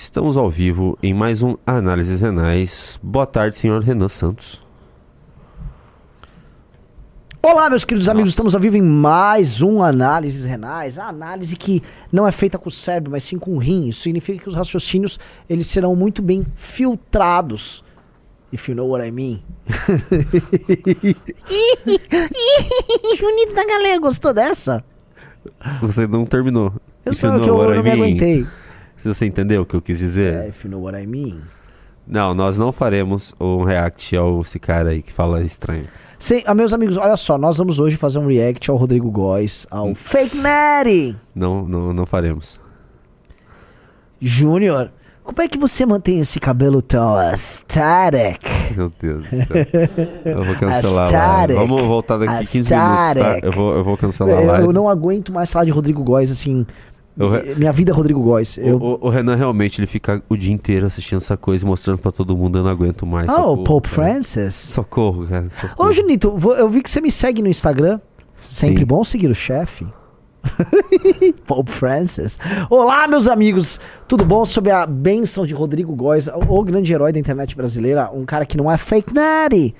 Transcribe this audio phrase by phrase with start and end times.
[0.00, 3.00] Estamos ao vivo em mais um Análises Renais.
[3.02, 4.64] Boa tarde, senhor Renan Santos.
[7.42, 11.00] Olá, meus queridos amigos, estamos ao vivo em mais um Análises Renais.
[11.00, 11.82] A análise que
[12.12, 13.88] não é feita com o cérebro, mas sim com o rim.
[13.88, 15.18] Isso significa que os raciocínios
[15.50, 17.82] eles serão muito bem filtrados.
[18.52, 19.42] If you know what I mean.
[23.18, 24.84] Junito da galera, gostou dessa?
[25.80, 26.72] Você não terminou.
[27.04, 28.46] Eu If you só know que eu I não me aguentei.
[28.98, 30.34] Se você entendeu o que eu quis dizer.
[30.34, 31.40] É, if you know what I mean.
[32.06, 35.86] Não, nós não faremos um react ao esse cara aí que fala estranho.
[36.18, 39.66] Sim, ah, meus amigos, olha só, nós vamos hoje fazer um react ao Rodrigo Góes,
[39.70, 42.58] ao Fake Natty Não, não, não faremos.
[44.20, 44.90] Júnior.
[45.22, 48.40] Como é que você mantém esse cabelo tão aesthetic?
[48.74, 49.46] Meu Deus do céu.
[50.24, 51.56] Eu vou cancelar Aesthetic.
[51.56, 53.10] Vamos voltar daqui 15 minutos, tá?
[53.12, 53.44] Aesthetic.
[53.44, 56.66] Eu vou, eu vou cancelar Eu, eu não aguento mais falar de Rodrigo Góes, assim.
[57.26, 58.56] Re- Minha vida é Rodrigo Góes.
[58.56, 58.76] O, Eu...
[58.76, 62.12] o- o Renan realmente ele fica o dia inteiro assistindo essa coisa e mostrando pra
[62.12, 62.58] todo mundo.
[62.58, 63.28] Eu não aguento mais.
[63.28, 63.94] Oh, socorro, Pope cara.
[64.12, 64.54] Francis.
[64.54, 65.48] Socorro, cara.
[65.52, 65.88] Socorro.
[65.88, 67.98] Ô, Junito, eu vi que você me segue no Instagram.
[68.36, 68.84] Sempre Sim.
[68.86, 69.84] bom seguir o chefe.
[71.46, 72.38] Pope Francis.
[72.70, 73.78] Olá, meus amigos.
[74.06, 74.44] Tudo bom?
[74.44, 78.56] Sob a benção de Rodrigo Góes, o grande herói da internet brasileira, um cara que
[78.56, 79.74] não é fake natty.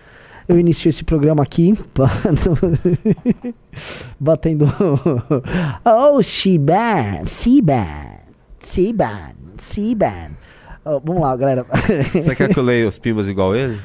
[0.48, 1.74] Eu inicio esse programa aqui
[4.18, 4.66] batendo
[5.84, 8.18] Oh, Shiban, Siban,
[8.60, 10.30] Siban, Siban.
[10.84, 11.66] Oh, vamos lá, galera.
[12.12, 13.78] Você quer que eu leia os pimbas igual ele?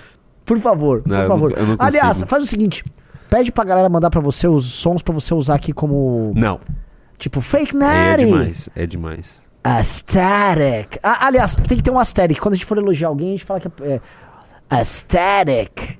[0.45, 1.51] Por favor, Não, por eu favor.
[1.51, 2.83] não- eu não Aliás, faz o seguinte:
[3.29, 6.31] pede pra galera mandar pra você os sons pra você usar aqui como.
[6.35, 6.59] Não.
[7.17, 8.69] Tipo, fake Aí é demais.
[8.75, 9.43] É demais.
[9.63, 10.99] Aesthetic.
[11.01, 12.39] Ah, aliás, tem que ter um aesthetic.
[12.39, 13.93] Quando a gente for elogiar alguém, a gente fala que é.
[13.95, 14.01] é
[14.69, 15.97] aesthetic.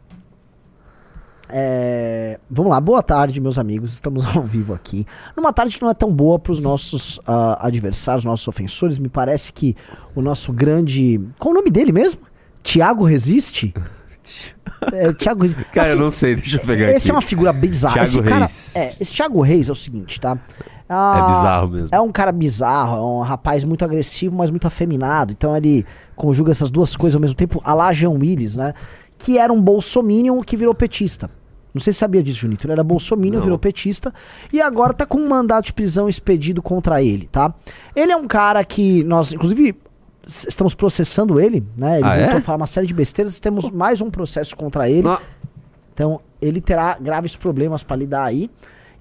[1.56, 3.94] É, vamos lá, boa tarde, meus amigos.
[3.94, 5.06] Estamos ao vivo aqui.
[5.38, 8.98] Numa tarde que não é tão boa para os nossos ah, adversários, nossos ofensores.
[8.98, 9.76] Me parece que
[10.16, 11.22] o nosso grande.
[11.38, 12.22] Qual o nome dele mesmo?
[12.64, 13.74] Tiago Resiste?
[14.92, 15.64] É, Tiago Resiste.
[15.72, 16.36] Cara, Assim, eu não sei.
[16.36, 17.12] Deixa eu pegar esse aqui.
[17.12, 17.94] é uma figura bizarra.
[17.94, 18.76] Thiago esse cara, Reis.
[18.76, 20.38] é, esse Thiago Reis é o seguinte, tá?
[20.60, 21.90] É Ah, bizarro mesmo.
[21.96, 25.32] É um cara bizarro, é um rapaz muito agressivo, mas muito afeminado.
[25.32, 25.86] Então ele
[26.18, 28.74] conjuga essas duas coisas ao mesmo tempo, a lá Jean Willis, né?
[29.18, 31.30] Que era um bolsominion que virou petista.
[31.74, 32.66] Não sei se sabia disso, Junito.
[32.68, 34.14] Ele era bolsominion, virou petista
[34.52, 37.54] e agora tá com um mandato de prisão expedido contra ele, tá?
[37.96, 39.76] Ele é um cara que nós, inclusive,
[40.26, 41.98] estamos processando ele, né?
[41.98, 42.38] Ele Ah, voltou é?
[42.38, 45.02] a falar uma série de besteiras, temos mais um processo contra ele.
[45.04, 45.18] Não.
[45.94, 48.50] Então, ele terá graves problemas pra lidar aí.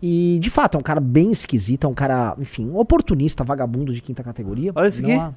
[0.03, 3.93] E, de fato, é um cara bem esquisito, é um cara, enfim, um oportunista, vagabundo
[3.95, 4.73] de quinta categoria.
[4.75, 5.13] Olha isso aqui.
[5.13, 5.33] há-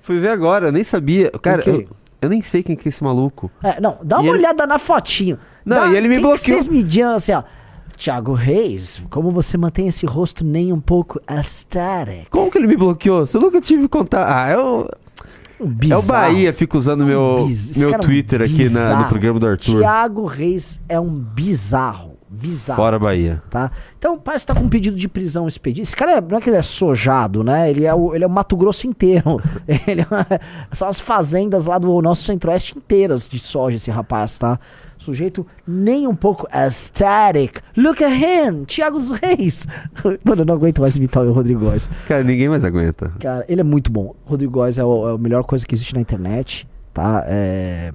[0.00, 1.30] Fui ver agora, eu nem sabia.
[1.30, 1.70] Cara, quê?
[1.70, 1.88] eu,
[2.24, 3.50] eu nem sei quem que é esse maluco.
[3.62, 5.38] É, não, dá uma E ele- olhada na fotinho.
[5.64, 6.56] Não, Dá- e ele me quem que bloqueou.
[6.62, 7.42] Vocês mediram assim, ó.
[7.96, 12.28] Tiago Reis, como você mantém esse rosto nem um pouco aesthetic?
[12.28, 13.24] Como que ele me bloqueou?
[13.24, 14.28] Se eu nunca tive contato.
[14.28, 14.88] Ah, eu.
[15.60, 16.02] Um É o bizarro.
[16.08, 19.08] Bahia, fica usando meu, Biz- meu cara é um Twitter aqui na- no bizarro.
[19.08, 19.78] programa do Arthur.
[19.78, 22.13] Tiago Reis é um bizarro.
[22.40, 22.76] Bizarro.
[22.76, 23.42] Fora Bahia.
[23.50, 23.70] tá?
[23.98, 25.82] Então parece que tá com um pedido de prisão expedido.
[25.82, 27.70] Esse cara é- não é que ele é sojado, né?
[27.70, 29.40] Ele é o, ele é o Mato Grosso inteiro.
[29.86, 30.40] ele é,
[30.72, 34.58] são as fazendas lá do nosso centro-oeste inteiras de soja, esse rapaz, tá?
[34.98, 37.60] Sujeito nem um pouco aesthetic.
[37.76, 39.66] Look at him, Thiago dos Reis.
[40.24, 41.90] Mano, eu não aguento mais imitar o Rodrigo Góes.
[42.08, 43.12] Cara, ninguém mais aguenta.
[43.20, 44.14] Cara, ele é muito bom.
[44.24, 47.22] Rodrigo Góes é, o- é a melhor coisa que existe na internet, tá?
[47.26, 47.92] É...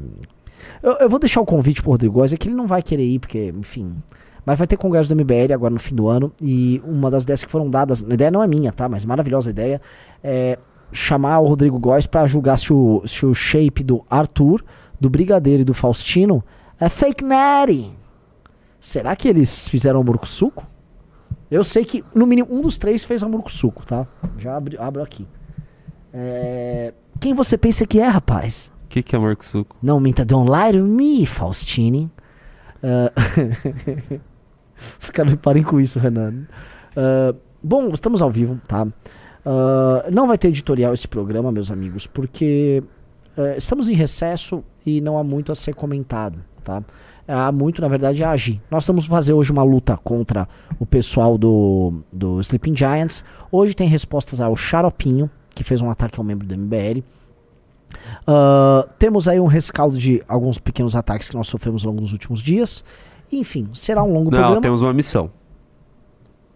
[0.83, 3.03] Eu, eu vou deixar o convite pro Rodrigo Góes, é que ele não vai querer
[3.05, 3.95] ir, porque, enfim...
[4.45, 7.43] Mas vai ter congresso do MBL agora no fim do ano, e uma das ideias
[7.43, 8.87] que foram dadas, a ideia não é minha, tá?
[8.87, 9.81] Mas maravilhosa ideia,
[10.23, 10.57] é
[10.91, 14.63] chamar o Rodrigo Góes pra julgar se o, se o shape do Arthur,
[14.99, 16.43] do Brigadeiro e do Faustino
[16.79, 17.91] é fake natty.
[18.79, 20.65] Será que eles fizeram o suco?
[21.51, 24.07] Eu sei que, no mínimo, um dos três fez o suco, tá?
[24.37, 25.27] Já abri, abro aqui.
[26.13, 28.71] É, Quem você pensa que é, rapaz?
[28.85, 29.75] O que, que é Morksuko?
[29.81, 32.09] Não minta, don't lie to me, Faustini.
[32.81, 33.11] Ah,
[35.01, 36.45] Os caras parem com isso, Renan.
[36.95, 38.87] Ah, bom, estamos ao vivo, tá?
[39.45, 42.83] Ah, não vai ter editorial esse programa, meus amigos, porque
[43.37, 46.83] eh, estamos em recesso e não há muito a ser comentado, tá?
[47.27, 48.61] Há muito, na verdade, a agir.
[48.71, 50.47] Nós vamos fazer hoje uma luta contra
[50.79, 53.23] o pessoal do, do Sleeping Giants.
[53.51, 57.03] Hoje tem respostas ao Xaropinho, que fez um ataque ao membro do MBL.
[58.27, 62.13] Ah, temos aí um rescaldo de alguns pequenos ataques que nós sofremos ao longo dos
[62.13, 62.83] últimos dias.
[63.31, 64.61] Enfim, será um longo Não, programa.
[64.61, 65.31] temos uma missão.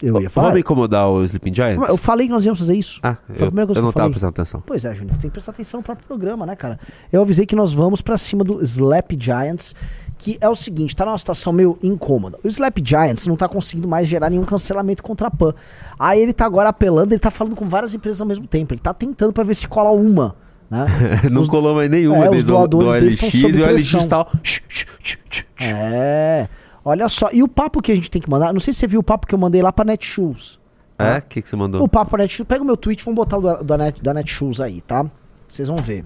[0.01, 0.47] Eu ia falar.
[0.47, 1.87] Vamos incomodar o Sleeping Giants?
[1.87, 2.99] Eu falei que nós íamos fazer isso.
[3.01, 4.09] Ah, Foi eu, eu não eu tava falei.
[4.09, 4.63] prestando atenção.
[4.65, 6.77] Pois é, Júnior, tem que prestar atenção no próprio programa, né, cara?
[7.09, 9.73] Eu avisei que nós vamos pra cima do Slap Giants,
[10.17, 12.37] que é o seguinte, tá numa situação meio incômoda.
[12.43, 15.53] O Slap Giants não tá conseguindo mais gerar nenhum cancelamento contra a PAN.
[15.97, 18.73] Aí ele tá agora apelando, ele tá falando com várias empresas ao mesmo tempo.
[18.73, 20.35] Ele tá tentando pra ver se cola uma,
[20.69, 20.85] Né?
[21.31, 24.05] não Os- colou mais nenhuma É, os do doadores OLX estão sob e o LX
[24.07, 24.29] tal.
[25.61, 26.47] É.
[26.85, 28.87] Olha só, e o papo que a gente tem que mandar, não sei se você
[28.87, 30.59] viu o papo que eu mandei lá pra Netshoes.
[30.99, 31.17] É?
[31.17, 31.81] O que, que você mandou?
[31.81, 34.13] O papo pra Netshoes, pega o meu tweet, vamos botar o da, da, Net, da
[34.13, 35.05] Netshoes aí, tá?
[35.47, 36.05] Vocês vão ver.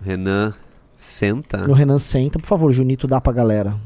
[0.00, 0.54] Renan
[0.96, 1.68] senta.
[1.68, 3.76] O Renan senta, por favor, Junito, dá pra galera.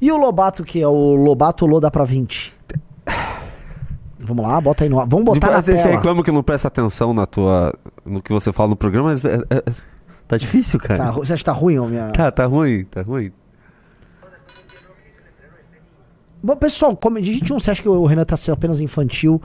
[0.00, 2.54] E o Lobato, que é o Lobato Lô dá pra 20.
[4.18, 5.06] Vamos lá, bota aí no ar.
[5.06, 6.00] Vamos botar na Às vezes você tela.
[6.00, 7.72] reclama que não presta atenção na tua,
[8.04, 9.62] no que você fala no programa, mas é- é-
[10.28, 11.10] tá difícil, Tá, cara.
[11.10, 12.10] ru- você acha que tá ruim, ô minha...
[12.12, 13.32] Tá, tá ruim, tá ruim.
[16.42, 19.40] Bom, pessoal, como, digite um, você acha que o Renan tá sendo apenas infantil?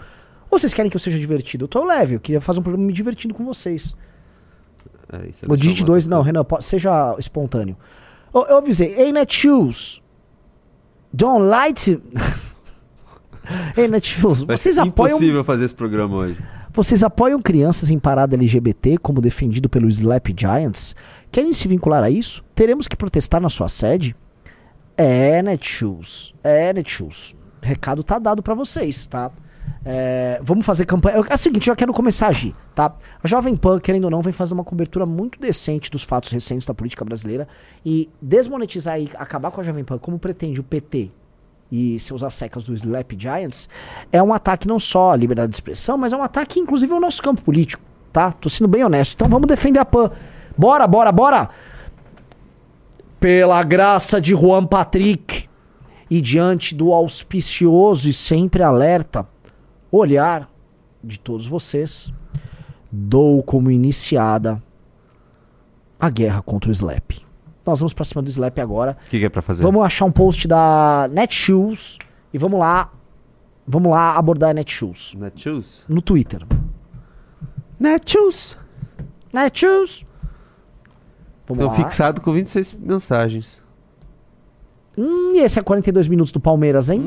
[0.49, 1.63] Ou vocês querem que eu seja divertido?
[1.65, 3.95] Eu tô leve, eu queria fazer um programa me divertindo com vocês.
[5.11, 7.75] É, isso O digite 2, não, Renan, po- seja espontâneo.
[8.33, 10.01] Eu, eu avisei, hey Netshoes,
[11.11, 11.43] don't
[11.73, 12.01] to...
[13.75, 16.37] hey Netshoes, vocês apoiam, impossível fazer esse programa hoje.
[16.73, 20.95] Vocês apoiam crianças em parada LGBT, como defendido pelo Slap Giants?
[21.31, 22.43] Querem se vincular a isso?
[22.55, 24.15] Teremos que protestar na sua sede?
[24.97, 27.35] É, Netshoes, é, Netshoes.
[27.61, 29.31] Recado tá dado pra vocês, tá?
[29.83, 31.17] É, vamos fazer campanha.
[31.29, 32.95] É o seguinte, eu já quero começar a agir, tá?
[33.21, 36.65] A Jovem Pan, querendo ou não, vem fazer uma cobertura muito decente dos fatos recentes
[36.65, 37.47] da política brasileira
[37.85, 41.11] e desmonetizar e acabar com a Jovem Pan, como pretende o PT
[41.71, 43.69] e seus assecas do Slap Giants,
[44.11, 46.99] é um ataque não só à liberdade de expressão, mas é um ataque, inclusive, ao
[46.99, 47.81] nosso campo político,
[48.11, 48.31] tá?
[48.31, 49.13] Tô sendo bem honesto.
[49.13, 50.11] Então vamos defender a Pan.
[50.57, 51.49] Bora, bora, bora!
[53.19, 55.47] Pela graça de Juan Patrick
[56.09, 59.25] e diante do auspicioso e sempre alerta
[59.91, 60.49] olhar
[61.03, 62.11] de todos vocês,
[62.91, 64.61] dou como iniciada
[65.99, 67.30] a guerra contra o Slap.
[67.65, 68.97] Nós vamos pra cima do Slap agora.
[69.05, 69.61] O que, que é pra fazer?
[69.63, 71.97] Vamos achar um post da Netshoes
[72.33, 72.91] e vamos lá,
[73.67, 75.85] vamos lá abordar a Netshoes Netshoes?
[75.87, 76.45] no Twitter.
[77.79, 78.57] Netshoes!
[79.33, 80.05] Netshoes.
[81.47, 81.75] Vamos Tô lá.
[81.75, 83.61] fixado com 26 mensagens.
[84.97, 87.01] Hum, e esse é 42 minutos do Palmeiras, hein?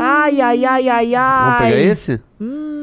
[0.00, 1.44] Ai, ai, ai, ai, ai.
[1.50, 2.20] Vamos pegar esse?
[2.40, 2.77] Hum.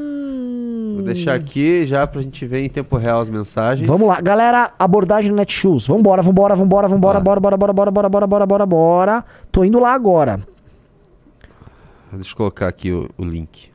[1.06, 3.88] Deixar aqui já pra gente ver em tempo real as mensagens.
[3.88, 5.88] Vamos lá, galera, abordagem no Netshoes.
[5.88, 7.22] Vambora, vambora, vambora, vambora, Ah.
[7.22, 9.26] bora, bora, bora, bora, bora, bora, bora, bora, bora.
[9.52, 10.40] Tô indo lá agora.
[12.12, 13.70] Deixa eu colocar aqui o, o link.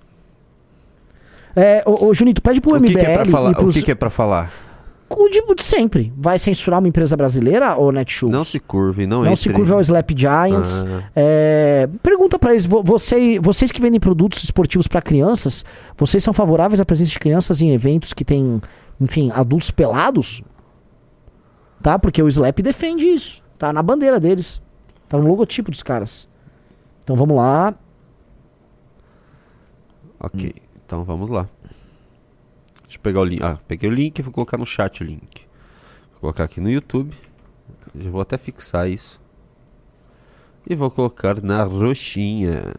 [1.55, 3.55] É, ô, ô, Junito, pede pro O MBL que, que é pra falar?
[3.55, 3.75] pros...
[3.75, 4.51] O que, que é pra falar?
[5.13, 6.13] O de, o de sempre.
[6.17, 8.33] Vai censurar uma empresa brasileira ou Netshoes?
[8.33, 9.37] Não se curve, não, Não entre.
[9.41, 10.85] se curva ao Slap Giants.
[10.87, 11.11] Ah.
[11.17, 15.65] É, pergunta pra eles, vo- você, vocês que vendem produtos esportivos pra crianças,
[15.99, 18.63] vocês são favoráveis à presença de crianças em eventos que tem,
[19.01, 20.43] enfim, adultos pelados?
[21.83, 21.99] Tá?
[21.99, 23.43] Porque o Slap defende isso.
[23.59, 24.63] Tá na bandeira deles.
[25.09, 26.29] Tá no logotipo dos caras.
[27.03, 27.75] Então vamos lá.
[30.21, 30.53] Ok,
[30.87, 31.49] então vamos lá.
[32.91, 33.41] Deixa eu pegar o link.
[33.41, 35.47] Ah, peguei o link e vou colocar no chat o link.
[36.15, 37.17] Vou colocar aqui no YouTube.
[37.95, 39.21] Já vou até fixar isso.
[40.69, 42.75] E vou colocar na roxinha.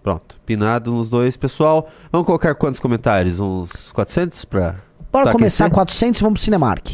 [0.00, 1.36] Pronto, pinado nos dois.
[1.36, 3.40] Pessoal, vamos colocar quantos comentários?
[3.40, 4.76] Uns 400 pra...
[5.12, 5.74] Bora Tá começar aquecer?
[5.74, 6.86] 400 e vamos pro Cinemark.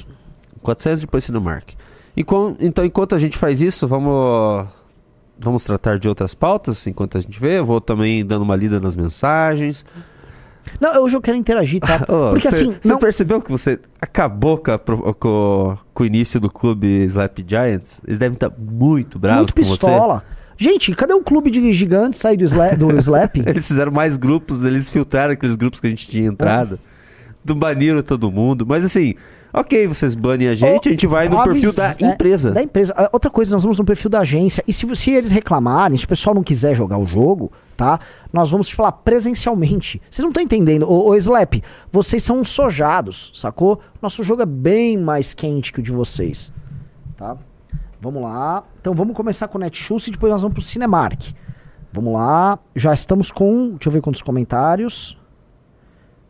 [0.63, 1.75] 400 depois Cinemark.
[2.17, 4.67] Enquan- então, enquanto a gente faz isso, vamos
[5.39, 7.59] vamos tratar de outras pautas enquanto a gente vê.
[7.59, 9.85] Eu vou também dando uma lida nas mensagens.
[10.81, 12.05] Não, hoje eu quero interagir, tá?
[12.09, 16.07] Ô, Porque cê- assim, você não, percebeu que você acabou com, a com- com o
[16.07, 18.01] início do clube Slap Giants?
[18.07, 19.71] Eles devem estar muito bravos muito com você.
[19.87, 20.23] pistola.
[20.61, 23.37] Gente, cadê o clube de gigantes aí do, sla, do Slap?
[23.47, 26.81] Eles fizeram mais grupos, eles filtraram aqueles grupos que a gente tinha entrado.
[27.45, 28.67] Do baniram todo mundo.
[28.67, 29.15] Mas assim,
[29.53, 32.51] ok, vocês banem a gente, a gente vai no perfil da é, empresa.
[32.51, 32.95] Da empresa.
[32.97, 34.63] Ah, Outra coisa, nós vamos no perfil da agência.
[34.67, 38.01] E se, se eles reclamarem, se o pessoal não quiser jogar o jogo, tá?
[38.33, 40.01] Nós vamos te falar presencialmente.
[40.11, 40.91] Vocês não estão entendendo.
[40.91, 43.81] Ô, ô Slap, vocês são sojados, sacou?
[44.03, 46.53] Nosso jogo é bem mais quente que o de vocês.
[47.17, 47.37] Tá?
[48.01, 48.63] Vamos lá.
[48.81, 51.33] Então vamos começar com o Netshoes e depois nós vamos pro Cinemark.
[51.93, 52.59] Vamos lá.
[52.77, 53.71] Já estamos com.
[53.71, 55.18] Deixa eu ver quantos comentários.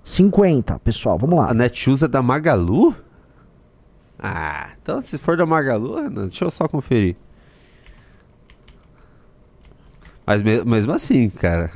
[0.08, 1.18] 50, pessoal.
[1.18, 1.50] Vamos lá.
[1.50, 2.94] A Netshoes é da Magalu?
[4.18, 7.14] Ah, então se for da Magalu, deixa eu só conferir.
[10.26, 11.70] Mas me- mesmo assim, cara.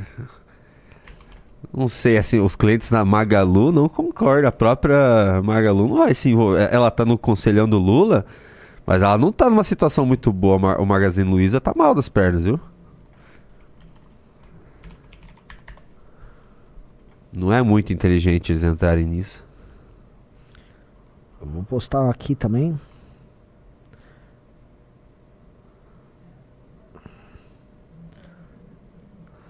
[1.75, 4.49] Não sei, assim, os clientes da Magalu não concordam.
[4.49, 6.69] A própria Magalu não vai se envolver.
[6.73, 8.27] Ela tá no conselhão do Lula,
[8.87, 10.79] mas ela não tá numa situação muito boa.
[10.81, 12.59] O Magazine Luiza tá mal das pernas, viu?
[17.35, 19.45] Não é muito inteligente eles entrarem nisso.
[21.41, 22.79] Eu vou postar aqui também.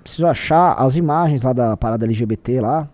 [0.02, 2.88] preciso achar as imagens lá da parada LGBT lá.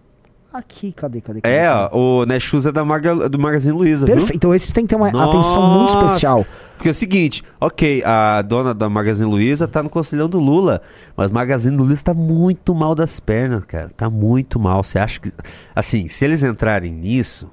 [0.53, 1.41] Aqui, cadê, cadê?
[1.41, 1.97] cadê É, cadê?
[1.97, 4.15] o Netshoes é da Maga- do Magazine Luiza, viu?
[4.17, 4.37] Perfeito.
[4.37, 6.07] Então esses tem que ter uma atenção muito Nossa!
[6.07, 6.45] especial.
[6.79, 10.81] Porque é o seguinte, ok, a dona da Magazine Luiza tá no conselhão do Lula,
[11.17, 13.91] mas Magazine Luiza tá muito mal das pernas, cara.
[13.97, 14.85] Tá muito mal.
[14.85, 15.33] Você acha que.
[15.75, 17.51] Assim, se eles entrarem nisso,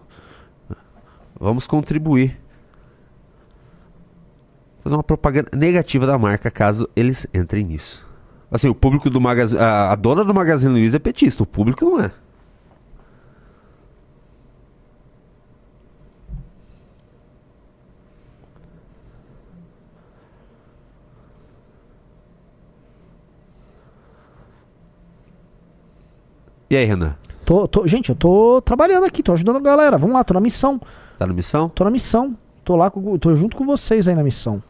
[1.39, 2.39] vamos contribuir.
[4.83, 8.07] Fazer uma propaganda negativa da marca caso eles entrem nisso.
[8.51, 9.59] Assim, o público do Magazine.
[9.59, 12.11] A, a dona do Magazine Luiza é petista, o público não é.
[26.75, 27.15] E aí, Renan?
[27.45, 29.97] Tô, tô- gente, eu tô trabalhando aqui, tô ajudando a galera.
[29.97, 30.77] Vamos lá, tô na missão.
[31.17, 31.69] Tá na missão?
[31.69, 32.37] Tô na missão.
[32.65, 34.61] Tô lá, com, tô junto com vocês aí na missão.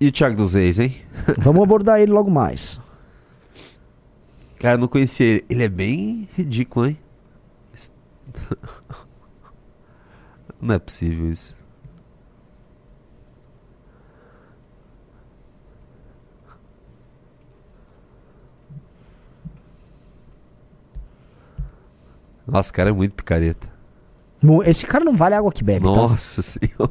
[0.00, 0.96] E o Thiago dos Reis, hein?
[1.38, 2.80] Vamos abordar ele logo mais.
[4.58, 5.44] Cara, eu não conhecia ele.
[5.48, 6.98] Ele é bem ridículo, hein?
[10.60, 11.56] Não é possível isso.
[22.50, 23.68] Nossa, o cara é muito picareta.
[24.64, 25.90] Esse cara não vale a água que bebe, tá?
[25.94, 26.90] Nossa senhora.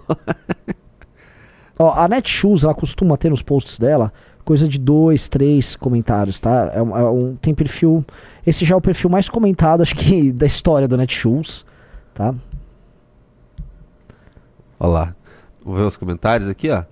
[1.78, 4.12] Ó, a Netshoes, ela costuma ter nos posts dela
[4.46, 6.72] coisa de dois, três comentários, tá?
[6.74, 8.04] É um, é um- tem perfil.
[8.46, 11.63] Esse já é o perfil mais comentado, acho que, da história do Netshoes,
[12.16, 12.34] tá?
[14.80, 15.16] Olha lá.
[15.63, 16.84] Vamos ver os comentários aqui, ó.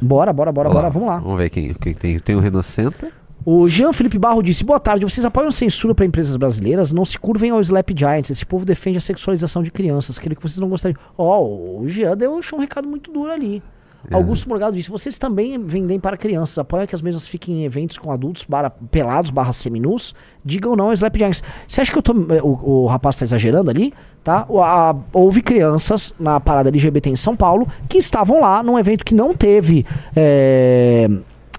[0.00, 1.18] Bora, bora, bora, Olha bora, vamos lá.
[1.18, 2.18] Vamos ver quem, quem tem.
[2.18, 3.10] Tem o Renan Senta.
[3.48, 6.90] O Jean Felipe Barro disse: Boa tarde, vocês apoiam censura para empresas brasileiras?
[6.90, 8.28] Não se curvem ao Slap Giants.
[8.28, 10.18] Esse povo defende a sexualização de crianças.
[10.18, 10.98] Aquele que vocês não gostariam.
[11.16, 11.44] Ó,
[11.80, 13.62] o Jean deu um recado muito duro ali.
[14.10, 14.14] É.
[14.16, 16.58] Augusto Morgado disse: Vocês também vendem para crianças.
[16.58, 20.12] Apoiam que as mesmas fiquem em eventos com adultos barra, pelados barra seminus.
[20.44, 21.40] Digam não ao Slap Giants.
[21.68, 23.94] Você acha que eu tô, o, o rapaz tá exagerando ali?
[24.24, 24.44] Tá?
[24.60, 29.14] A- houve crianças na parada LGBT em São Paulo que estavam lá num evento que
[29.14, 29.86] não teve.
[30.16, 31.08] eh,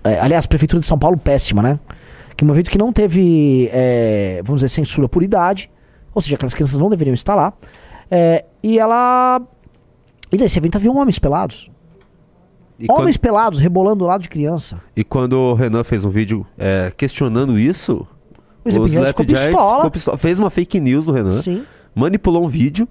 [0.10, 1.80] é, aliás, a Prefeitura de São Paulo, péssima, né?
[2.36, 5.70] Que é um evento que não teve, é, vamos dizer, censura por idade.
[6.14, 7.54] Ou seja, aquelas crianças não deveriam estar lá.
[8.10, 9.42] É, e ela.
[10.32, 11.72] E nesse evento havia homens pelados.
[12.80, 14.80] E homens pelados rebolando do lado de criança.
[14.96, 18.06] E quando o Renan fez um vídeo é, questionando isso,
[18.64, 19.76] O Slap Giants ficou pistola.
[19.78, 20.18] ficou pistola.
[20.18, 21.64] Fez uma fake news do Renan, Sim.
[21.96, 22.88] manipulou um vídeo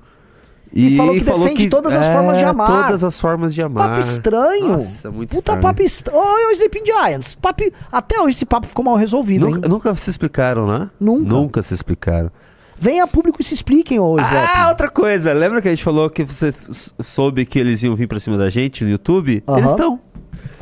[0.72, 2.86] E falou que defende todas as formas de amar.
[2.86, 3.88] Todas as formas de amar.
[3.88, 4.68] Papo estranho.
[4.68, 5.60] Nossa, muito Puta estranho.
[5.62, 6.18] papo estranho.
[6.18, 7.34] Oi, oi, Sleeping Giants.
[7.34, 7.62] Papo...
[7.90, 9.48] Até hoje esse papo ficou mal resolvido.
[9.48, 10.90] Nunca, nunca se explicaram, né?
[11.00, 11.28] Nunca.
[11.28, 12.30] Nunca se explicaram.
[12.78, 14.48] Venha público e se expliquem, ô Slap.
[14.54, 15.32] Ah, outra coisa.
[15.32, 16.52] Lembra que a gente falou que você
[17.00, 19.42] soube que eles iam vir pra cima da gente no YouTube?
[19.48, 19.98] Eles estão.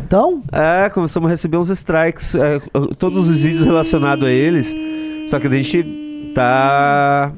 [0.07, 2.35] Então, É, começamos a receber uns strikes.
[2.37, 2.61] é,
[2.99, 4.73] todos os vídeos relacionados a eles.
[5.29, 7.33] Só que a gente tá.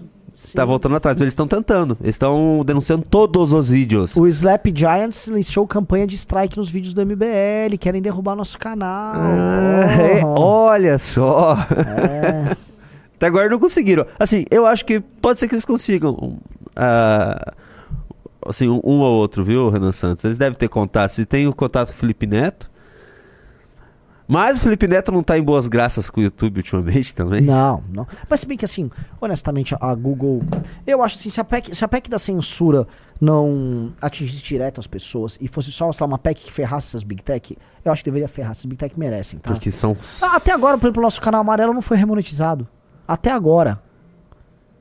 [0.54, 1.16] Tá voltando atrás.
[1.20, 1.96] Eles estão tentando.
[2.02, 4.14] Eles estão denunciando todos os vídeos.
[4.16, 9.14] O Slap Giants iniciou campanha de strike nos vídeos do MBL, querem derrubar nosso canal.
[9.16, 10.34] Ah, é, Oh.
[10.38, 11.56] olha só.
[11.70, 12.56] É.
[13.16, 14.04] Até agora não conseguiram.
[14.18, 16.38] Assim, eu acho que pode ser que eles consigam.
[16.76, 17.54] ah,
[18.46, 20.22] assim, um, um ou outro, viu, Renan Santos?
[20.24, 21.10] Eles devem ter contato.
[21.10, 22.70] Se tem o contato com o Felipe Neto.
[24.28, 27.42] Mas o Felipe Neto não tá em boas graças com o YouTube ultimamente também.
[27.42, 28.06] Não, não.
[28.28, 28.90] Mas se bem que assim,
[29.20, 30.42] honestamente, a Google.
[30.86, 32.88] Eu acho assim, se a PEC, se a PEC da censura
[33.20, 37.04] não atingisse direto as pessoas e fosse só sei lá, uma PEC que ferrasse essas
[37.04, 38.50] Big Tech, eu acho que deveria ferrar.
[38.50, 39.50] Essas Big Tech merecem, tá?
[39.52, 39.96] Porque são.
[40.22, 42.66] Ah, Até agora, por exemplo, o nosso canal amarelo não foi remonetizado.
[43.06, 43.80] Até agora.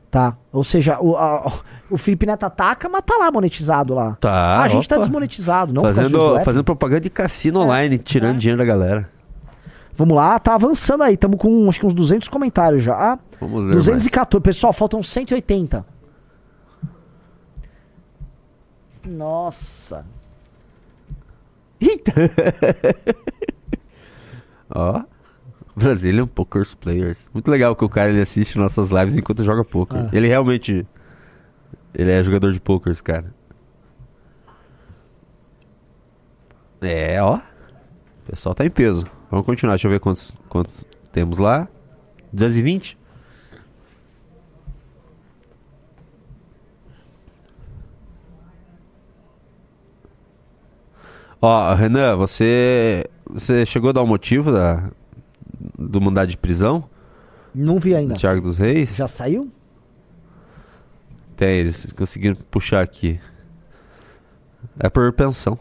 [0.10, 0.38] Tá?
[0.52, 1.52] Ou seja, o, a-
[1.90, 4.16] o Felipe Neto ataca, mas tá lá monetizado lá.
[4.20, 4.62] Tá.
[4.64, 8.40] a gente tá desmonetizado, não Fazendo, fazendo propaganda de cassino online, tirando É.
[8.40, 9.10] dinheiro da galera.
[9.96, 11.14] Vamos lá, tá avançando aí.
[11.14, 13.18] Estamos com acho que uns 200 comentários já.
[13.40, 13.76] Vamos ler.
[13.76, 14.42] 214.
[14.42, 15.86] Pessoal, faltam 180.
[19.06, 20.06] Nossa.
[21.80, 22.12] Eita.
[24.70, 25.04] Ó.
[25.76, 27.30] Brazilian Poker Players.
[27.34, 30.06] Muito legal que o cara ele assiste nossas lives enquanto joga poker.
[30.06, 30.10] Ah.
[30.14, 30.88] Ele realmente.
[31.94, 33.34] Ele é jogador de poker, cara.
[36.82, 37.36] É, ó.
[37.38, 37.42] O
[38.32, 39.06] pessoal tá em peso.
[39.30, 39.74] Vamos continuar.
[39.74, 41.68] Deixa eu ver quantos, quantos temos lá.
[42.32, 42.98] 220?
[51.42, 53.06] Ó, Renan, você.
[53.30, 54.90] Você chegou a dar o motivo da,
[55.78, 56.88] do mandado de prisão
[57.54, 58.14] Não vi ainda.
[58.14, 58.96] do Thiago dos Reis?
[58.96, 59.52] Já saiu?
[61.36, 63.20] Tem, eles conseguiram puxar aqui.
[64.80, 65.58] É por pensão.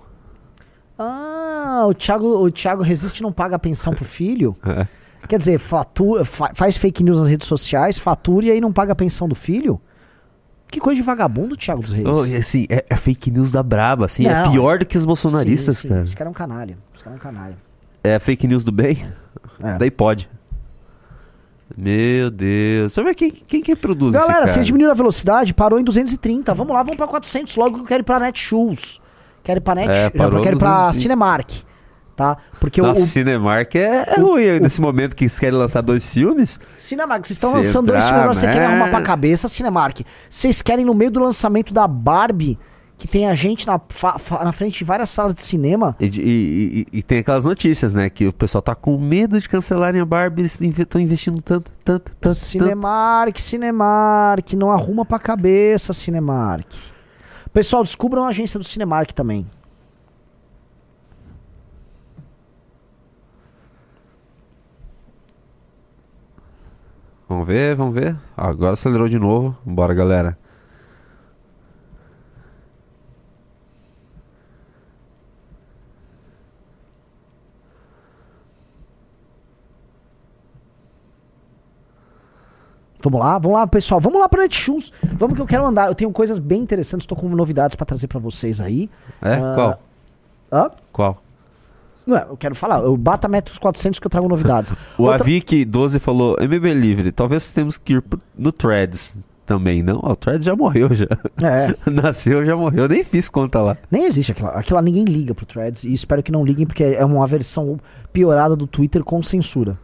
[0.98, 1.33] Ah,
[1.74, 4.56] Ah, o Thiago, o Thiago resiste e não paga a pensão pro filho.
[5.24, 5.26] É.
[5.26, 8.92] Quer dizer, fatura, fa- faz fake news nas redes sociais, fatura e aí não paga
[8.92, 9.80] a pensão do filho?
[10.70, 12.06] Que coisa de vagabundo, Thiago dos Reis.
[12.06, 14.26] Oh, assim, é, é fake news da braba, assim.
[14.26, 16.04] É Não, pior do que os bolsonaristas, Sim, sim, cara.
[16.04, 16.76] Esse cara é um canalha.
[16.94, 17.56] Esse cara é um canalha.
[18.02, 19.06] É fake news do bem?
[19.62, 19.78] É.
[19.78, 20.28] Daí pode.
[21.74, 22.92] Meu Deus.
[22.92, 24.66] Sabe quem, quem que produz Galera, esse se cara?
[24.66, 26.52] diminuir a velocidade, parou em 230.
[26.52, 29.00] Vamos lá, vamos pra 400 logo que eu quero ir pra Netshoes.
[29.44, 30.92] Quero ir pra Net, É, não, quero ir pra 230.
[30.94, 31.50] Cinemark.
[32.16, 32.36] Tá?
[32.60, 36.60] Porque Nossa, o, Cinemark é, é ruim nesse momento que eles querem lançar dois filmes.
[36.78, 38.52] o Cinemark, vocês estão lançando dois filmes agora, você né?
[38.52, 40.00] quer arrumar pra cabeça, Cinemark.
[40.28, 42.56] Vocês querem no meio do lançamento da Barbie,
[42.96, 43.80] que tem a gente na,
[44.44, 45.96] na frente de várias salas de cinema.
[45.98, 48.08] E, e- e- e tem aquelas notícias, né?
[48.08, 52.12] Que o pessoal tá com medo de cancelarem a Barbie, eles estão investindo tanto, tanto,
[52.12, 52.34] tanto, tanto.
[52.36, 56.66] Cinemark, Cinemark, não arruma pra cabeça, Cinemark.
[57.54, 59.46] Pessoal, descubram a agência do Cinemark também.
[67.28, 68.18] Vamos ver, vamos ver.
[68.36, 69.56] Agora acelerou de novo.
[69.64, 70.36] Bora, galera.
[83.04, 84.00] Vamos lá, vamos lá, pessoal.
[84.00, 84.92] Vamos lá pro Netshoes.
[85.18, 85.88] Vamos que eu quero andar.
[85.88, 88.88] Eu tenho coisas bem interessantes, tô com novidades pra trazer pra vocês aí.
[89.22, 89.34] É?
[89.34, 89.82] Ah, Qual?
[90.52, 90.70] Hã?
[90.92, 91.22] Qual?
[92.06, 92.80] Não, eu quero falar.
[92.80, 94.72] Eu bata metros 400 que eu trago novidades.
[94.98, 98.04] O Outra- Avic 12 falou: MB Livre, talvez temos que ir
[98.36, 99.98] no Threads também, não?
[99.98, 101.06] O Threads já morreu já.
[101.42, 102.84] É, Nasceu, já morreu.
[102.84, 103.76] Eu nem fiz conta lá.
[103.90, 104.50] nem existe aquela.
[104.50, 105.84] Aquela ninguém liga pro Threads.
[105.84, 107.78] E espero que não liguem, porque é uma versão
[108.12, 109.78] piorada do Twitter com censura.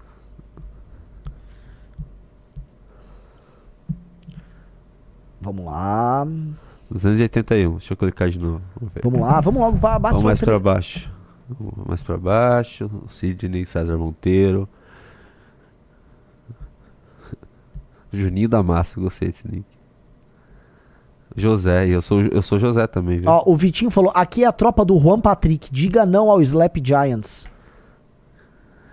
[5.40, 6.26] Vamos lá.
[6.90, 8.60] 281, deixa eu clicar de novo.
[9.02, 11.10] Vamos lá, vamos logo para bate Vamos mais pra baixo.
[11.48, 12.90] Vamos mais pra baixo.
[13.06, 14.68] Sidney César Monteiro.
[18.12, 19.64] Juninho da Massa, gostei desse nick.
[21.36, 23.30] José, eu sou, eu sou José também, viu?
[23.30, 25.70] Ó, o Vitinho falou: aqui é a tropa do Juan Patrick.
[25.72, 27.46] Diga não ao Slap Giants.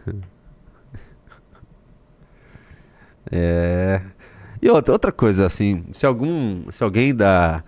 [3.29, 4.01] É.
[4.61, 6.71] E outra, outra coisa, assim, se algum.
[6.71, 7.63] Se alguém da,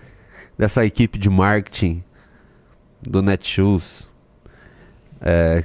[0.58, 2.04] dessa equipe de marketing
[3.02, 4.12] do Netshoes
[5.22, 5.64] é,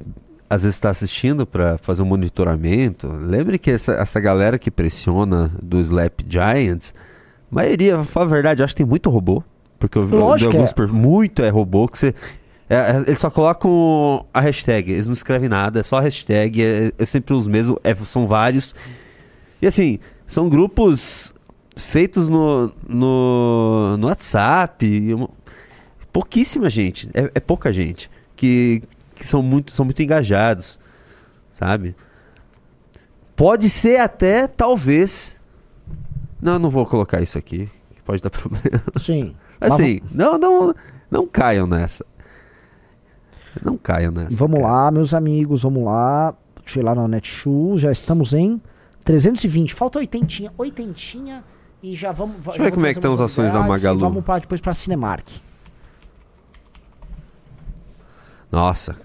[0.48, 5.50] às vezes está assistindo para fazer um monitoramento, lembre que essa, essa galera que pressiona
[5.62, 6.94] do Slap Giants,
[7.50, 9.42] maioria, pra falar a verdade, acho que tem muito robô.
[9.78, 10.86] Porque eu vi alguns é.
[10.86, 12.14] muito é robô que você.
[12.68, 16.62] é, é, eles só colocam a hashtag, eles não escrevem nada, é só a hashtag,
[16.62, 18.74] é, é sempre os mesmos, é, são vários.
[19.60, 21.34] E assim, são grupos
[21.76, 25.12] feitos no, no, no WhatsApp.
[25.14, 25.28] uma-
[26.12, 28.82] pouquíssima gente, é, é pouca gente, que,
[29.16, 30.78] que são, muito, são muito engajados,
[31.50, 31.96] sabe?
[33.34, 35.38] Pode ser até, talvez.
[36.40, 38.82] Não, não vou colocar isso aqui, que pode dar problema.
[38.96, 39.34] Sim.
[39.60, 40.74] Mas Assim, não, não,
[41.10, 42.04] não caiam nessa.
[43.64, 44.36] Não caiam nessa.
[44.36, 44.72] Vamos cara.
[44.72, 46.34] lá, meus amigos, vamos lá.
[46.64, 48.60] Deixa eu ir lá no Netshoes, já estamos em
[49.04, 49.74] 320.
[49.74, 51.44] Falta oitentinha, oitentinha
[51.82, 52.36] e já vamos...
[52.42, 53.98] Deixa eu ver como é que estão as ações da Magalu.
[54.00, 55.28] Vamos pra, depois pra Cinemark.
[58.50, 58.96] Nossa.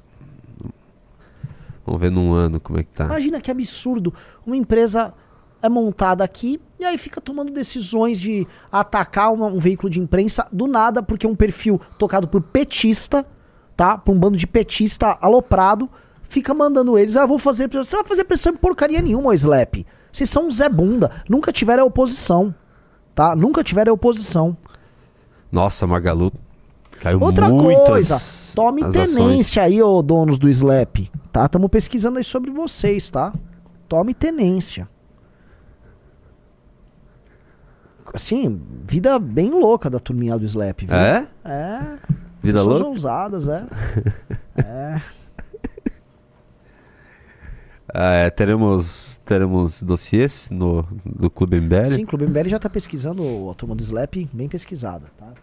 [1.86, 3.06] Vamos ver num ano como é que tá.
[3.06, 4.14] Imagina que absurdo.
[4.46, 5.14] Uma empresa
[5.62, 10.48] é montada aqui e aí fica tomando decisões de atacar uma- um veículo de imprensa
[10.52, 13.26] do nada, porque um perfil tocado por petista,
[13.76, 13.98] tá?
[13.98, 15.90] Por um bando de petista aloprado,
[16.30, 17.84] fica mandando eles, ah, vou fazer pressão.
[17.84, 19.86] Você não vai fazer pressão em porcaria nenhuma, Slap.
[20.12, 21.12] Vocês são um Zé Bunda.
[21.28, 22.54] Nunca tiveram oposição,
[23.14, 23.36] tá?
[23.36, 24.56] Nunca tiveram oposição.
[25.52, 26.32] Nossa, Magalu
[27.00, 28.18] caiu Outra coisa,
[28.56, 31.46] tome tenência aí, ô donos do Slap, tá?
[31.46, 33.34] Estamos pesquisando aí sobre vocês, tá?
[33.88, 34.88] Tome tenência.
[38.14, 40.96] Assim, vida bem louca da turminha do Slap, viu?
[40.96, 41.28] É?
[41.44, 41.80] É.
[42.42, 42.88] Vida pessoas louca?
[42.88, 43.66] ousadas, é.
[44.58, 45.02] é.
[47.94, 51.88] Ah, é, teremos, teremos dossiês no, do Clube MBL.
[51.88, 55.34] Sim, o Clube MBL já tá pesquisando a turma do Slap, bem pesquisada, tá?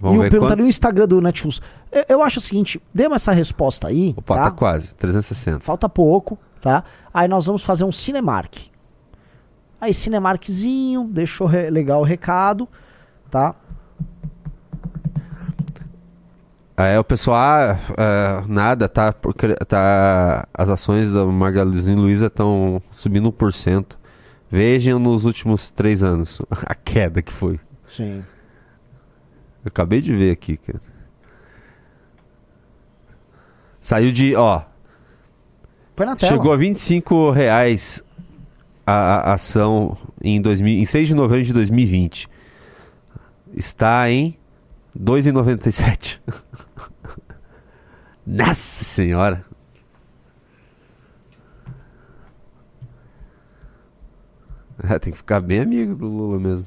[0.00, 0.68] Vamos e eu perguntaria quantos.
[0.68, 1.60] Instagram do Netshoes.
[1.90, 4.44] Eu, eu acho o seguinte, dê-me essa resposta aí, Opa, tá?
[4.44, 4.94] tá quase.
[4.94, 5.60] 360.
[5.60, 6.84] Falta pouco, tá?
[7.12, 8.54] Aí nós vamos fazer um Cinemark.
[9.80, 12.68] Aí Cinemarkzinho, deixou legal o recado,
[13.30, 13.54] tá?
[16.80, 20.46] É, o pessoal, ah, ah, nada, tá, porque tá.
[20.54, 23.96] As ações da Magaluzinho Luiza estão subindo 1%.
[24.48, 27.58] Vejam nos últimos três anos a queda que foi.
[27.84, 28.24] Sim.
[29.64, 30.80] Eu acabei de ver aqui, cara.
[33.80, 34.62] Saiu de, ó,
[35.96, 36.32] Põe na tela.
[36.32, 38.04] chegou a 25 reais
[38.86, 42.28] a, a ação em, 2000, em 6 de novembro de 2020.
[43.52, 44.38] Está em
[44.96, 46.20] 2,97.
[48.28, 49.42] Nossa senhora.
[54.82, 56.66] É, tem que ficar bem amigo do Lula mesmo.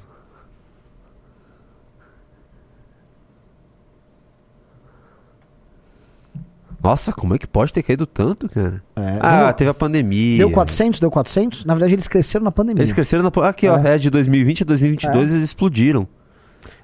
[6.83, 8.81] Nossa, como é que pode ter caído tanto, cara?
[8.95, 10.39] É, ah, teve a pandemia.
[10.39, 10.99] Deu 400?
[10.99, 11.63] Deu 400?
[11.63, 12.81] Na verdade, eles cresceram na pandemia.
[12.81, 13.47] Eles cresceram na.
[13.47, 13.77] Aqui, ó.
[13.77, 13.95] É.
[13.95, 16.07] É de 2020 a 2022 eles explodiram.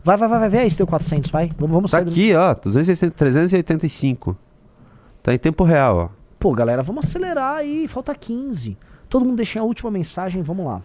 [0.04, 1.52] Vai, vai, vai, vai, vê aí se deu 400, vai.
[1.58, 2.54] Vamos, vamos Tá sair do- aqui, ó.
[2.54, 4.38] 280, 385.
[5.28, 6.10] Tá em tempo real, ó.
[6.40, 8.78] Pô, galera, vamos acelerar aí, falta 15.
[9.10, 10.82] Todo mundo deixa a última mensagem, vamos lá.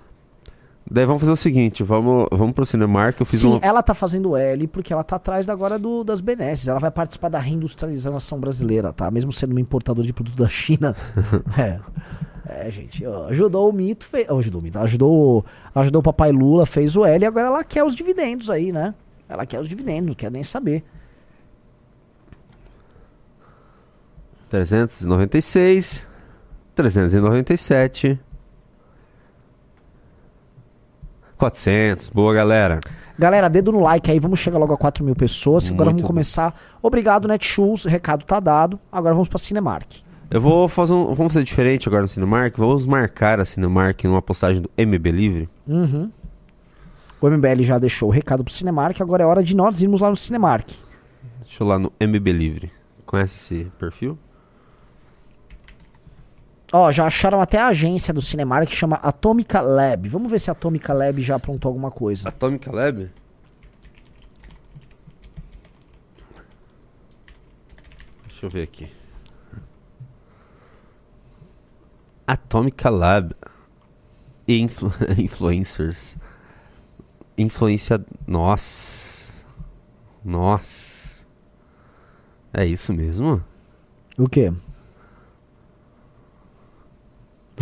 [0.90, 3.20] Daí vamos fazer o seguinte: vamos, vamos pro Cinemark.
[3.20, 3.58] Eu fiz Sim, um.
[3.62, 6.66] ela tá fazendo L porque ela tá atrás agora do, das benesses.
[6.66, 9.08] Ela vai participar da reindustrialização brasileira, tá?
[9.12, 10.96] Mesmo sendo uma importadora de produto da China.
[11.56, 11.78] é.
[12.44, 16.96] É, gente, ajudou o mito, fez, ajudou o mito, ajudou, ajudou o papai Lula, fez
[16.96, 18.92] o L e agora ela quer os dividendos aí, né?
[19.28, 20.84] Ela quer os dividendos, não quer nem saber.
[24.52, 26.06] 396.
[26.74, 28.20] 397.
[31.38, 32.10] 400.
[32.10, 32.78] Boa, galera.
[33.18, 35.70] Galera, dedo no like aí, vamos chegar logo a 4 mil pessoas.
[35.70, 36.54] Agora Muito vamos começar.
[36.82, 38.78] Obrigado, Netshoes, recado tá dado.
[38.92, 40.02] Agora vamos pra Cinemark.
[40.30, 41.14] Eu vou fazer um.
[41.14, 42.54] Vamos fazer diferente agora no Cinemark.
[42.58, 45.48] Vamos marcar a Cinemark numa postagem do MB Livre.
[45.66, 46.10] Uhum.
[47.22, 50.10] O MBL já deixou o recado pro Cinemark, agora é hora de nós irmos lá
[50.10, 50.68] no Cinemark.
[51.40, 52.70] Deixa eu lá no MB Livre.
[53.06, 54.18] Conhece esse perfil?
[56.72, 60.08] Ó, já acharam até a agência do Cinemark que chama Atomica Lab.
[60.08, 62.26] Vamos ver se a Atomica Lab já aprontou alguma coisa.
[62.26, 63.10] Atomic Lab?
[68.26, 68.90] Deixa eu ver aqui.
[72.26, 73.36] Atomica Lab.
[74.48, 76.16] Influ influencers.
[77.36, 78.02] Influência.
[78.26, 79.44] Nossa.
[80.24, 81.26] Nossa.
[82.54, 83.44] É isso mesmo?
[84.16, 84.52] O quê?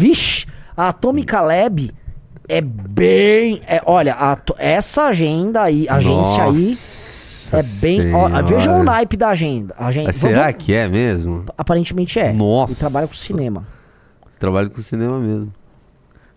[0.01, 1.93] Vixe, a Atomica Lab
[2.49, 3.61] é bem.
[3.67, 8.15] É, olha, a essa agenda aí, agência aí, Nossa é bem.
[8.15, 9.75] Ó, vejam o naipe da agenda.
[9.79, 11.45] agenda será que é mesmo?
[11.59, 12.33] Aparentemente é.
[12.33, 12.73] Nossa.
[12.73, 13.67] E trabalha com cinema.
[14.39, 15.53] Trabalho com cinema mesmo.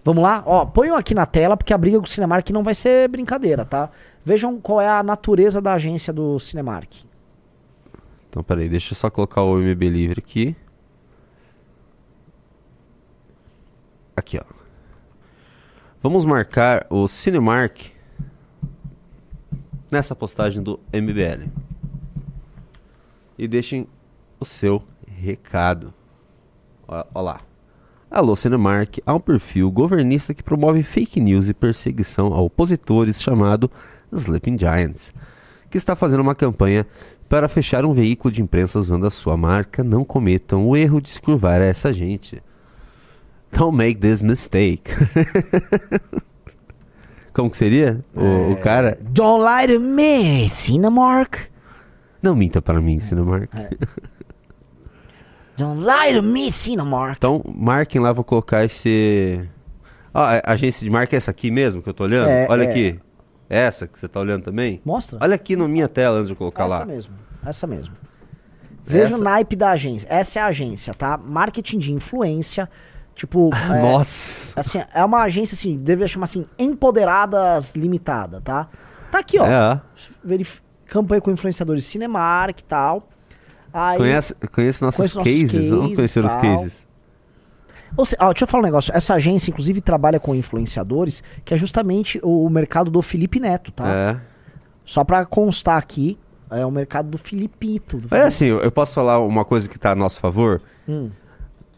[0.03, 0.43] Vamos lá?
[0.45, 3.63] Ó, ponham aqui na tela, porque a briga com o Cinemark não vai ser brincadeira,
[3.63, 3.89] tá?
[4.25, 7.05] Vejam qual é a natureza da agência do Cinemark.
[8.29, 10.53] Então, peraí, deixa eu só colocar o MB livre aqui.
[14.23, 14.43] Aqui, ó.
[16.01, 17.91] Vamos marcar o Cinemark
[19.91, 21.49] nessa postagem do MBL.
[23.37, 23.85] E deixem
[24.39, 25.93] o seu recado.
[26.87, 27.41] Ó lá.
[28.09, 33.69] Alô, Cinemark, há um perfil governista que promove fake news e perseguição a opositores chamado
[34.09, 35.13] Sleeping Giants,
[35.69, 36.87] que está fazendo uma campanha
[37.27, 39.83] para fechar um veículo de imprensa usando a sua marca.
[39.83, 42.41] Não cometam o erro de se curvar a essa gente.
[43.57, 44.91] Don't make this mistake.
[47.33, 48.03] Como que seria?
[48.15, 48.97] O, o cara.
[49.01, 51.49] Don't lie to me, Cinemark.
[52.21, 53.49] Não minta para mim, Cinemark.
[55.57, 57.15] Don't lie to me, Cinemark.
[57.17, 59.47] Então, marquem lá, vou colocar esse.
[60.13, 62.29] Ah, a agência de marca é essa aqui mesmo que eu tô olhando?
[62.29, 62.69] É, Olha é.
[62.69, 62.99] aqui.
[63.49, 64.79] Essa que você tá olhando também?
[64.85, 65.17] Mostra.
[65.21, 66.85] Olha aqui na minha tela antes de eu colocar essa lá.
[66.85, 67.13] mesmo,
[67.45, 67.95] essa mesmo.
[68.85, 70.07] Veja Essa- o naipe da agência.
[70.09, 71.17] Essa é a agência, tá?
[71.17, 72.69] Marketing de influência.
[73.15, 74.59] Tipo, é, Nossa!
[74.59, 78.67] assim, é uma agência assim, deveria chamar assim, Empoderadas Limitada, tá?
[79.11, 79.45] Tá aqui, ó.
[79.45, 79.81] É.
[80.23, 83.07] Verif- campanha com influenciadores Cinemark e tal.
[83.71, 85.69] Aí, Conhece, conhece nossos Conheço nossos cases?
[85.69, 86.87] Vamos cases, conhecer os cases.
[87.95, 88.91] Ou se- ó, deixa eu falar um negócio.
[88.95, 93.71] Essa agência, inclusive, trabalha com influenciadores, que é justamente o, o mercado do Felipe Neto,
[93.71, 93.87] tá?
[93.87, 94.17] É.
[94.83, 97.97] Só pra constar aqui, é o mercado do Filipito.
[97.97, 100.61] do Mas assim, eu eu posso falar uma coisa que tá a nosso favor?
[100.87, 101.09] Hum.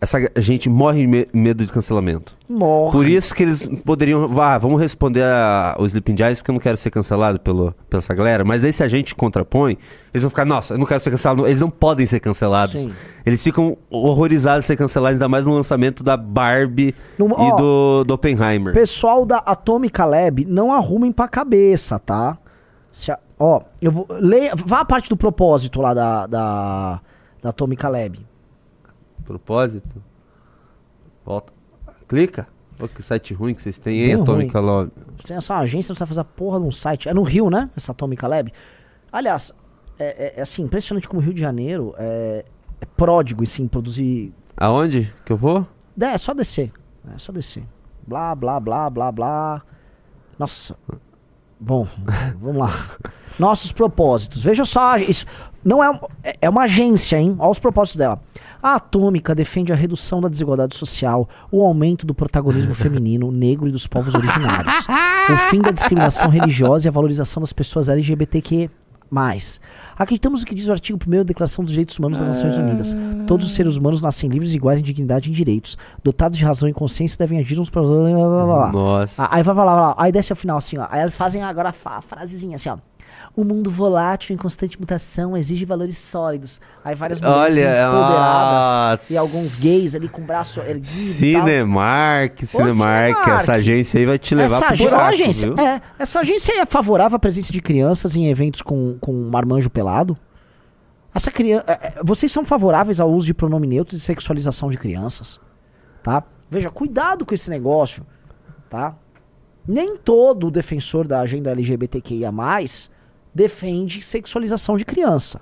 [0.06, 2.38] Essa gente morre de me- medo de cancelamento.
[2.48, 2.92] Morre.
[2.92, 4.30] Por isso que eles poderiam.
[4.40, 8.00] Ah, vamos responder a, o Sleeping Giants porque eu não quero ser cancelado pelo, pela
[8.00, 8.46] essa galera.
[8.46, 9.80] Mas aí se a gente contrapõe,
[10.14, 11.48] eles vão ficar, nossa, eu não quero ser cancelado.
[11.48, 12.84] Eles não podem ser cancelados.
[12.84, 12.94] Sim.
[13.26, 17.56] Eles ficam horrorizados de ser cancelados, ainda mais no lançamento da Barbie Numa- e ó,
[17.56, 18.74] do, do Oppenheimer.
[18.76, 22.38] Pessoal da Atomica Lab, não arrumem pra cabeça, tá?
[23.10, 24.06] A- ó, eu vou.
[24.12, 27.02] Leia, vá a parte do propósito lá da, da,
[27.42, 28.20] da Atomica Lab.
[29.26, 30.02] Propósito.
[31.26, 31.52] Volta.
[32.08, 32.48] Clica.
[32.80, 34.18] Olha que site ruim que vocês têm, hein,
[34.60, 34.92] Love.
[35.24, 37.08] Sem essa agência, não sabe fazer a porra de um site.
[37.08, 37.70] É no Rio, né?
[37.76, 38.52] Essa Atomica Lab.
[39.12, 39.52] Aliás,
[39.98, 42.44] é, é- é assim, impressionante como o Rio de Janeiro é,
[42.82, 44.34] é pródigo em produzir.
[44.58, 45.66] Aonde que eu vou?
[46.00, 46.72] É, é só descer.
[47.14, 47.64] É só descer.
[48.06, 49.62] Blá, blá, blá, blá, blá.
[50.38, 50.76] Nossa.
[51.58, 51.88] Bom,
[52.40, 52.70] vamos lá.
[53.40, 54.44] Nossos propósitos.
[54.44, 55.26] Veja só, isso
[55.66, 57.36] não é, é- é uma agência, hein?
[57.40, 58.20] Olha os propósitos dela.
[58.64, 63.72] A Atômica defende a redução da desigualdade social, o aumento do protagonismo feminino, negro e
[63.72, 64.74] dos povos originários,
[65.30, 68.70] o fim da discriminação religiosa e a valorização das pessoas LGBTQ+.
[69.98, 72.96] Acreditamos no que diz o artigo 1 da Declaração dos Direitos Humanos das Nações Unidas.
[73.28, 75.78] Todos os seres humanos nascem livres e iguais em dignidade e em direitos.
[76.04, 78.08] Dotados de razão e consciência devem agir uns para os outros.
[78.72, 79.28] Nossa.
[79.32, 79.96] Aí vai lá, vai lá.
[79.98, 80.88] Aí desce ao final assim, ó.
[80.90, 82.78] Aí elas fazem agora a frasezinha assim, ó.
[83.36, 86.62] O mundo volátil em constante mutação exige valores sólidos.
[86.84, 90.88] Aí várias mulheres Olha, empoderadas e alguns gays ali com o braço erguido.
[90.88, 93.28] Cinemark, Cinemark, Cinemark.
[93.28, 96.66] essa agência aí vai te levar essa, pro agência, buraco, agência, é, essa agência é
[96.66, 100.18] favorável à presença de crianças em eventos com, com marmanjo pelado?
[101.14, 101.66] Essa criança,
[102.04, 105.40] vocês são favoráveis ao uso de pronome neutro e sexualização de crianças,
[106.04, 106.24] tá?
[106.50, 108.06] Veja, cuidado com esse negócio,
[108.70, 108.96] tá?
[109.68, 112.32] Nem todo defensor da agenda LGBTQIA+,
[113.36, 115.42] defende sexualização de criança.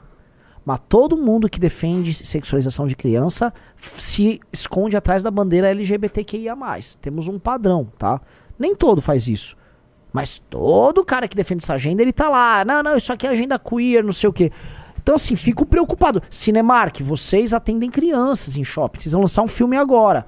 [0.66, 6.56] Mas todo mundo que defende sexualização de criança se esconde atrás da bandeira LGBTQIA+.
[7.00, 8.20] Temos um padrão, tá?
[8.58, 9.56] Nem todo faz isso.
[10.12, 12.64] Mas todo cara que defende essa agenda, ele tá lá.
[12.66, 14.52] Não, não, isso aqui é agenda queer, não sei o quê.
[15.02, 16.24] Então, assim, fico preocupado.
[16.30, 19.02] Cinemark, vocês atendem crianças em shopping.
[19.02, 20.26] Vocês vão lançar um filme agora.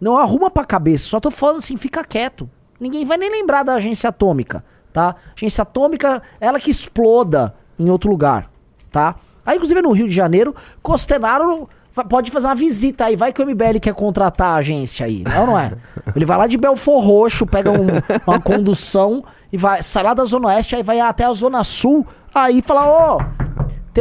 [0.00, 1.06] Não arruma pra cabeça.
[1.06, 2.50] Só tô falando assim, fica quieto.
[2.80, 5.14] Ninguém vai nem lembrar da agência atômica, tá?
[5.36, 8.50] Agência atômica, ela que exploda em outro lugar,
[8.90, 9.14] tá?
[9.46, 11.68] Aí, inclusive, no Rio de Janeiro, Costenaro
[12.08, 13.16] pode fazer uma visita aí.
[13.16, 15.24] Vai que o MBL quer contratar a agência aí.
[15.24, 15.72] Não, não é?
[16.14, 17.86] Ele vai lá de Belfor Roxo, pega um-
[18.26, 22.06] uma condução e vai, sai lá da Zona Oeste, aí vai até a Zona Sul,
[22.34, 23.18] aí fala, ô,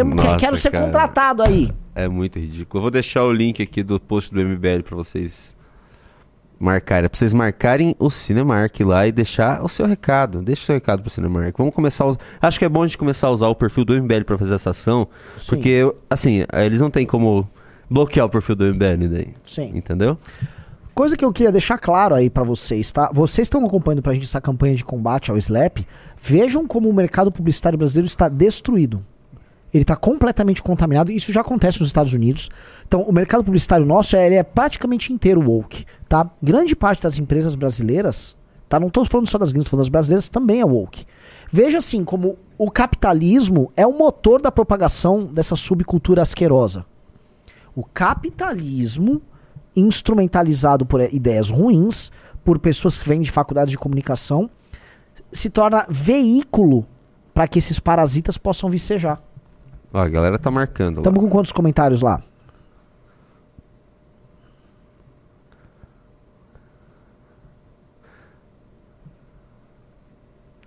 [0.04, 0.86] Nossa, quero ser cara.
[0.86, 1.72] contratado aí.
[1.96, 2.78] É muito ridículo.
[2.80, 5.56] Eu vou deixar o link aqui do post do MBL pra vocês
[6.60, 7.06] marcarem.
[7.06, 10.42] É pra vocês marcarem o Cinemark lá e deixar o seu recado.
[10.42, 11.58] Deixa o seu recado pro Cinemark.
[11.58, 12.20] Vamos começar a usar.
[12.42, 14.56] Acho que é bom a gente começar a usar o perfil do MBL pra fazer
[14.56, 15.08] essa ação.
[15.48, 17.48] Porque, assim, eles não têm como
[17.90, 19.34] bloquear o perfil do MBL daí.
[19.44, 19.72] Sim.
[19.76, 20.18] Entendeu?
[20.94, 23.12] Coisa que eu queria deixar claro aí pra vocês, tá?
[23.14, 25.86] Vocês estão acompanhando pra gente essa campanha de combate ao SLAP.
[26.20, 29.06] Vejam como o mercado publicitário brasileiro está destruído.
[29.74, 31.12] Ele está completamente contaminado.
[31.12, 32.50] Isso já acontece nos Estados Unidos.
[32.88, 36.30] Então, o mercado publicitário nosso é, ele é praticamente inteiro woke, tá?
[36.42, 38.36] Grande parte das empresas brasileiras,
[38.70, 38.80] tá?
[38.80, 41.06] Não estou falando só das tô falando das brasileiras, também é woke.
[41.52, 46.86] Veja assim como o capitalismo é o motor da propagação dessa subcultura asquerosa.
[47.76, 49.22] O capitalismo
[49.76, 52.12] instrumentalizado por ideias ruins,
[52.44, 54.50] por pessoas que vêm de faculdades de comunicação,
[55.32, 56.86] se torna veículo
[57.34, 59.22] para que esses parasitas possam vicejar.
[59.98, 60.98] Ó, a galera tá marcando.
[60.98, 62.22] Estamos com quantos comentários lá?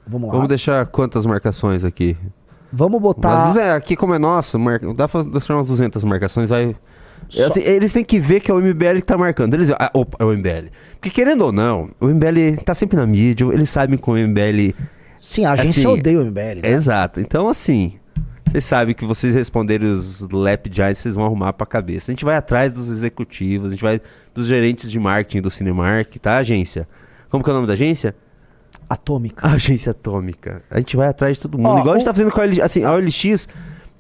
[0.06, 0.32] Vamos lá.
[0.34, 2.16] Vamos deixar quantas marcações aqui?
[2.72, 3.28] Vamos botar.
[3.30, 6.74] Mas é, aqui como é nosso, marca- dá pra deixar umas 200 marcações, vai...
[7.28, 9.54] Só- Assim, eles têm que ver que é o MBL que tá marcando.
[9.54, 10.68] Eles, ah, opa, é o MBL.
[10.94, 14.74] Porque querendo ou não, o MBL tá sempre na mídia, eles sabem que o MBL...
[15.20, 16.62] Sim, a agência assim, odeia o MBL.
[16.62, 16.70] Né?
[16.70, 17.20] Exato.
[17.20, 17.99] Então, assim,
[18.50, 22.10] vocês sabem que vocês responderem os Lap Giants, vocês vão arrumar pra cabeça.
[22.10, 24.00] A gente vai atrás dos executivos, a gente vai
[24.34, 26.88] dos gerentes de marketing do Cinemark, tá, agência?
[27.30, 28.14] Como que é o nome da agência?
[28.88, 29.46] Atômica.
[29.46, 30.62] A agência atômica.
[30.70, 31.68] A gente vai atrás de todo mundo.
[31.76, 32.58] Ó, Igual a gente o- tá fazendo com a OLX.
[32.60, 33.48] Assim, a OLX.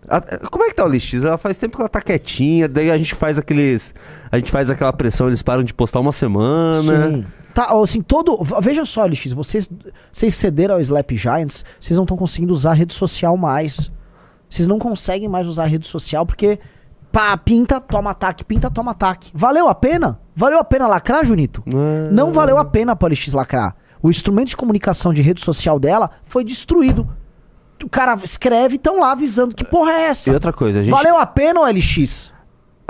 [0.08, 1.24] a- como é que tá a OLX?
[1.24, 3.94] Ela faz tempo que ela tá quietinha, daí a gente faz aqueles.
[4.32, 6.82] A gente faz aquela pressão, eles param de postar uma semana.
[7.10, 7.26] Sim.
[7.54, 8.38] Tá, assim, todo.
[8.60, 9.68] Veja só, LX, vocês,
[10.12, 13.90] vocês cederam ao Slap Giants, vocês não estão conseguindo usar a rede social mais.
[14.50, 16.58] Vocês não conseguem mais usar a rede social porque.
[17.12, 19.32] Pá, pinta, toma ataque, pinta, toma ataque.
[19.34, 20.20] Valeu a pena?
[20.36, 21.60] Valeu a pena lacrar, Junito?
[21.66, 22.08] Ah.
[22.12, 23.74] Não valeu a pena para LX lacrar.
[24.00, 27.08] O instrumento de comunicação de rede social dela foi destruído.
[27.82, 30.30] O cara escreve e estão lá avisando que porra é essa.
[30.30, 32.32] E outra coisa, a gente, Valeu a pena, ô LX?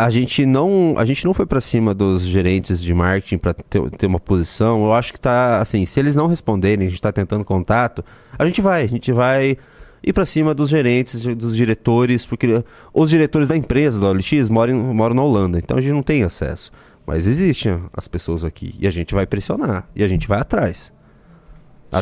[0.01, 3.91] a gente não, a gente não foi pra cima dos gerentes de marketing pra ter,
[3.91, 4.85] ter uma posição.
[4.85, 8.03] Eu acho que tá assim, se eles não responderem, a gente tá tentando contato,
[8.39, 9.59] a gente vai, a gente vai
[10.03, 14.77] ir pra cima dos gerentes, dos diretores, porque os diretores da empresa da OLX moram,
[14.95, 16.71] moram na Holanda, então a gente não tem acesso.
[17.07, 20.93] Mas existem as pessoas aqui e a gente vai pressionar e a gente vai atrás.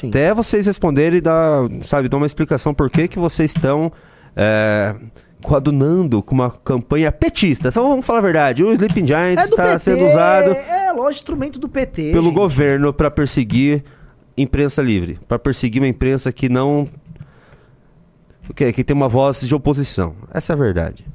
[0.00, 0.08] Sim.
[0.08, 3.90] Até vocês responderem e dar, sabe, dar uma explicação por que, que vocês estão
[4.36, 4.94] é,
[5.42, 7.70] coadunando com uma campanha petista.
[7.70, 9.78] Só vamos falar a verdade, o Sleeping Giants É do está PT.
[9.78, 12.12] sendo usado É, lógico, instrumento do PT.
[12.12, 12.34] pelo gente.
[12.34, 13.82] governo para perseguir
[14.36, 16.86] imprensa livre, para perseguir uma imprensa que não
[18.54, 20.14] que, que tem uma voz de oposição.
[20.32, 21.06] Essa é a verdade.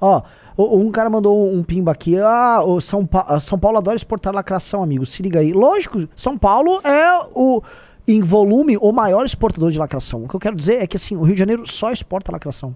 [0.00, 0.22] Ó,
[0.58, 2.18] um cara mandou um pimba aqui.
[2.18, 5.04] Ah, o São, Pa- ah, São Paulo adora exportar lacração, amigo.
[5.04, 5.52] Se liga aí.
[5.52, 7.62] Lógico, São Paulo é o,
[8.08, 10.24] em volume, o maior exportador de lacração.
[10.24, 12.74] O que eu quero dizer é que assim, o Rio de Janeiro só exporta lacração.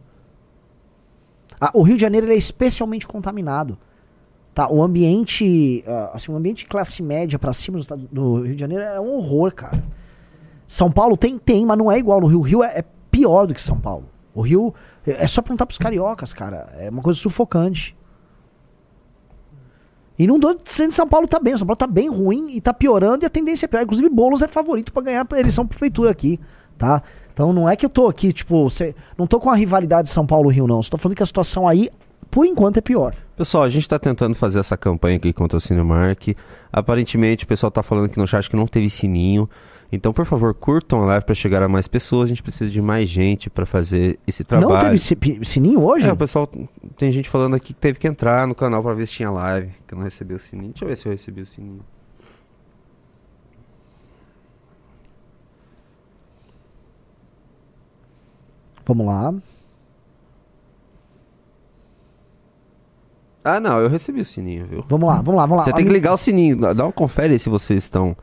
[1.61, 3.79] Ah, o Rio de Janeiro é especialmente contaminado.
[4.55, 8.61] Tá, o ambiente, ah, assim, o ambiente classe média pra cima do, do Rio de
[8.61, 9.83] Janeiro é um horror, cara.
[10.67, 12.39] São Paulo tem, tem, mas não é igual no Rio.
[12.39, 14.07] O Rio é, é pior do que São Paulo.
[14.35, 14.75] O Rio
[15.07, 16.69] é só perguntar pros cariocas, cara.
[16.77, 17.97] É uma coisa sufocante.
[20.19, 21.57] E não tô dizendo que São Paulo tá bem.
[21.57, 23.83] São Paulo tá bem ruim e tá piorando e a tendência é pior.
[23.83, 26.41] Inclusive, Boulos é favorito pra ganhar a eleição prefeitura aqui,
[26.77, 27.03] tá?
[27.33, 30.25] Então não é que eu tô aqui, tipo, cê- não tô com a rivalidade São
[30.27, 30.81] Paulo-Rio, não.
[30.81, 31.91] Tô falando que a situação aí,
[32.31, 33.15] por enquanto, é pior.
[33.37, 36.29] Pessoal, a gente tá tentando fazer essa campanha aqui contra o Cinemark.
[36.73, 39.49] Aparentemente, o pessoal tá falando aqui no chat que não teve sininho.
[39.95, 42.27] Então, por favor, curtam a live pra chegar a mais pessoas.
[42.27, 44.73] A gente precisa de mais gente pra fazer esse trabalho.
[44.75, 46.09] Não teve sininho hoje?
[46.09, 46.49] É, o pessoal
[46.97, 49.71] tem gente falando aqui que teve que entrar no canal pra ver se tinha live,
[49.87, 50.71] que não recebeu o sininho.
[50.71, 51.81] Deixa eu ver se eu recebi o sininho.
[58.87, 59.35] Vamos lá.
[63.43, 64.85] Ah, não, eu recebi o sininho, viu?
[64.89, 65.65] Vamos lá, vamos lá, vamos lá.
[65.65, 68.17] Você tem que ligar o sininho, dá dá uma confere aí se vocês estão.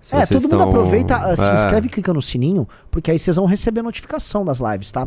[0.00, 1.52] Se É, todo mundo estão- aproveita, ah, se É.
[1.54, 5.06] inscreve e clica no sininho, porque aí vocês vão receber notificação das lives, tá?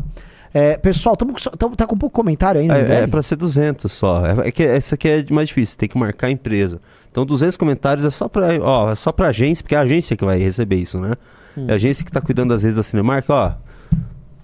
[0.54, 3.92] É, pessoal, tamo, tamo- tá com pouco comentário aí no É, é pra ser 200
[3.92, 4.24] só.
[4.26, 6.80] É, é que essa aqui é mais difícil, tem que marcar a empresa.
[7.12, 10.16] Então 200 comentários é só pra, ó, é só pra agência, porque é a agência
[10.16, 11.14] que vai receber isso, né?
[11.58, 11.66] Hum.
[11.68, 13.54] É a agência que tá cuidando das redes da Cinemark, ó.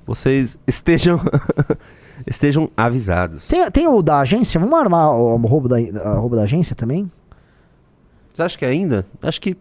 [0.08, 1.20] Vocês estejam
[2.26, 3.48] estejam avisados.
[3.48, 4.60] Tem, tem o da agência?
[4.60, 7.10] Vamos armar o, o roubo, da, a roubo da agência também?
[8.34, 9.06] Você acha que ainda?
[9.22, 9.56] Acho que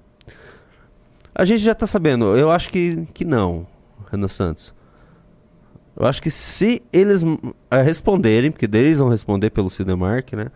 [1.38, 2.36] a gente já tá sabendo.
[2.36, 3.64] Eu acho que que não,
[4.10, 4.74] Renan Santos.
[5.96, 7.38] Eu acho que se eles hum,
[7.70, 10.50] eh, responderem, porque eles vão responder pelo Cinemark, né?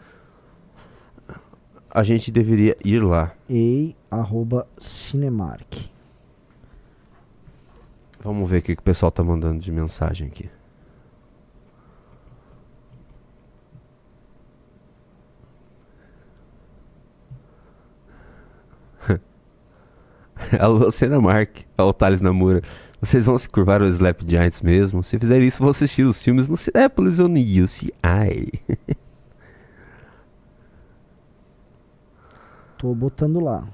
[1.88, 3.32] A gente deveria ir lá.
[3.48, 5.90] Ei, arroba Cinemark.
[8.22, 10.48] Vamos ver o que, que o pessoal tá mandando de mensagem aqui.
[20.58, 21.64] Alô, Cinemark.
[21.78, 22.62] Olha o Thales Namura.
[23.00, 25.02] Vocês vão se curvar aos Slap Giants mesmo?
[25.02, 28.52] Se fizerem isso, vou assistir os filmes no Cinépolis ou no UCI.
[32.78, 33.66] Tô botando lá.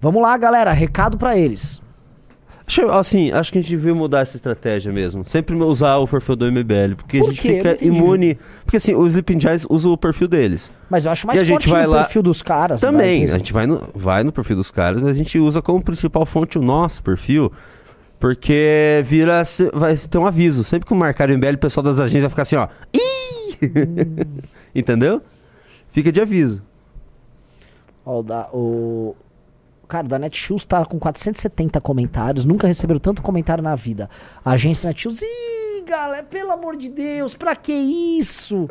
[0.00, 0.72] Vamos lá, galera.
[0.72, 1.82] Recado pra eles.
[2.70, 5.24] Acho, assim, acho que a gente devia mudar essa estratégia mesmo.
[5.24, 6.94] Sempre usar o perfil do MBL.
[6.96, 7.56] Porque Por a gente quê?
[7.56, 8.38] Fica imune.
[8.64, 10.70] Porque assim, os Sleeping Giants usam o perfil deles.
[10.88, 12.80] Mas eu acho mais E a gente vai no lá- perfil dos caras.
[12.80, 13.34] da Também, empresa.
[13.34, 16.24] a gente vai no, vai no perfil dos caras, mas a gente usa como principal
[16.24, 17.50] fonte o nosso perfil,
[18.20, 19.42] porque vira,
[19.74, 20.62] vai ter um aviso.
[20.62, 22.68] Sempre que marcar o MBL, o pessoal das agências vai ficar assim, ó.
[22.94, 23.58] Ih!
[24.74, 25.20] Entendeu?
[25.90, 26.62] Fica de aviso.
[28.06, 29.16] Ó, o, da, o...
[29.90, 32.44] Cara, da Netshoes tá com 470 comentários.
[32.44, 34.08] Nunca receberam tanto comentário na vida.
[34.44, 35.20] A agência Netshoes.
[35.20, 38.68] Ih, galera, pelo amor de Deus, pra que isso?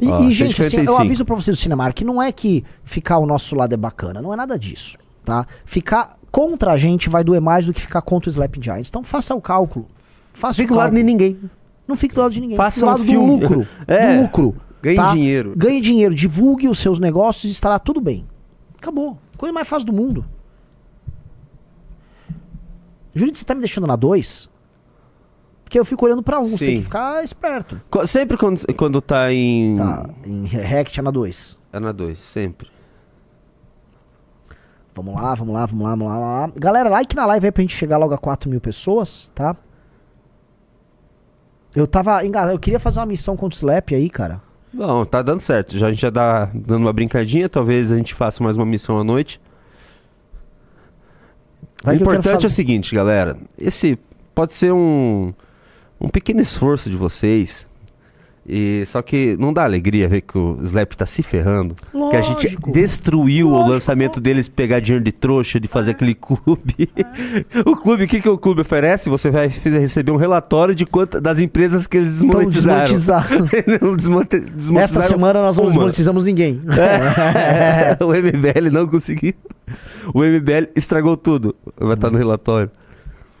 [0.00, 1.02] E, e, gente, assim, eu 145.
[1.02, 4.32] aviso pra vocês do Cinemark, não é que ficar ao nosso lado é bacana, não
[4.32, 5.48] é nada disso, tá?
[5.64, 8.88] Ficar contra a gente vai doer mais do que ficar contra o Slap Giants.
[8.88, 9.88] Então faça o cálculo.
[10.32, 11.10] Faça Fica o do lado de cálculo.
[11.10, 11.50] ninguém.
[11.88, 12.56] Não fique do lado de ninguém.
[12.56, 13.26] Faça fique do um lado filme.
[13.26, 13.68] do lucro.
[13.88, 14.14] É.
[14.16, 14.65] Do lucro.
[14.86, 15.12] Ganhe tá?
[15.12, 15.52] dinheiro.
[15.56, 18.24] Ganhe dinheiro, divulgue os seus negócios e estará tudo bem.
[18.78, 19.18] Acabou.
[19.36, 20.24] Coisa mais fácil do mundo.
[23.14, 24.48] Júlio, você tá me deixando na 2?
[25.64, 26.76] Porque eu fico olhando pra um, você tem Sim.
[26.78, 27.80] que ficar esperto.
[27.90, 29.76] Co- Sempre quando, quando tá em.
[29.76, 31.58] Tá, em React é na 2.
[31.72, 32.68] É na 2, sempre.
[34.94, 36.60] Vamos lá, vamos lá, vamos lá, vamos lá, vamos lá.
[36.60, 39.56] Galera, like na live aí pra gente chegar logo a 4 mil pessoas, tá?
[41.74, 44.40] Eu tava enganado, eu queria fazer uma missão contra o Slap aí, cara.
[44.72, 45.78] Não, tá dando certo.
[45.78, 48.98] Já, a gente já dá dando uma brincadinha, talvez a gente faça mais uma missão
[48.98, 49.40] à noite.
[51.82, 53.36] Vai o importante é o seguinte, galera.
[53.58, 53.98] Esse
[54.34, 55.32] pode ser um,
[56.00, 57.66] um pequeno esforço de vocês.
[58.48, 61.74] E só que não dá alegria ver que o Slap tá se ferrando.
[62.10, 62.70] Que a gente Lógico.
[62.72, 63.70] destruiu o Lógico.
[63.72, 66.88] lançamento deles pegar dinheiro de trouxa, de fazer aquele clube.
[67.66, 69.10] o clube, o que, que o clube oferece?
[69.10, 72.84] Você vai receber um relatório de quanta, das empresas que eles Então, desmonetizaram.
[72.84, 73.80] desmonetizar.
[73.82, 75.70] não desmonte, desmonetizaram Esta semana nós não uma.
[75.70, 76.60] desmonetizamos ninguém.
[76.78, 79.34] É, o MBL não conseguiu.
[80.14, 81.54] O MBL estragou tudo.
[81.76, 82.70] Vai estar no relatório.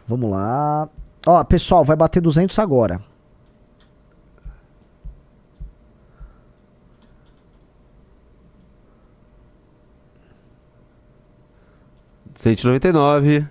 [0.08, 0.88] Vamos lá.
[1.24, 3.00] Ó, pessoal, vai bater 200 agora.
[12.54, 13.46] 199.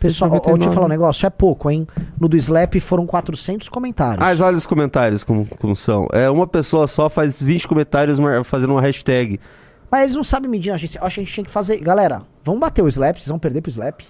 [0.00, 0.74] Pessoal, ó, ó, deixa eu 199.
[0.74, 1.86] falar um negócio, é pouco, hein?
[2.20, 4.22] No do Slap foram 400 comentários.
[4.22, 6.06] Ah, mas olha os comentários como, como são.
[6.12, 9.40] É, uma pessoa só faz 20 comentários fazendo uma hashtag.
[9.90, 10.98] Mas eles não sabem medir a gente.
[10.98, 11.78] Acho que a gente tinha que fazer.
[11.78, 14.00] Galera, vamos bater o Slap, vocês vão perder pro Slap.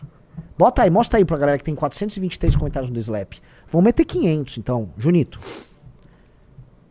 [0.59, 3.35] Bota aí, mostra aí pra galera que tem 423 comentários no do Slap.
[3.71, 4.89] Vamos meter 500, então.
[4.97, 5.39] Junito.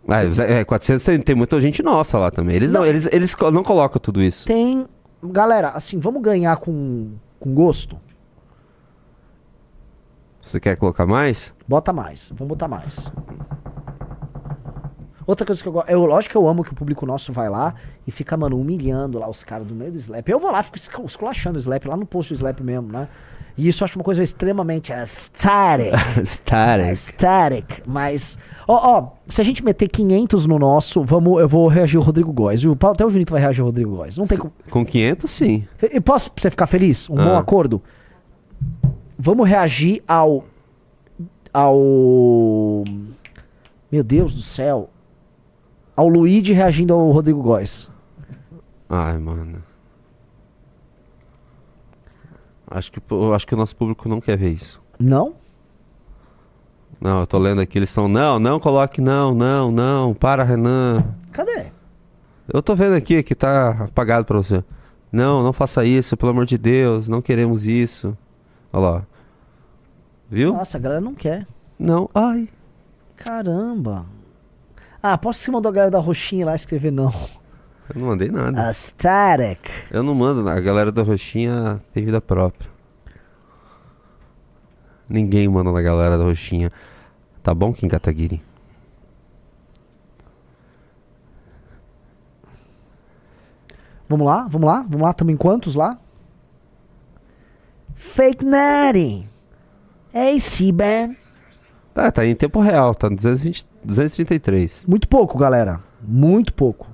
[0.07, 2.55] Ah, é, 400 tem, tem muita gente nossa lá também.
[2.55, 2.87] Eles não, Não.
[2.87, 4.45] eles, eles não colocam tudo isso.
[4.45, 4.85] Tem.
[5.23, 7.97] Galera, assim, vamos ganhar com, com gosto?
[10.41, 11.53] Você quer colocar mais?
[11.67, 12.29] Bota mais.
[12.35, 13.11] Vamos botar mais.
[15.25, 15.89] Outra coisa que eu gosto.
[15.89, 17.73] Eu, lógico que eu amo que o público nosso vai lá
[18.05, 20.27] e fica, mano, humilhando lá os caras do meio do Slap.
[20.27, 23.07] Eu vou lá, fico escu- esculachando o Slap, lá no post do Slap mesmo, né?
[23.55, 25.93] E isso eu acho uma coisa extremamente aesthetic.
[26.25, 26.85] Static.
[26.87, 27.83] Aesthetic.
[27.87, 28.37] Mas,
[28.67, 32.33] ó, ó, se a gente meter 500 no nosso, vamos, eu vou reagir o Rodrigo
[32.33, 32.75] Góes, viu?
[32.91, 34.17] Até o Junito vai reagir o Rodrigo Góes.
[34.17, 34.51] Não tem como.
[34.71, 35.67] Com 500, sim.
[35.81, 37.07] E posso pra você ficar feliz?
[37.09, 37.39] Um bom Ah.
[37.39, 37.79] acordo?
[39.19, 40.45] Vamos reagir ao.
[41.53, 42.83] Ao.
[43.91, 44.89] Meu Deus do céu.
[45.95, 47.87] Ao Luigi reagindo ao Rodrigo Góes.
[48.89, 49.61] Ai, mano.
[52.73, 52.99] Acho que,
[53.35, 54.81] acho que o nosso público não quer ver isso.
[54.99, 55.35] Não?
[56.99, 58.07] Não, eu tô lendo aqui, eles são.
[58.07, 60.13] Não, não coloque, não, não, não.
[60.15, 61.05] Para, Renan.
[61.31, 61.67] Cadê?
[62.51, 64.63] Eu tô vendo aqui que tá apagado pra você.
[65.11, 68.17] Não, não faça isso, pelo amor de Deus, não queremos isso.
[68.71, 69.03] Olha lá.
[70.27, 70.53] Viu?
[70.53, 71.45] Nossa, a galera não quer.
[71.77, 72.09] Não.
[72.15, 72.49] Ai.
[73.15, 74.07] Caramba.
[75.01, 77.13] Ah, posso que você mandou a galera da roxinha lá escrever não.
[77.93, 78.67] Eu não mandei nada.
[78.67, 79.69] Aesthetic.
[79.91, 82.69] Eu não mando, a galera da Roxinha tem vida própria.
[85.07, 86.71] Ninguém manda na galera da Roxinha.
[87.43, 88.41] Tá bom, Kim Kataguiri?
[94.09, 95.11] Vamos lá, vamos lá, vamos lá.
[95.11, 95.97] Estamos em quantos lá?
[97.95, 99.27] Fake Natty.
[100.13, 101.15] Hey, C-Ban.
[101.93, 104.85] Tá, tá em tempo real, tá no 220, 233.
[104.87, 105.79] Muito pouco, galera.
[106.01, 106.92] Muito pouco.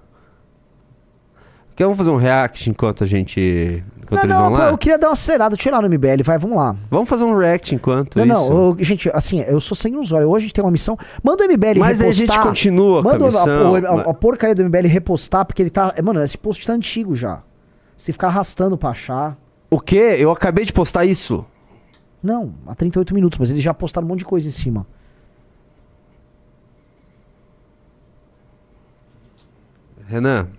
[1.79, 3.81] Quer vamos fazer um react enquanto a gente.
[4.03, 4.69] Enquanto não, eles não, vão pô, lá?
[4.71, 5.55] eu queria dar uma acelerada.
[5.55, 6.75] Deixa eu ir lá no MBL, vai, vamos lá.
[6.91, 8.53] Vamos fazer um react enquanto Não, isso.
[8.53, 10.27] não, eu- gente, assim, eu sou sem usuário.
[10.27, 10.97] Hoje a gente tem uma missão.
[11.23, 12.35] Manda o MBL Mas aí a repostar.
[12.35, 13.75] gente continua com a Manda o- missão.
[13.75, 15.95] a, a- a porcaria do MBL repostar, porque ele tá.
[16.03, 17.39] Mano, esse post tá antigo já.
[17.97, 19.37] Se ficar arrastando pra achar.
[19.71, 20.17] O quê?
[20.19, 21.45] Eu acabei de postar isso.
[22.21, 24.85] Não, há 38 minutos, mas eles já postaram um monte de coisa em cima.
[30.07, 30.49] Renan.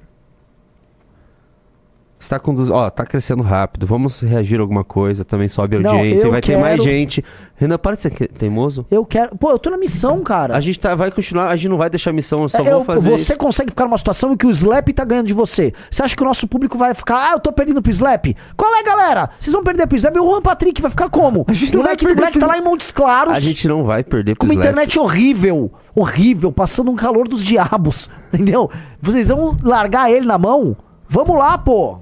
[2.21, 2.55] Está com.
[2.55, 3.87] duz- Ó, tá crescendo rápido.
[3.87, 5.25] Vamos reagir a alguma coisa.
[5.25, 6.27] Também sobe a Não, audiência.
[6.27, 7.25] eu vai ter mais gente.
[7.57, 8.85] Renan, para de ser que- teimoso.
[8.91, 9.35] Eu quero.
[9.37, 10.55] Pô, eu tô na missão, cara.
[10.55, 11.49] A gente tá, vai continuar.
[11.49, 12.47] A gente não vai deixar a missão.
[12.47, 13.11] Só É, vamos eu- fazer.
[13.11, 15.73] você consegue ficar numa situação em que o Slap tá ganhando de você.
[15.91, 18.27] Você acha que o nosso público vai ficar, ah, eu tô perdendo pro Slap?
[18.55, 19.31] Qual é, galera?
[19.41, 20.15] Vocês vão perder pro Slap?
[20.15, 21.47] E o Juan Patrick vai ficar como?
[21.49, 23.35] A gente o vai moleque perder pro tá lá em Montes Claros.
[23.35, 24.67] A gente não vai perder Com pro uma Slap.
[24.73, 28.71] internet horrível, horrível, passando um calor dos diabos, entendeu?
[29.01, 30.77] Vocês vão largar ele na mão?
[31.09, 31.99] Vamos lá, pô!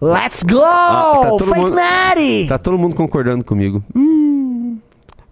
[0.00, 0.62] Let's go!
[0.62, 2.48] Ah, tá mundo-!
[2.48, 3.82] Tá todo mundo concordando comigo.
[3.94, 4.78] Hum.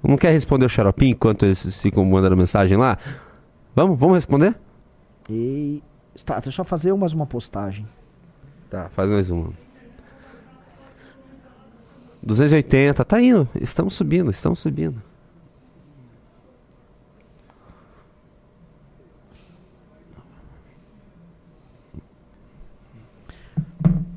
[0.03, 2.99] Não quer responder o xaropinho enquanto eles ficam mandando mensagem lá?
[3.75, 4.57] Vamos, vamos responder?
[5.29, 5.83] E...
[6.25, 7.87] Tá, deixa eu fazer mais uma postagem.
[8.71, 9.53] Tá, faz mais uma.
[12.23, 13.49] 280, tá indo.
[13.61, 15.01] Estamos subindo, estamos subindo.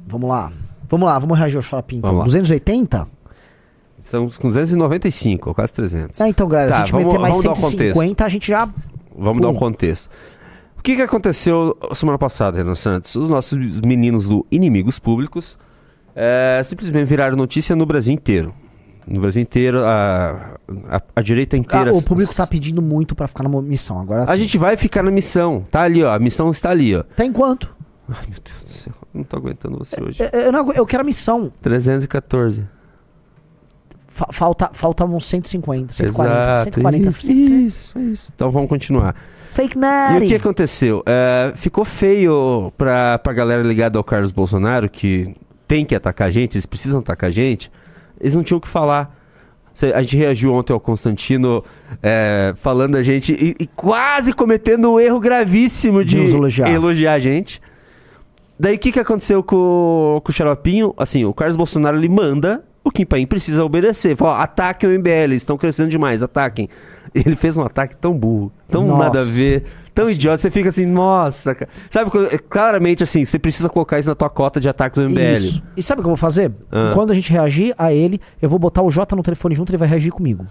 [0.09, 0.51] Vamos lá.
[0.89, 1.97] Vamos lá, vamos reagir ao shopping.
[1.97, 2.09] Então.
[2.09, 2.25] Vamos lá.
[2.25, 3.07] 280?
[3.99, 6.19] Estamos com 295, quase 300.
[6.21, 8.29] Ah, então, galera, se Tá, a gente vamos- meter mais vamos dar um 150, a
[8.29, 8.69] gente já.
[9.17, 10.09] Vamos dar um contexto.
[10.77, 13.13] O que, que aconteceu semana passada, Renan Santos?
[13.15, 15.57] Os nossos meninos do Inimigos Públicos
[16.15, 18.53] é, simplesmente viraram notícia no Brasil inteiro.
[19.05, 20.55] No Brasil inteiro, a,
[20.89, 21.91] a, a direita Ah, inteira.
[21.91, 23.99] o público tá pedindo muito pra ficar na missão.
[23.99, 25.65] Agora A gente vai ficar na missão.
[25.69, 26.13] Tá ali, ó.
[26.13, 27.03] A missão está ali, ó.
[27.03, 27.75] Tá em quanto?
[28.09, 28.93] Ai, meu Deus do céu.
[29.13, 30.21] Não tô aguentando você hoje.
[30.21, 31.51] Eu, eu não eu quero a missão.
[31.61, 32.65] 314.
[34.07, 36.63] Fa- falta, falta uns 150, 140, Exato.
[36.63, 37.09] 140.
[37.09, 38.31] Isso, isso, isso.
[38.35, 39.15] Então vamos continuar.
[39.49, 40.25] Fake E Natty.
[40.25, 41.03] o que aconteceu?
[41.05, 45.35] É, ficou feio pra, pra galera ligada ao Carlos Bolsonaro, que
[45.67, 47.71] tem que atacar a gente, eles precisam atacar a gente.
[48.19, 49.15] Eles não tinham o que falar.
[49.93, 51.63] A gente reagiu ontem ao Constantino
[52.03, 56.69] é, falando a gente e, e quase cometendo um erro gravíssimo de Nos elogiar.
[56.69, 57.61] elogiar a gente.
[58.59, 60.93] Daí o que, que aconteceu com, com o Xaropinho?
[60.97, 64.17] Assim, o Carlos Bolsonaro ele manda, o Kim Paim precisa obedecer.
[64.17, 66.67] Fala, ó, ataquem o MBL, eles estão crescendo demais, ataquem.
[67.15, 69.03] Ele fez um ataque tão burro, tão Nossa.
[69.05, 69.63] nada a ver,
[69.95, 71.71] tão idiota, você fica assim, nossa, cara.
[71.89, 75.33] Sabe, quando- claramente assim, você precisa colocar isso na tua cota de ataques do MBL.
[75.33, 75.63] Isso.
[75.75, 76.51] E sabe o que eu vou fazer?
[76.71, 76.91] Ah.
[76.93, 79.71] Quando a gente reagir a ele, eu vou botar o Jota no telefone junto e
[79.71, 80.45] ele vai reagir comigo.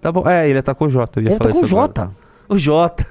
[0.00, 0.28] Tá bom.
[0.28, 1.20] É, ele atacou o Jota.
[1.20, 1.86] Ele tá falar com o isso agora.
[1.86, 2.10] Jota.
[2.48, 3.06] O Jota.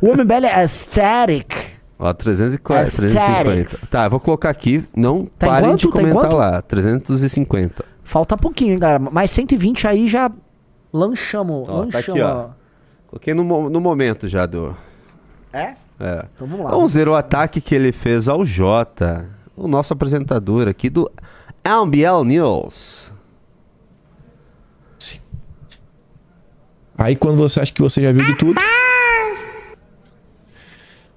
[0.00, 1.54] O MBL é static.
[2.02, 3.14] Ó, 340, Aesthetics.
[3.14, 3.86] 350.
[3.86, 4.84] Tá, eu vou colocar aqui.
[4.94, 5.94] Não Tá em parem de quanto?
[5.94, 6.36] Tá em comentar quanto?
[6.36, 6.62] lá.
[6.62, 7.84] 350.
[8.02, 8.98] Falta pouquinho, hein, galera.
[8.98, 10.28] Mais 120 aí já
[10.92, 11.68] lanchamos.
[11.68, 12.08] Ó, tá lanchamos.
[12.08, 12.48] aqui, ó.
[13.06, 14.76] Coloquei no, no momento já do.
[15.52, 15.74] É?
[16.00, 16.26] É.
[16.34, 16.72] Então vamos lá.
[16.72, 21.08] Vamos ver o ataque que ele fez ao Jota, o nosso apresentador aqui do
[21.64, 23.12] MBL News.
[26.98, 28.60] Aí quando você acha que você já viu de tudo,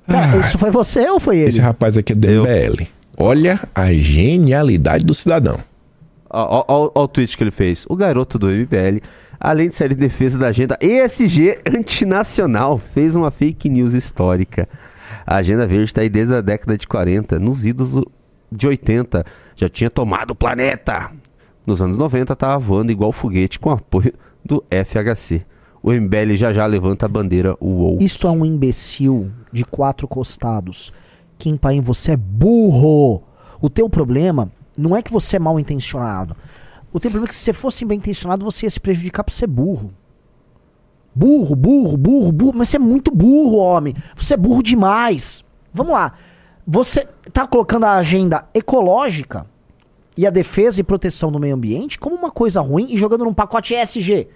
[0.08, 1.47] Pera, isso foi você ou foi ele?
[1.49, 2.43] esse rapaz aqui é do Eu.
[2.43, 2.84] MBL.
[3.18, 5.58] Olha a genialidade do cidadão.
[6.30, 7.86] Ó o tweet que ele fez.
[7.89, 9.01] O garoto do MBL,
[9.39, 14.68] além de ser em defesa da agenda ESG antinacional, fez uma fake news histórica.
[15.26, 18.12] A agenda verde está aí desde a década de 40, nos idos do-
[18.51, 19.26] de 80.
[19.56, 21.10] Já tinha tomado o planeta.
[21.66, 25.45] Nos anos 90 estava voando igual foguete com apoio do FHC.
[25.86, 27.99] O MBL já já levanta a bandeira UOL.
[28.01, 30.91] Isto é um imbecil de quatro costados.
[31.38, 33.21] Kim Paim, você é burro.
[33.61, 36.36] O teu problema não é que você é mal intencionado.
[36.91, 39.31] O teu problema é que se você fosse bem intencionado, você ia se prejudicar por
[39.31, 39.93] ser burro.
[41.13, 42.53] Burro, burro, burro, burro.
[42.55, 43.93] Mas você é muito burro, homem.
[44.15, 45.45] Você é burro demais.
[45.71, 46.13] Vamos lá.
[46.65, 49.45] Você tá colocando a agenda ecológica
[50.17, 53.36] e a defesa e proteção do meio ambiente como uma coisa ruim e jogando num
[53.36, 54.27] pacote ESG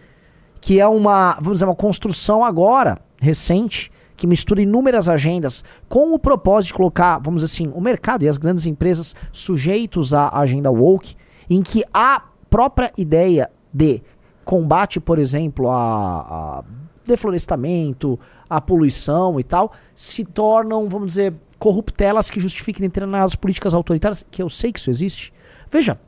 [0.61, 6.19] que é uma, vamos dizer, uma construção agora, recente, que mistura inúmeras agendas com o
[6.19, 10.69] propósito de colocar, vamos dizer assim, o mercado e as grandes empresas sujeitos à agenda
[10.69, 11.15] woke,
[11.49, 14.01] em que a própria ideia de
[14.43, 16.63] combate, por exemplo, a, a
[17.05, 24.25] deflorestamento, a poluição e tal, se tornam, vamos dizer, corruptelas que justifiquem determinadas políticas autoritárias,
[24.29, 25.33] que eu sei que isso existe.
[25.71, 25.99] Veja,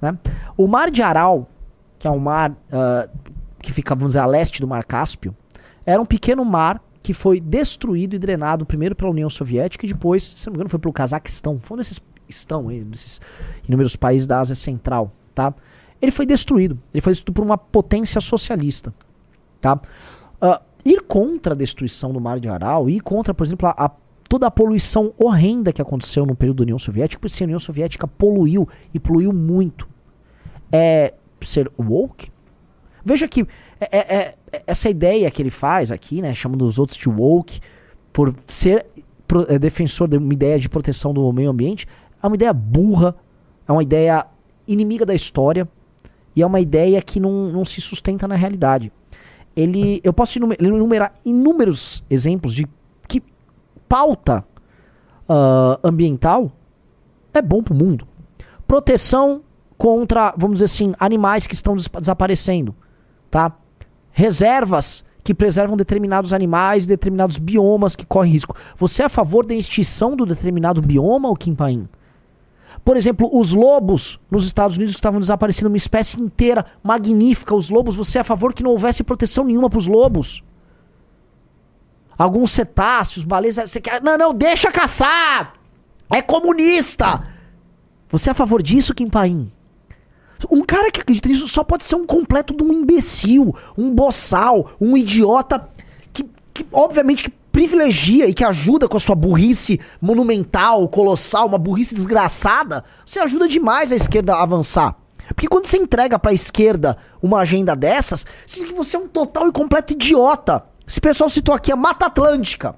[0.00, 0.16] né?
[0.56, 1.48] o Mar de Aral,
[1.98, 3.08] que é um mar ah,
[3.68, 5.36] que fica, vamos dizer, a leste do Mar Cáspio,
[5.84, 10.22] era um pequeno mar que foi destruído e drenado primeiro pela União Soviética e depois,
[10.24, 11.58] se não me engano, foi pelo Cazaquistão.
[11.60, 13.20] Foi um desses estão desses
[13.66, 15.54] inúmeros países da Ásia Central, tá?
[16.00, 16.78] Ele foi destruído.
[16.94, 18.92] Ele foi destruído por uma potência socialista,
[19.60, 19.78] tá?
[20.40, 23.90] Ah, ir contra a destruição do Mar de Aral, ir contra, por exemplo, a, a-
[24.28, 28.06] toda a poluição horrenda que aconteceu no período da União Soviética, porque a União Soviética
[28.08, 29.86] poluiu e poluiu muito.
[30.72, 31.12] É
[31.42, 32.30] ser woke?
[33.08, 33.46] Veja que
[33.80, 37.60] é- é- é- essa ideia que ele faz aqui, né, chamando os outros de woke,
[38.12, 38.84] por ser
[39.26, 41.86] pro- é, defensor de uma ideia de proteção do meio ambiente,
[42.22, 43.14] é uma ideia burra,
[43.66, 44.26] é uma ideia
[44.66, 45.66] inimiga da história
[46.36, 48.92] e é uma ideia que não, não se sustenta na realidade.
[49.56, 52.66] Ele, eu posso enumer- enumerar inúmeros exemplos de
[53.08, 53.22] que
[53.88, 54.44] pauta
[55.28, 56.52] ah, ambiental
[57.34, 58.06] é bom para o mundo.
[58.66, 59.42] Proteção
[59.76, 62.74] contra, vamos dizer assim, animais que estão des- desaparecendo,
[63.30, 63.52] tá?
[64.10, 68.56] Reservas que preservam determinados animais, determinados biomas que correm risco.
[68.76, 71.54] Você é a favor da extinção do determinado bioma, ou Kim?
[72.84, 77.54] Por exemplo, os lobos nos Estados Unidos que estavam desaparecendo, uma espécie inteira magnífica.
[77.54, 80.42] Os lobos, você é a favor que não houvesse proteção nenhuma para os lobos?
[82.16, 84.02] Alguns cetáceos, baleias, você quer.
[84.02, 85.54] Não, não, deixa caçar!
[86.10, 87.22] É comunista!
[88.08, 89.52] Você é a favor disso, Kim Paim?
[90.50, 94.72] Um cara que acredita nisso só pode ser um completo de um imbecil, um boçal,
[94.80, 95.68] um idiota
[96.12, 96.24] que,
[96.54, 101.94] que obviamente que privilegia e que ajuda com a sua burrice monumental, colossal, uma burrice
[101.94, 102.84] desgraçada.
[103.04, 104.94] Você ajuda demais a esquerda a avançar.
[105.34, 109.48] Porque quando você entrega pra esquerda uma agenda dessas, significa que você é um total
[109.48, 110.64] e completo idiota.
[110.86, 112.76] Esse pessoal citou aqui a Mata Atlântica.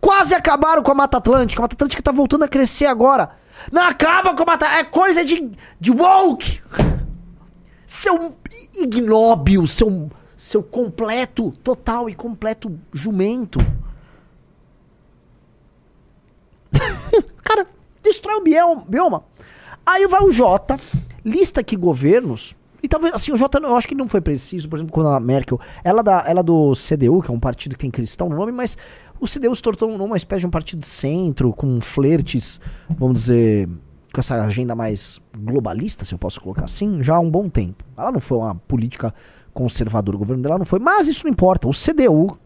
[0.00, 1.60] Quase acabaram com a Mata Atlântica.
[1.60, 3.30] A Mata Atlântica tá voltando a crescer agora.
[3.70, 6.60] Não acaba com a Mata É coisa de, de woke.
[7.86, 8.34] Seu
[8.74, 13.58] ignóbil, seu, seu completo, total e completo jumento.
[17.42, 17.66] Cara,
[18.02, 19.24] destrói o bioma.
[19.84, 20.78] Aí vai o Jota,
[21.24, 22.56] lista aqui governos.
[22.82, 25.20] E talvez, assim, o Jota, eu acho que não foi preciso, por exemplo, quando a
[25.20, 25.60] Merkel.
[25.84, 28.76] Ela, da, ela do CDU, que é um partido que tem cristão no nome, mas
[29.22, 32.60] o CDU se tornou uma espécie de um partido de centro, com flertes,
[32.90, 33.68] vamos dizer,
[34.12, 37.84] com essa agenda mais globalista, se eu posso colocar assim, já há um bom tempo.
[37.96, 39.14] Ela não foi uma política
[39.54, 41.68] conservadora, o governo dela não foi, mas isso não importa.
[41.68, 42.36] O CDU,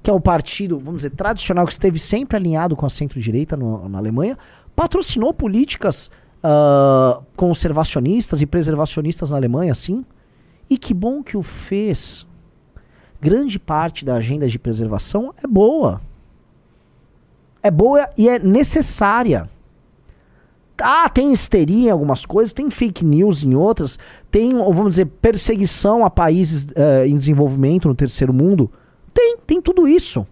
[0.00, 3.98] que é o partido, vamos dizer, tradicional, que esteve sempre alinhado com a centro-direita na
[3.98, 4.38] Alemanha,
[4.76, 6.08] patrocinou políticas
[6.40, 10.04] ah, conservacionistas e preservacionistas na Alemanha, sim.
[10.70, 12.24] E que bom que o fez.
[13.20, 16.00] grande parte da agenda de preservação é boa.
[17.62, 19.48] É boa e é necessária.
[20.80, 23.98] Ah, tem histeria em algumas coisas, tem fake news em outras,
[24.30, 28.70] tem, vamos dizer, perseguição a países uh, em desenvolvimento no terceiro mundo.
[29.14, 30.26] Tem, tem tudo isso.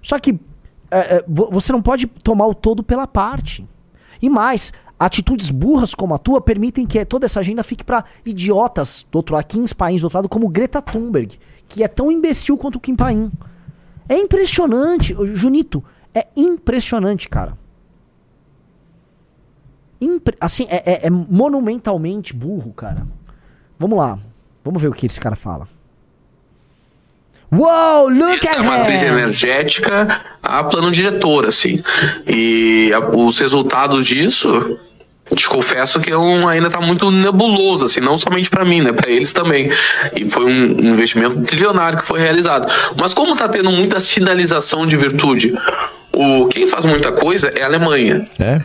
[0.00, 0.38] Só que uh,
[1.26, 3.66] uh, você não pode tomar o todo pela parte.
[4.22, 9.06] E mais, atitudes burras como a tua permitem que toda essa agenda fique para idiotas
[9.10, 12.56] do outro lado, 15 países do outro lado, como Greta Thunberg, que é tão imbecil
[12.56, 13.30] quanto o Kim Paim.
[14.08, 15.84] É impressionante, Junito,
[16.14, 17.56] é impressionante, cara.
[20.00, 23.06] Impre assim, é, é, é, monumentalmente burro, cara.
[23.78, 24.18] Vamos lá.
[24.64, 25.68] Vamos ver o que esse cara fala.
[27.50, 31.82] Uou, look at a matriz energética a plano diretor, assim.
[32.26, 34.78] E a, os resultados disso,
[35.34, 38.92] te confesso que é um, ainda está muito nebuloso, assim, não somente para mim, né,
[38.92, 39.70] para eles também.
[40.14, 42.70] E foi um investimento trilionário que foi realizado.
[42.98, 45.54] Mas como está tendo muita sinalização de virtude,
[46.18, 48.28] o quem faz muita coisa é a Alemanha.
[48.40, 48.60] É?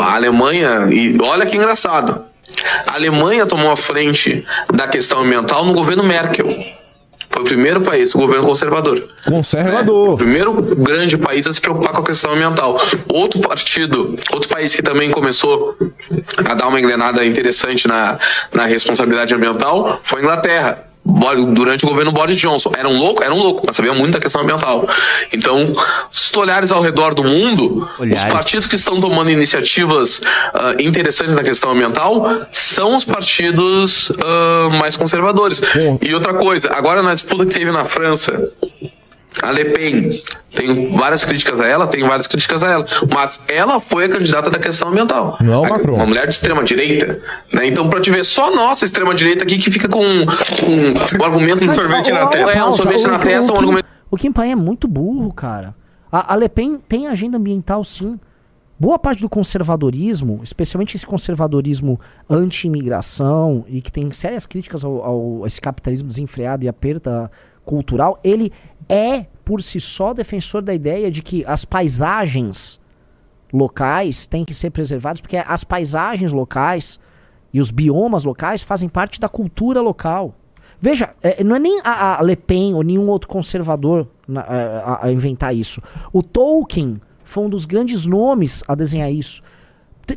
[0.00, 2.24] A Alemanha, e olha que engraçado.
[2.84, 4.44] A Alemanha tomou a frente
[4.74, 6.48] da questão ambiental no governo Merkel.
[7.28, 9.08] Foi o primeiro país, o governo conservador.
[9.24, 10.08] Conservador.
[10.08, 12.80] É, o primeiro grande país a se preocupar com a questão ambiental.
[13.08, 15.76] Outro partido, outro país que também começou
[16.44, 18.18] a dar uma engrenada interessante na,
[18.52, 20.86] na responsabilidade ambiental foi a Inglaterra
[21.54, 22.72] durante o governo Boris Johnson.
[22.76, 23.22] Era um louco?
[23.22, 24.88] Era um louco, mas sabia muito da questão ambiental.
[25.32, 25.74] Então,
[26.10, 28.24] se tu olhares ao redor do mundo, Olhares.
[28.24, 34.70] os partidos que estão tomando iniciativas uh, interessantes na questão ambiental são os partidos uh,
[34.78, 35.62] mais conservadores.
[36.02, 38.50] E outra coisa, agora na disputa que teve na França,
[39.42, 40.22] a Le Pen,
[40.54, 44.50] tem várias críticas a ela, tem várias críticas a ela, mas ela foi a candidata
[44.50, 45.36] da questão ambiental.
[45.40, 45.94] Não, a, Macron.
[45.94, 47.20] Uma mulher de extrema direita,
[47.52, 47.66] né?
[47.66, 50.24] Então, para te ver, só a nossa extrema direita aqui que fica com um,
[51.20, 53.86] um argumento de sorvete na testa, é um sorvete na testa, um argumento.
[54.10, 55.74] O Kim Paim é muito burro, cara.
[56.10, 58.18] A, a Le Pen tem agenda ambiental, sim.
[58.78, 65.44] Boa parte do conservadorismo, especialmente esse conservadorismo anti-imigração e que tem sérias críticas ao, ao,
[65.44, 67.30] a esse capitalismo desenfreado e a perda
[67.66, 68.50] cultural, ele
[68.88, 72.80] é por si só defensor da ideia de que as paisagens
[73.52, 76.98] locais têm que ser preservadas, porque as paisagens locais
[77.52, 80.34] e os biomas locais fazem parte da cultura local.
[80.80, 85.12] Veja, é, não é nem a, Le Pen ou nenhum outro conservador é, a, a,
[85.12, 85.80] inventar isso.
[86.12, 89.42] O Tolkien foi um dos grandes nomes a desenhar isso.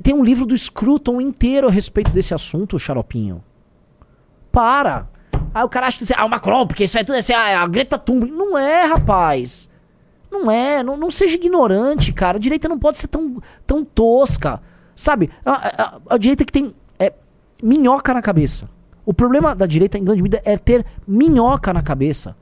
[0.03, 3.43] Tem um livro do Scruton inteiro a respeito desse assunto, Xaropinho.
[4.51, 5.07] Para!
[5.53, 7.61] Aí o cara acha que ah, o Macron, porque isso aí tudo é assim, ah,
[7.61, 8.33] a Greta Thunberg.
[8.33, 9.69] Não é, rapaz.
[10.31, 10.83] Não é.
[10.83, 12.37] Não, não seja ignorante, cara.
[12.37, 14.61] A direita não pode ser tão, tão tosca.
[14.95, 15.29] Sabe?
[15.45, 17.13] A, a, a direita que tem é,
[17.61, 18.69] minhoca na cabeça.
[19.05, 22.35] O problema da direita, em grande medida, é ter minhoca na cabeça.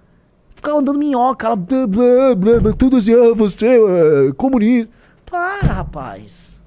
[0.54, 1.56] Ficar andando minhoca, ela.
[1.56, 4.90] Blá, blá, blá, blá, tudo assim, ah, você é comunista.
[5.26, 6.60] Para, rapaz.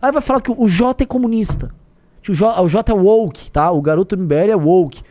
[0.00, 1.72] Aí vai falar que o J é comunista.
[2.28, 3.70] O J, o J é woke, tá?
[3.70, 5.02] O garoto MBL é woke.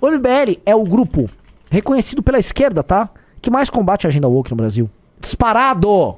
[0.00, 1.28] O MBL é o grupo
[1.70, 3.08] reconhecido pela esquerda, tá?
[3.40, 4.90] Que mais combate a agenda woke no Brasil.
[5.18, 6.16] Disparado!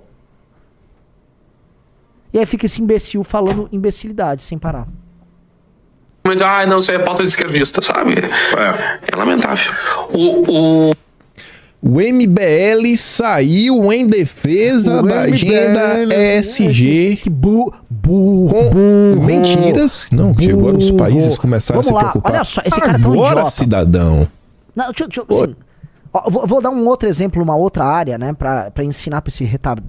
[2.33, 4.87] E aí fica esse imbecil falando imbecilidade sem parar.
[6.25, 8.15] Ah, não, isso aí é pauta de esquerdista, sabe?
[8.15, 9.73] É, é lamentável.
[10.13, 10.95] O, o...
[11.85, 17.19] O MBL saiu em defesa o da MBL, agenda ESG.
[17.21, 19.27] Que bu burro, burro.
[19.27, 20.07] Mentiras.
[20.13, 22.11] Não, que agora os países começaram Vamos a se lá.
[22.13, 22.33] preocupar.
[22.35, 23.51] Olha só, esse cara é tão idiota.
[23.51, 24.29] cidadão.
[24.77, 25.57] Não, deixa, deixa, assim,
[26.13, 28.33] ó, vou, vou, dar um outro exemplo, uma outra área, né?
[28.33, 29.89] Pra, pra ensinar pra esse retardado.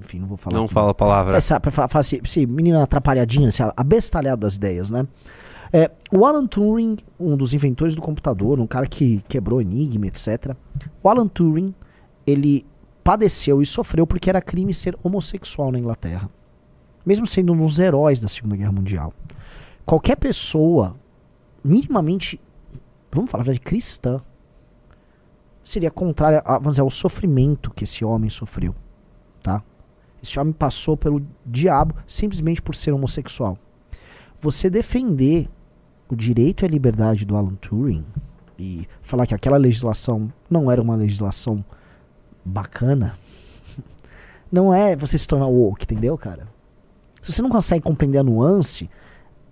[0.00, 0.56] Enfim, não vou falar.
[0.56, 1.38] Não aqui, fala a palavra.
[1.40, 5.04] Pra, pra, pra, pra esse, esse menino atrapalhadinho, esse abestalhado das ideias, né?
[5.72, 10.54] É, o Alan Turing, um dos inventores do computador, um cara que quebrou Enigma, etc.
[11.02, 11.74] O Alan Turing,
[12.26, 12.66] ele
[13.02, 16.28] padeceu e sofreu porque era crime ser homossexual na Inglaterra.
[17.06, 19.14] Mesmo sendo um dos heróis da Segunda Guerra Mundial.
[19.84, 20.94] Qualquer pessoa
[21.64, 22.40] minimamente,
[23.10, 24.20] vamos falar de cristã,
[25.64, 28.74] seria contrária a, vamos dizer, ao sofrimento que esse homem sofreu,
[29.42, 29.62] tá?
[30.22, 33.58] Esse homem passou pelo diabo simplesmente por ser homossexual.
[34.40, 35.48] Você defender
[36.12, 38.04] o direito e a liberdade do Alan Turing
[38.58, 41.64] e falar que aquela legislação não era uma legislação
[42.44, 43.16] bacana,
[44.52, 46.46] não é você se tornar woke, entendeu, cara?
[47.22, 48.90] Se você não consegue compreender a nuance,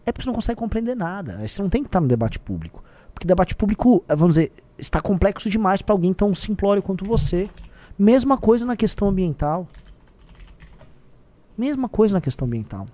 [0.04, 1.40] é porque você não consegue compreender nada.
[1.46, 2.84] Você não tem que estar no debate público.
[3.14, 7.48] Porque debate público, eh, vamos dizer, está complexo demais para alguém tão simplório quanto você.
[7.98, 9.66] Mesma coisa na questão ambiental.
[11.56, 12.86] Mesma coisa na questão ambiental.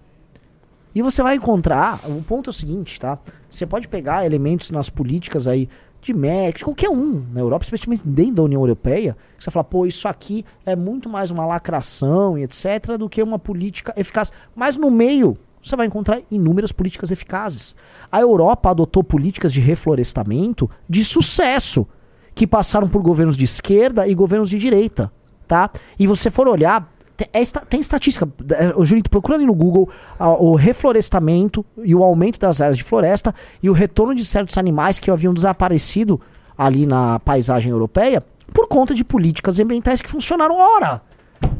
[0.97, 3.19] E você vai encontrar, o ponto é o seguinte, tá?
[3.57, 5.67] Você pode pegar elementos nas políticas aí
[6.03, 9.65] de Merck, de qualquer um na Europa, especialmente dentro da União Europeia, que você fala,
[9.65, 14.31] pô, isso aqui é muito mais uma lacração e etc., do que uma política eficaz.
[14.55, 17.75] Mas no meio, você vai encontrar inúmeras políticas eficazes.
[18.13, 21.87] A Europa adotou políticas de reflorestamento de sucesso,
[22.35, 25.11] que passaram por governos de esquerda e governos de direita,
[25.49, 25.71] tá?
[25.99, 28.29] E você for olhar, tem, é, tem estatística.
[28.51, 29.89] É, o Julito, procura ali no Google
[30.19, 34.59] a, o reflorestamento e o aumento das áreas de floresta e o retorno de certos
[34.59, 36.21] animais que haviam desaparecido
[36.57, 40.57] ali na paisagem europeia por conta de políticas ambientais que funcionaram.
[40.57, 41.03] Ora!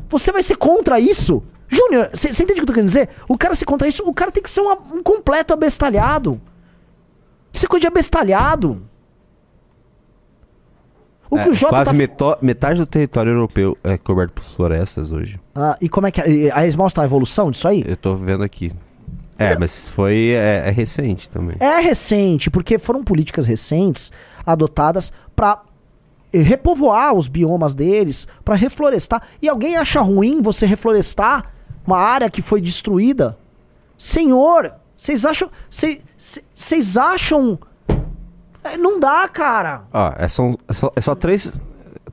[0.09, 1.43] Você vai ser contra isso?
[1.69, 3.09] Júnior, você entende o que eu tô querendo dizer?
[3.29, 6.41] O cara se contra isso, o cara tem que ser um completo abestalhado.
[7.53, 8.83] Isso é coisa de abestalhado.
[11.31, 11.97] O que é, o Jota quase tá...
[11.97, 15.41] meto, metade do território europeu é coberto por florestas hoje.
[15.55, 16.21] Ah, e como é que?
[16.21, 17.85] Aí eles mostram a evolução disso aí?
[17.87, 18.73] Eu tô vendo aqui.
[19.39, 21.57] É, mas foi é, é recente também.
[21.61, 24.11] É recente, porque foram políticas recentes
[24.47, 25.61] adotadas para
[26.33, 29.23] repovoar os biomas deles, para reflorestar.
[29.41, 31.53] E alguém acha ruim você reflorestar
[31.87, 33.37] uma área que foi destruída?
[33.99, 35.51] Senhor, vocês acham.
[35.69, 37.59] Vocês acham
[38.73, 39.85] é, não dá, cara.
[39.93, 41.61] Ó, é, só, é só, é só 3,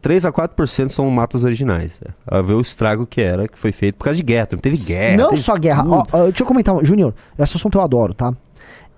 [0.01, 2.01] 3 a 4% são matas originais.
[2.29, 2.41] É.
[2.41, 4.49] Ver o estrago que era, que foi feito por causa de guerra.
[4.51, 5.17] Não teve guerra.
[5.17, 5.83] Não teve só guerra.
[5.87, 8.33] Ó, ó, deixa eu comentar, Júnior, esse assunto eu adoro, tá?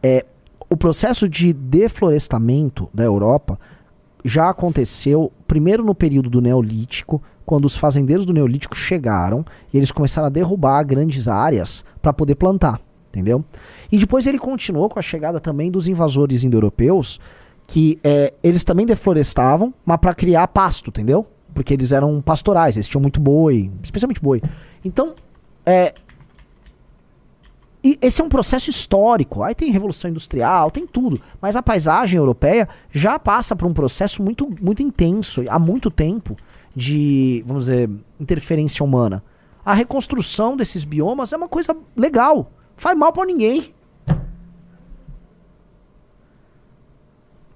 [0.01, 0.25] É,
[0.69, 3.59] o processo de deflorestamento da Europa
[4.23, 9.91] já aconteceu primeiro no período do Neolítico, quando os fazendeiros do Neolítico chegaram e eles
[9.91, 13.45] começaram a derrubar grandes áreas para poder plantar, entendeu?
[13.91, 17.19] E depois ele continuou com a chegada também dos invasores indo-europeus
[17.67, 21.25] que é, eles também deflorestavam, mas para criar pasto, entendeu?
[21.53, 24.41] Porque eles eram pastorais, eles tinham muito boi, especialmente boi.
[24.83, 25.15] Então,
[25.65, 25.93] é,
[27.85, 29.43] e esse é um processo histórico.
[29.43, 31.21] Aí tem revolução industrial, tem tudo.
[31.39, 36.35] Mas a paisagem europeia já passa por um processo muito, muito intenso, há muito tempo,
[36.75, 37.87] de, vamos dizer,
[38.19, 39.23] interferência humana.
[39.63, 42.51] A reconstrução desses biomas é uma coisa legal.
[42.75, 43.71] Faz mal para ninguém.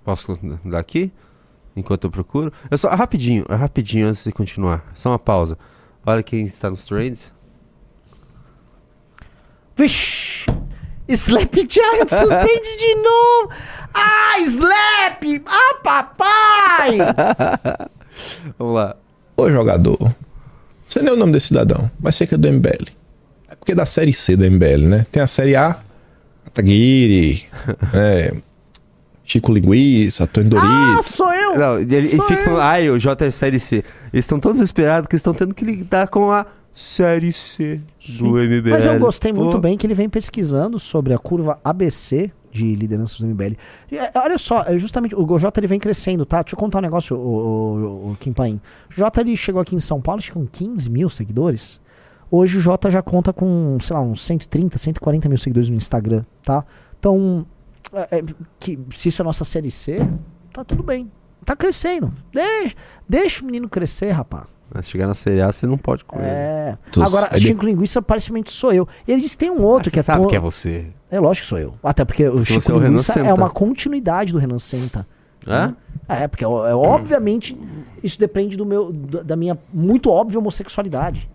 [0.09, 1.11] Posso dar aqui?
[1.75, 2.51] Enquanto eu procuro.
[2.71, 4.83] Eu só, rapidinho, rapidinho antes de continuar.
[4.95, 5.55] Só uma pausa.
[6.03, 7.31] Olha quem está nos trades.
[9.77, 10.47] Vixe!
[11.07, 13.51] Slap Giants nos trades de novo!
[13.93, 15.43] Ah, Slap!
[15.45, 16.97] Ah, papai!
[18.57, 18.95] Vamos lá.
[19.37, 20.15] Ô jogador,
[20.87, 22.89] você nem é o nome desse cidadão, mas sei que é do MBL.
[23.47, 25.05] É porque é da série C do MBL, né?
[25.11, 25.79] Tem a série A,
[26.47, 27.47] Ataguiri,
[27.93, 28.33] é,
[29.29, 30.71] Chico Linguiça, Tony Doritos.
[30.71, 31.59] Ah, sou eu!
[31.59, 33.83] Não, ele, ele fica falando, ai, o J é Série C.
[34.11, 37.79] Eles estão todos desesperados que estão tendo que lidar com a Série C
[38.19, 38.71] do MBL.
[38.71, 39.43] Mas eu gostei Pô.
[39.43, 43.55] muito bem que ele vem pesquisando sobre a curva ABC de lideranças do MBL.
[43.91, 46.41] É, olha só, é justamente o Jota ele vem crescendo, tá?
[46.41, 48.59] Deixa eu contar um negócio, o, o, o Kim Paim.
[48.89, 51.79] O Jota ele chegou aqui em São Paulo, acho que com 15 mil seguidores.
[52.31, 56.23] Hoje o Jota já conta com, sei lá, uns 130, 140 mil seguidores no Instagram,
[56.43, 56.65] tá?
[56.97, 57.45] Então,
[58.59, 59.99] que se isso é nossa série C,
[60.53, 61.11] tá tudo bem.
[61.45, 62.11] Tá crescendo.
[62.31, 62.75] Deixa,
[63.07, 64.45] deixa o menino crescer, rapaz.
[64.71, 66.25] Mas chegar na série A, você não pode comer.
[66.25, 66.77] É.
[67.01, 67.39] Agora, ele...
[67.39, 68.87] Chico Linguiça aparentemente sou eu.
[69.07, 70.03] E ele disse tem um outro ah, que é.
[70.03, 70.27] sabe to...
[70.27, 70.87] que é você.
[71.09, 71.73] É lógico que sou eu.
[71.83, 75.07] Até porque o porque Chico é Linguiça é uma continuidade do Renan Senta.
[75.47, 76.23] É?
[76.23, 77.57] É, porque é, obviamente
[78.03, 81.29] isso depende do meu, da minha muito óbvia homossexualidade.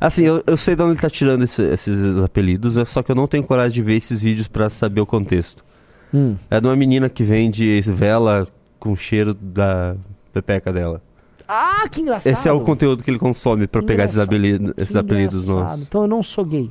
[0.00, 3.10] Assim, eu, eu sei de onde ele tá tirando esse, esses apelidos, é só que
[3.10, 5.64] eu não tenho coragem de ver esses vídeos para saber o contexto.
[6.12, 6.36] Hum.
[6.50, 8.46] É de uma menina que vende vela
[8.78, 9.94] com cheiro da
[10.32, 11.00] pepeca dela.
[11.48, 12.32] Ah, que engraçado.
[12.32, 15.86] Esse é o conteúdo que ele consome para pegar esses apelidos, esses apelidos nossos.
[15.86, 16.70] Então eu não sou gay.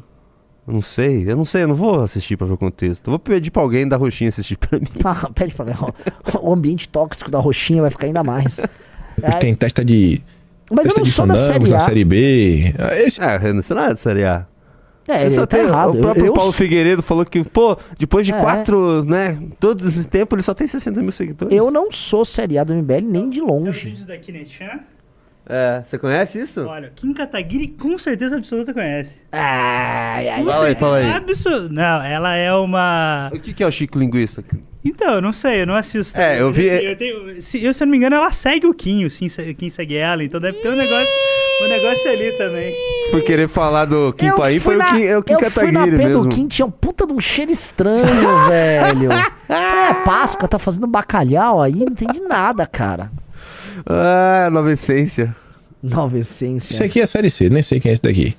[0.68, 3.08] Eu não sei, eu não sei, eu não vou assistir pra ver o contexto.
[3.08, 4.88] Eu vou pedir pra alguém da roxinha assistir pra mim.
[5.04, 5.74] Ah, pede pra mim.
[6.42, 8.60] O ambiente tóxico da roxinha vai ficar ainda mais.
[9.40, 10.22] Tem testa de
[10.72, 11.78] mas eu não sou da série A.
[11.78, 12.74] Na série B.
[13.06, 13.22] Esse...
[13.22, 14.46] É, você não é da série A.
[15.08, 15.98] É, você tá errado.
[15.98, 16.54] O próprio eu, Paulo eu...
[16.54, 18.40] Figueiredo falou que, pô, depois de é.
[18.40, 21.56] quatro, né, todo esse tempo, ele só tem 60 mil seguidores.
[21.56, 23.88] Eu não sou série A do MBL nem de longe.
[23.88, 24.80] É vídeos da Kinechan?
[25.46, 26.66] É, você conhece isso?
[26.66, 29.16] Olha, Kim Kataguiri com certeza absoluta conhece.
[29.32, 31.12] Ai, ai, fala aí, fala aí.
[31.12, 31.70] Absurdo.
[31.70, 33.30] Não, ela é uma...
[33.34, 34.44] O que, que é o Chico Linguiça?
[34.84, 36.18] Então, eu não sei, eu não assisto.
[36.20, 36.68] É, eu vi.
[36.68, 39.10] Eu, tenho, se, eu, se eu não me engano, ela segue o Kim, o
[39.56, 41.14] Kim segue ela, então deve ter um negócio,
[41.64, 42.74] um negócio ali também.
[43.12, 46.24] Por querer falar do Kim Paim, foi na, o Kim, é o Kim Kataguiri mesmo.
[46.24, 48.06] O Kim tinha um puta de um cheiro estranho,
[48.48, 49.10] velho.
[49.52, 53.12] É, Páscoa, tá fazendo bacalhau aí, não entendi nada, cara.
[53.86, 55.36] Ah, nova essência.
[55.82, 56.72] Nova essência.
[56.72, 58.38] Isso aqui é série C, nem sei quem é esse daqui.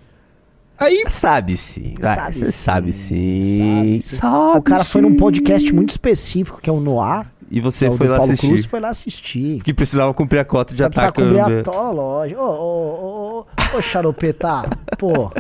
[0.79, 1.95] Aí sabe sim.
[2.01, 2.45] Sabe, sim.
[2.47, 4.01] sabe sim.
[4.01, 4.91] Sabe, o cara sim.
[4.91, 7.27] foi num podcast muito específico, que é o Noir.
[7.51, 8.49] E você É foi lá Paulo assistir.
[8.49, 9.63] Cruz foi lá assistir.
[9.63, 11.21] Que precisava cumprir a cota de ataque.
[11.21, 11.63] cobrir a AMB.
[11.63, 12.41] tola, lógico.
[12.41, 14.63] Ô, ô, ô, ô, ô, xaropeta.
[14.99, 15.31] Pô,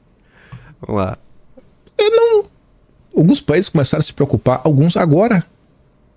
[0.80, 1.18] Vamos lá.
[3.14, 5.44] Alguns países começaram a se preocupar, alguns agora.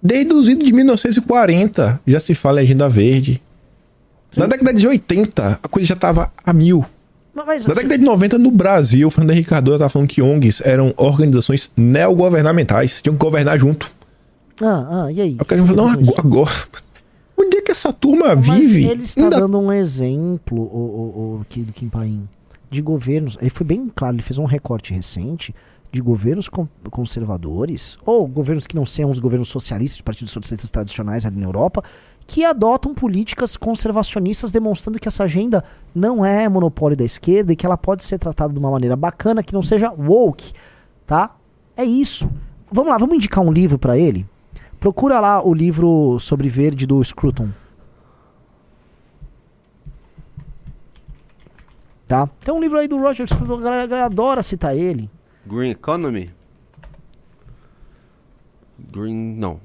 [0.04, 3.42] Desde os idos de 1940 já se fala em agenda verde.
[4.36, 6.84] Na década de 80, a coisa já estava a mil.
[7.34, 10.22] mas, Na assim, década de 90, no Brasil, o Fernando Henrique Cardoso estava falando que
[10.22, 13.92] ONGs eram organizações neogovernamentais, tinham que governar junto.
[14.62, 15.38] ah, ah, e aí?
[15.40, 16.52] O cara falou, não, agora, agora.
[17.38, 18.86] Onde é que essa turma Mas vive?
[18.86, 22.28] ele está Ainda- dando um exemplo, o, o, o Kim Paim,
[22.70, 23.38] de governos.
[23.40, 25.54] Ele foi bem claro, ele fez um recorte recente
[25.94, 30.72] de governos con- conservadores, ou governos que não sejam os governos socialistas, de partidos socialistas
[30.72, 31.84] tradicionais ali na Europa,
[32.26, 35.64] que adotam políticas conservacionistas, demonstrando que essa agenda
[35.94, 39.44] não é monopólio da esquerda e que ela pode ser tratada de uma maneira bacana,
[39.44, 40.52] que não seja woke,
[41.06, 41.36] tá?
[41.78, 42.28] É isso.
[42.72, 44.26] Vamos lá, vamos indicar um livro pra ele?
[44.80, 47.50] Procura lá o livro sobre verde do Scruton.
[52.08, 52.28] Tá?
[52.44, 55.08] Tem um livro aí do Roger Scruton, a galera adora citar ele.
[55.46, 56.32] Green Economy?
[58.92, 59.36] Green.
[59.36, 59.60] Não.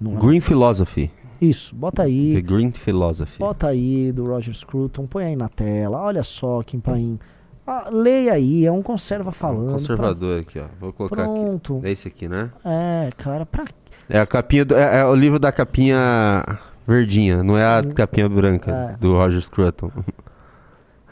[0.00, 0.20] Não é?
[0.20, 1.10] Green Philosophy.
[1.40, 2.42] Isso, bota The aí.
[2.42, 3.38] Green Philosophy.
[3.38, 5.98] Bota aí do Roger Scruton, põe aí na tela.
[6.00, 7.18] Olha só, Kim Paim.
[7.66, 9.72] Ah, leia aí, é um conserva falando.
[9.72, 10.64] Conservador aqui, ó.
[10.80, 11.76] Vou Pra- colocar Pronto.
[11.78, 11.86] aqui.
[11.86, 12.50] É esse aqui, né?
[12.64, 13.66] É, cara, pra.
[14.08, 16.44] É a capinha do, é, é o livro da capinha
[16.86, 18.96] verdinha, não é a capinha branca É.
[18.96, 19.90] do Roger Scruton.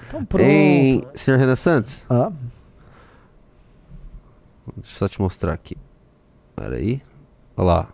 [0.09, 0.43] Então pronto.
[0.45, 2.33] Em Senhor Renan Santos, Ah,
[4.77, 5.77] deixa eu só te mostrar aqui.
[6.55, 7.01] Pera aí.
[7.57, 7.89] Olha lá.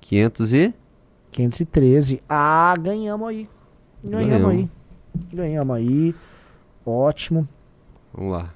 [0.00, 0.74] 500 e
[1.32, 2.20] 513.
[2.28, 3.48] Ah, ganhamos aí.
[4.04, 4.50] Ganhamos Ganhamos.
[4.50, 4.68] aí.
[5.32, 6.14] Ganhamos aí.
[6.84, 7.48] Ótimo.
[8.12, 8.50] Vamos lá.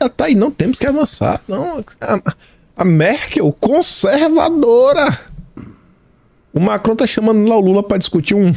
[0.00, 1.40] Ah, tá aí, não temos que avançar.
[1.46, 2.20] Não, a,
[2.76, 5.20] a Merkel, conservadora.
[6.52, 8.50] O Macron tá chamando lá o Lula pra discutir um,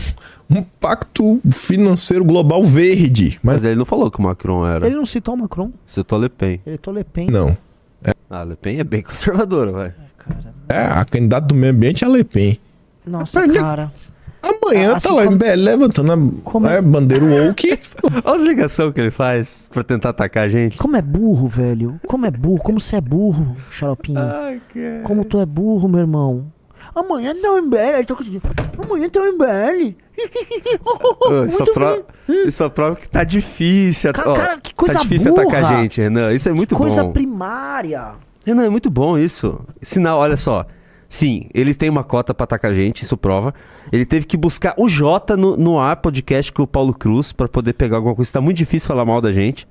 [0.49, 3.38] um pacto financeiro global verde.
[3.43, 4.88] Mas Mas ele não falou que o Macron era.
[4.88, 6.61] Ele não citou o Macron, Citou Le Pen.
[6.65, 7.30] ele citou Le Pen.
[7.30, 7.57] não.
[8.30, 9.93] Ah, Le Pen é bem conservadora, vai.
[10.17, 12.59] Cara, É, a candidata do meio ambiente é a Le Pen.
[13.05, 13.91] nossa, Rapaz, cara.
[14.41, 17.77] Amanhã Assim tá lá como- em BL levantando a Como- é, bandeira woke.
[18.23, 20.77] Olha a ligação que ele faz pra tentar atacar a gente.
[20.77, 21.99] Como é burro, velho.
[22.07, 22.59] Como é burro.
[22.63, 24.17] Como você é burro, xaropinho.
[24.17, 25.01] Ai, cara.
[25.03, 26.45] Como tu é burro, meu irmão.
[27.00, 28.06] Amanhã tem um MBL.
[28.08, 28.18] tô
[28.84, 29.95] Amanhã tem um MBL.
[31.45, 34.12] Isso, prova, isso só prova que tá difícil.
[34.14, 35.43] Cara, ó, cara, que coisa Tá difícil burra.
[35.47, 36.34] atacar a gente, Renan.
[36.34, 37.12] Isso é muito Coisa bom.
[37.12, 38.14] primária.
[38.45, 39.60] Renan, é muito bom isso.
[39.82, 40.66] Sinal, olha só.
[41.08, 43.54] Sim, ele tem uma cota pra atacar a gente, isso prova.
[43.91, 47.47] Ele teve que buscar o Jota no, no ar podcast com o Paulo Cruz pra
[47.47, 48.32] poder pegar alguma coisa.
[48.32, 49.68] Tá muito difícil falar mal da gente.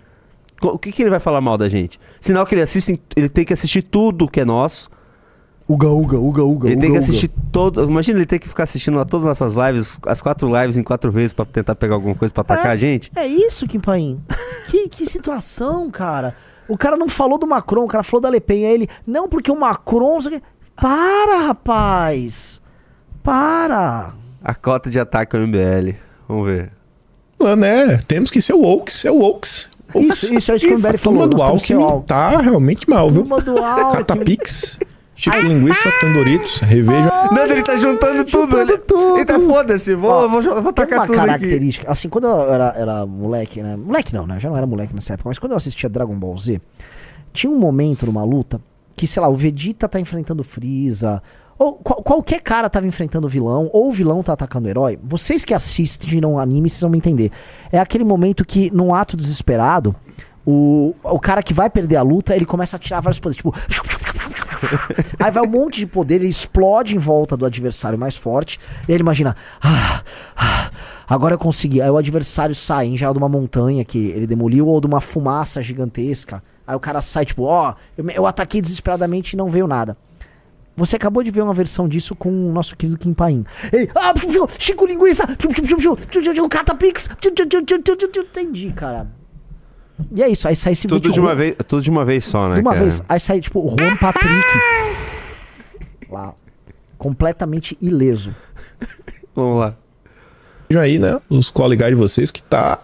[0.61, 2.01] O que, que ele vai falar mal da gente?
[2.21, 4.91] Sinal que ele assiste, ele tem que assistir tudo que é nosso.
[5.69, 6.69] Uga, uga, uga, uga.
[6.71, 7.11] Ele tem uga, que uga.
[7.11, 7.85] assistir todo.
[7.85, 10.83] Imagina ele ter que ficar assistindo a todas as nossas lives, as quatro lives em
[10.83, 12.71] quatro vezes pra tentar pegar alguma coisa pra atacar É.
[12.71, 13.13] a gente.
[13.15, 14.19] É isso, Kim Paim.
[14.69, 16.35] que, que situação, cara.
[16.67, 18.67] O cara não falou do Macron, o cara falou da Le Pen.
[18.67, 20.19] Aí ele, não, porque o Macron...
[20.19, 20.43] o.
[20.81, 22.61] Para, rapaz.
[23.23, 24.13] Para.
[24.43, 25.97] A cota de ataque ao MBL.
[26.29, 26.71] Vamos ver.
[27.39, 29.69] Mano, é, temos que ser wokes, é wokes.
[29.95, 30.23] Wokes.
[30.23, 33.09] Isso, isso é isso que o MBL falou, turma do que Alckmin tá realmente mal,
[33.11, 33.23] viu?
[33.23, 33.93] Turma do Alckmin.
[33.93, 34.79] Catapix,
[35.21, 37.11] Chico Linguiça, Tandoritos, reveja.
[37.33, 38.53] Não, ele tá juntando tudo.
[38.53, 39.17] juntando ele, tudo.
[39.17, 39.95] Ele tá foda-se.
[39.97, 41.27] Vou, Ó, vou, vou Tem tacar uma tudo aqui.
[41.27, 43.77] característica, assim, quando eu era, era moleque, né?
[43.77, 44.37] Moleque não, né?
[44.37, 46.61] Eu já não era moleque nessa época, mas quando eu assistia Dragon Ball Z,
[47.33, 48.61] tinha um momento numa luta
[48.95, 51.21] que, sei lá, o Vegeta tá enfrentando o Freeza,
[51.59, 54.97] ou qual- qualquer cara tava enfrentando o vilão, ou o vilão tá atacando o herói.
[55.03, 57.33] Vocês que assistiram anime, vocês vão me entender.
[57.73, 59.97] É aquele momento que, num ato desesperado,
[60.51, 63.53] o, o cara que vai perder a luta, ele começa a tirar vários poderes, tipo.
[65.19, 68.59] Aí vai um monte de poder, ele explode em volta do adversário mais forte.
[68.89, 70.03] E ele imagina, ah,
[70.35, 70.71] ah,
[71.07, 71.83] agora eu consegui.
[71.83, 75.01] Aí o adversário sai, em geral de uma montanha que ele demoliu ou de uma
[75.03, 76.43] fumaça gigantesca.
[76.67, 79.97] Aí o cara sai, tipo, ó, eu, me- eu ataquei desesperadamente e não veio nada.
[80.77, 83.45] Você acabou de ver uma versão disso com o nosso querido Kim Paim.
[83.73, 84.15] Ele, ah,
[84.59, 85.27] Chico Linguiça,
[86.49, 87.09] Catapix,
[88.17, 89.18] entendi, cara.
[90.15, 92.25] E é isso, aí sai esse Tudo vídeo de uma vez, tudo de uma vez
[92.25, 92.57] só, né?
[92.57, 92.83] de uma cara?
[92.85, 93.03] vez.
[93.09, 94.45] Aí sai, tipo, o Juan Patrick.
[96.11, 96.35] lá.
[96.97, 98.35] Completamente ileso.
[99.35, 99.75] Vamos lá.
[100.69, 101.21] Vejam aí, né?
[101.29, 102.79] Os colegas de vocês que tá.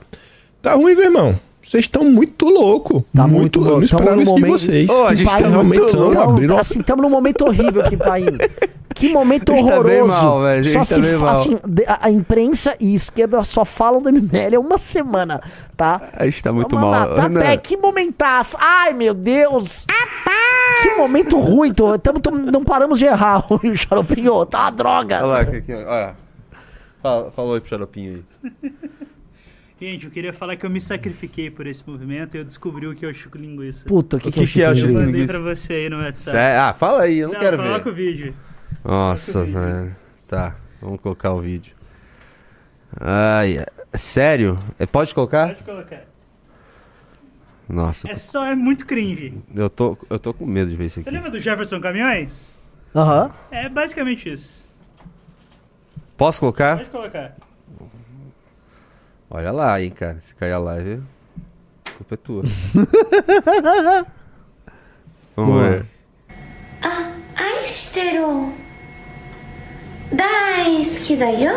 [0.62, 1.38] Tá ruim, meu irmão.
[1.62, 3.04] Vocês estão muito louco.
[3.14, 3.80] Tá muito Eu louco.
[3.80, 4.88] não Tamo esperava isso de momento- vocês.
[4.90, 5.96] Ô, a Que gente pai- tá realmente muito.
[5.96, 6.56] Então, abrindo.
[6.58, 8.26] assim, estamos num momento horrível aqui, Paim.
[8.94, 10.22] Que momento tá horroroso.
[10.24, 11.28] mal, velho, a gente só tá se mal.
[11.30, 15.40] assim, a, a imprensa e esquerda só falam do MBL há uma semana,
[15.76, 16.00] tá?
[16.12, 17.14] A gente tá muito mal.
[17.14, 18.56] tá pé, que momentaço.
[18.60, 19.84] Ai, meu Deus.
[20.82, 23.44] Que momento ruim, tô, tamo, tamo- não paramos de errar.
[23.50, 25.16] O xaropinho, tá uma droga.
[25.18, 26.14] Olha lá, aqui, olha.
[27.02, 28.52] Fala, falou aí pro xaropinho aí.
[29.80, 32.94] Gente, eu queria falar que eu me sacrifiquei por esse movimento e eu descobri o
[32.94, 33.84] que é o Chico Linguiça.
[33.86, 35.04] Puta, o que, O que, é o que que é o Chico Linguiça?
[35.06, 35.40] Mandei Linguiça?
[35.40, 36.36] pra você aí no WhatsApp.
[36.36, 37.90] Sé- Ah, fala aí, eu não, quero coloca ver.
[37.90, 38.34] o vídeo.
[38.84, 39.96] Nossa, velho.
[40.28, 41.74] Tá, vamos colocar o vídeo.
[43.00, 43.66] Ai, é,
[43.96, 44.58] sério?
[44.78, 45.48] É, pode colocar?
[45.48, 46.04] Pode colocar.
[47.68, 48.10] Nossa.
[48.10, 49.42] É só, é muito cringe.
[49.54, 51.08] Eu tô, eu tô com medo de ver isso aqui.
[51.08, 52.58] Você lembra do Jefferson Caminhões?
[52.94, 53.24] Aham.
[53.24, 53.32] Uhum.
[53.50, 54.62] É basicamente isso.
[56.16, 56.76] Posso colocar?
[56.76, 57.34] Pode colocar.
[59.30, 60.20] Olha lá, hein, cara.
[60.20, 61.02] Se cair a live,
[61.86, 62.42] a culpa é tua.
[65.34, 65.86] Vamos ver.
[66.82, 68.52] Ah, Aisteron.
[70.15, 71.51] 大好きだよ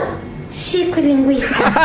[0.52, 1.80] シークリングイさんあ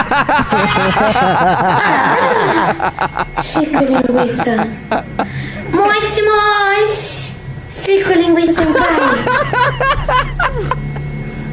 [3.35, 4.65] らシークリングイさんも
[6.01, 7.33] しもーし
[7.71, 8.75] シークリングイ先輩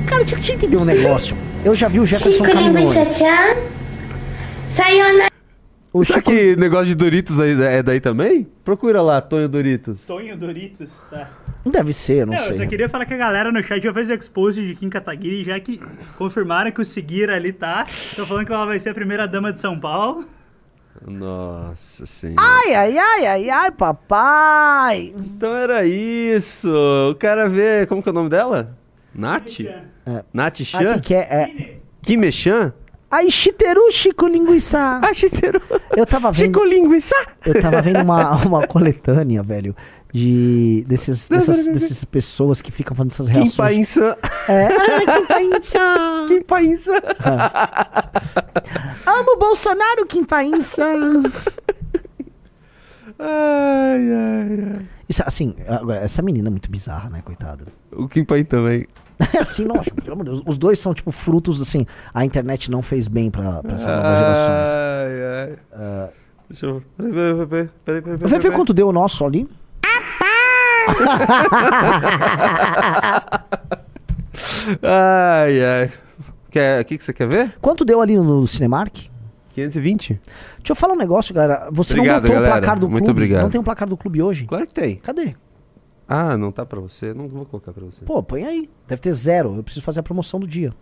[0.07, 1.37] Cara, deixa, deixa eu entender um negócio.
[1.65, 3.15] Eu já vi o シ Jefferson ークリングイ Caminhões.
[3.19, 3.57] ちゃん
[4.71, 5.28] さようなら
[5.92, 6.32] o Será Chico...
[6.32, 8.48] que negócio de Doritos aí é daí também?
[8.64, 10.06] Procura lá, Tonho Doritos.
[10.06, 11.30] Tonho Doritos, tá.
[11.66, 12.58] Deve ser, não Não, eu sei.
[12.58, 15.44] só queria falar que a galera no chat já fez o expose de Kim Kataguiri,
[15.44, 15.80] já que
[16.18, 17.86] confirmaram que o Seguir ali tá.
[18.16, 20.28] Tô falando que ela vai ser a primeira dama de São Paulo.
[21.06, 22.42] Nossa senhora.
[22.42, 25.14] Ai, ai, ai, ai, ai, papai.
[25.18, 26.70] Então era isso.
[27.12, 27.86] O cara vê.
[27.88, 28.78] Como que é o nome dela?
[29.14, 29.60] Nath?
[30.34, 30.94] Nath Ah, Chan?
[30.96, 31.20] que que é?
[31.20, 31.78] é...
[32.02, 32.74] Kimechan?
[33.12, 35.02] Ai, Shiteru Chico Linguiça.
[35.04, 35.62] Ah, Chiteiro.
[35.96, 36.46] Eu tava vendo...
[36.46, 37.16] Chico Linguiça.
[37.46, 39.76] Eu tava vendo uma, uma coletânea, velho,
[40.14, 43.56] de desses, dessas, dessas pessoas que ficam fazendo essas reações.
[43.56, 44.16] Painsan.
[44.48, 45.80] É, ai, Kim Painsa.
[46.28, 47.00] Kim Painsan.
[49.06, 50.86] Amo Bolsonaro, Kim Painsa.
[53.18, 54.88] Ai, ai, ai.
[55.10, 57.66] Isso, assim, agora, essa menina é muito bizarra, né, coitada.
[57.92, 58.86] O Kim também.
[59.34, 60.44] É assim, lógico, pelo amor de Deus.
[60.46, 64.18] Os dois são, tipo, frutos, assim, a internet não fez bem pra, pra essas novas
[64.18, 64.70] gerações.
[64.70, 66.10] Ai, ai.
[66.50, 66.84] Deixa eu.
[66.98, 68.02] Peraí, peraí, peraí.
[68.02, 69.48] peraí, Vai ver quanto deu o nosso ali?
[74.82, 75.92] Ai, ai.
[76.48, 77.56] O que, que você quer ver?
[77.62, 78.96] Quanto deu ali no Cinemark?
[79.54, 80.20] 520?
[80.58, 81.70] Deixa eu falar um negócio, galera.
[81.72, 82.56] Você Obrigado, não botou galera.
[82.56, 83.12] o placar do Muito clube?
[83.12, 83.44] obrigado.
[83.44, 84.46] Não tem um placar do clube hoje?
[84.46, 84.96] Claro que tem.
[84.98, 85.36] Cadê?
[86.12, 87.14] Ah, não tá pra você?
[87.14, 88.04] Não vou colocar pra você.
[88.04, 88.68] Pô, põe aí.
[88.88, 89.56] Deve ter zero.
[89.56, 90.74] Eu preciso fazer a promoção do dia.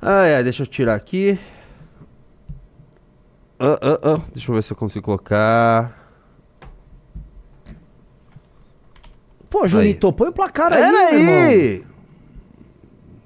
[0.00, 1.36] Ai, ai, deixa eu tirar aqui.
[3.58, 4.20] Ah, ah, ah.
[4.32, 5.98] Deixa eu ver se eu consigo colocar.
[9.50, 11.34] Pô, Junito, põe o placar Pera aí, irmão.
[11.34, 11.86] aí!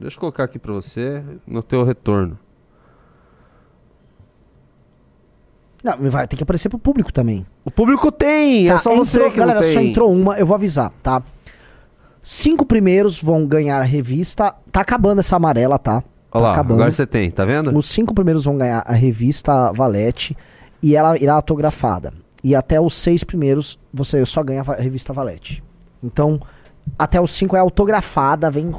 [0.00, 2.38] Deixa eu colocar aqui pra você no teu retorno.
[5.84, 7.46] Não, vai ter que aparecer pro público também.
[7.64, 8.68] O público tem!
[8.68, 9.74] é Tá, só entrou- você que galera, não tem.
[9.74, 11.22] só entrou uma, eu vou avisar, tá?
[12.22, 14.54] Cinco primeiros vão ganhar a revista.
[14.72, 16.00] Tá acabando essa amarela, tá?
[16.00, 16.74] Tá Olha lá, acabando.
[16.80, 17.76] agora você tem, tá vendo?
[17.76, 20.36] Os cinco primeiros vão ganhar a revista Valete
[20.82, 22.12] e ela irá autografada.
[22.42, 25.62] E até os seis primeiros você só ganha a revista Valete.
[26.02, 26.40] Então,
[26.98, 28.72] até os cinco é autografada, vem.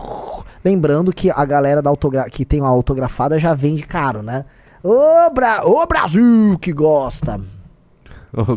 [0.63, 2.29] Lembrando que a galera da autogra...
[2.29, 4.43] que tem a autografada já vende caro, né?
[4.89, 5.65] Ô, Bra...
[5.65, 7.41] Ô Brasil que gosta!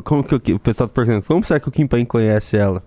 [0.05, 1.24] Como que o, o pessoal tá perguntando?
[1.26, 2.83] Como será que o Kim Pain conhece ela?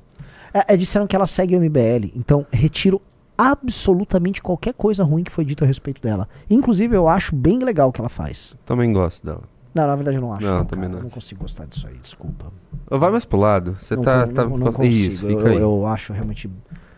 [0.54, 3.02] É, é, disseram que ela segue o MBL, então retiro
[3.38, 6.30] absolutamente qualquer coisa ruim que foi dito a respeito dela.
[6.50, 8.56] Inclusive, eu acho bem legal o que ela faz.
[8.66, 9.41] Também gosto dela.
[9.74, 10.46] Não, na verdade eu não acho.
[10.46, 11.00] Não, Não, também cara, não.
[11.00, 12.46] eu não consigo gostar disso aí, desculpa.
[12.89, 13.76] Vai mais pro lado.
[13.78, 14.26] Você não, tá.
[14.28, 14.94] con- tá não, não consigo.
[14.94, 16.50] Isso, eu, eu acho realmente,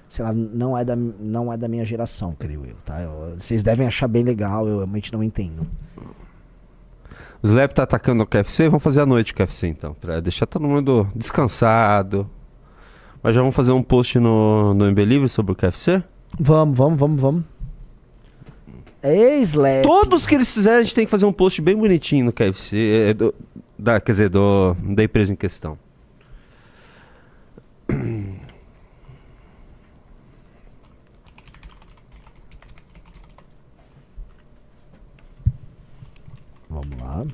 [0.09, 3.01] sei lá, não é da, não é da minha geração, creio eu, tá?
[3.01, 5.65] Eu- vocês devem achar bem legal, eu realmente não entendo.
[7.45, 10.47] O Slap tá atacando o KFC, vamos fazer a noite o KFC então, pra deixar
[10.47, 12.27] todo mundo descansado.
[13.21, 16.03] Mas já vamos fazer um post no, no Embelive sobre o KFC?
[16.39, 17.43] Vamos, vamos, vamos, vamos.
[19.03, 19.83] Ex-Slap.
[19.83, 23.09] Todos que eles fizerem, a gente tem que fazer um post bem bonitinho no KFC,
[23.09, 23.35] é, do-
[23.77, 25.77] da, quer dizer, do, da empresa em questão.
[36.75, 37.25] Vamos lá.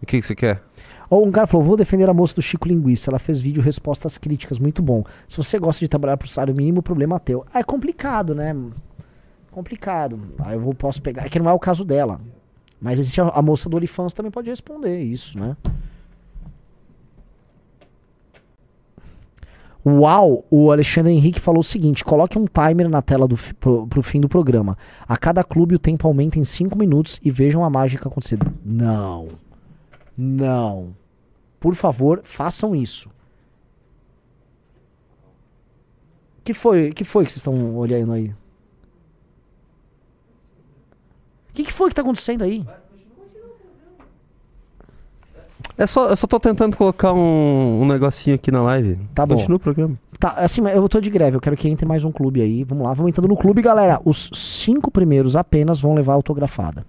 [0.00, 0.62] O que, que você quer?
[1.10, 3.10] Um cara falou, vou defender a moça do Chico Linguiça.
[3.10, 5.04] Ela fez vídeo respostas críticas, muito bom.
[5.28, 7.44] Se você gosta de trabalhar por salário mínimo, o problema é teu.
[7.52, 8.56] Ah, é complicado, né?
[9.50, 10.18] Complicado.
[10.38, 11.26] Aí eu vou, posso pegar.
[11.26, 12.18] É que não é o caso dela.
[12.80, 15.54] Mas existe a, a moça do OnlyFans também pode responder isso, né?
[19.84, 24.02] Uau, o Alexandre Henrique falou o seguinte: coloque um timer na tela do, pro, pro
[24.02, 24.78] fim do programa.
[25.08, 28.38] A cada clube o tempo aumenta em 5 minutos e vejam a mágica acontecer.
[28.64, 29.28] Não.
[30.16, 30.94] Não.
[31.58, 33.10] Por favor, façam isso.
[36.44, 36.92] Que foi?
[36.92, 38.28] Que foi que vocês estão olhando aí?
[41.50, 42.64] O que, que foi que tá acontecendo aí?
[45.82, 49.00] É só, eu só tô tentando colocar um, um negocinho aqui na live.
[49.12, 49.34] Tá bom.
[49.34, 49.98] Continua o programa.
[50.16, 52.62] Tá, assim, eu tô de greve, eu quero que entre mais um clube aí.
[52.62, 54.00] Vamos lá, vamos entrando no clube, galera.
[54.04, 56.86] Os cinco primeiros apenas vão levar autografada.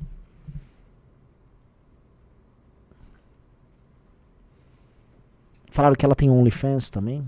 [5.71, 7.25] Falaram que ela tem OnlyFans também.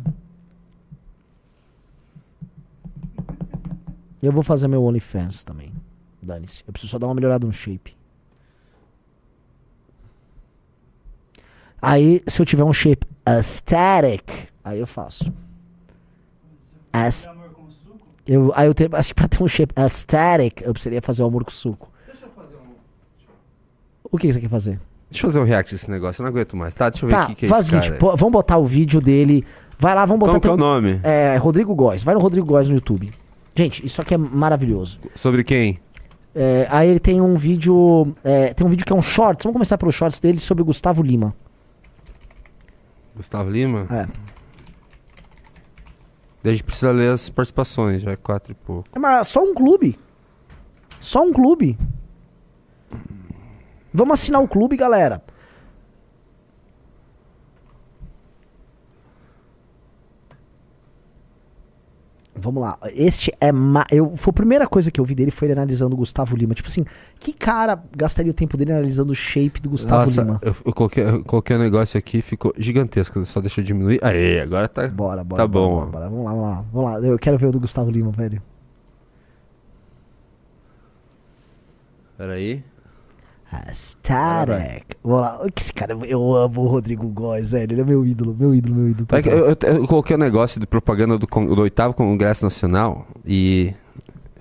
[4.22, 5.74] Eu vou fazer meu OnlyFans também.
[6.22, 6.64] Dane-se.
[6.68, 7.95] Eu preciso só dar uma melhorada no shape.
[11.88, 14.24] Aí, se eu tiver um shape aesthetic,
[14.64, 15.32] aí eu faço.
[16.92, 18.00] As- Amor com suco?
[18.26, 21.28] eu, aí eu tenho, acho que pra ter um shape aesthetic, eu precisaria fazer o
[21.28, 21.90] amor com suco.
[24.12, 24.80] O que que você quer fazer?
[25.12, 26.74] Deixa eu fazer um react desse negócio, eu não aguento mais.
[26.74, 28.00] Tá, deixa eu ver o Tá, que, que é faz o seguinte, cara.
[28.00, 29.46] pô, vamos botar o vídeo dele.
[29.78, 30.40] Vai lá, vamos botar.
[30.40, 31.00] Que é o nome?
[31.04, 32.02] é, Rodrigo Góes.
[32.02, 33.12] Vai no Rodrigo Góes no YouTube.
[33.54, 35.00] Gente, isso aqui é maravilhoso.
[35.14, 35.80] Sobre quem?
[36.34, 38.16] É, aí ele tem um vídeo.
[38.24, 39.44] é, tem um vídeo que é um shorts.
[39.44, 41.34] Vamos começar pelos shorts dele sobre o Gustavo Lima.
[43.16, 43.88] Gustavo Lima?
[43.90, 44.08] É.
[46.44, 48.88] Daí a gente precisa ler as participações, já é quatro e pouco.
[48.94, 49.98] É, mas só um clube.
[51.00, 51.78] Só um clube.
[53.94, 55.24] Vamos assinar o clube, galera.
[62.38, 62.78] Vamos lá.
[62.94, 63.52] Este é.
[63.52, 63.86] Ma...
[63.90, 66.54] Eu, foi a primeira coisa que eu vi dele foi ele analisando o Gustavo Lima.
[66.54, 66.86] Tipo assim,
[67.20, 70.40] que cara gastaria o tempo dele analisando o shape do Gustavo Nossa, Lima?
[70.42, 73.24] eu, eu coloquei, eu coloquei um negócio aqui, ficou gigantesco.
[73.26, 74.00] Só deixa eu diminuir.
[74.04, 74.88] Aê, agora tá.
[74.88, 75.42] Bora, bora.
[75.42, 76.10] Tá bora, bom, bora, bora.
[76.10, 76.66] Vamos lá, vamos lá.
[76.74, 77.08] Vamos lá.
[77.08, 78.42] Eu quero ver o do Gustavo Lima, velho.
[82.18, 82.64] Peraí.
[83.72, 84.96] Static.
[85.04, 85.40] Lá.
[85.54, 87.74] Que Esse cara, eu amo o Rodrigo Góes, velho.
[87.74, 89.08] Ele é meu ídolo, meu ídolo, meu ídolo.
[89.26, 93.74] Eu, eu- eu coloquei um negócio de propaganda do, do oitavo Congresso Nacional e.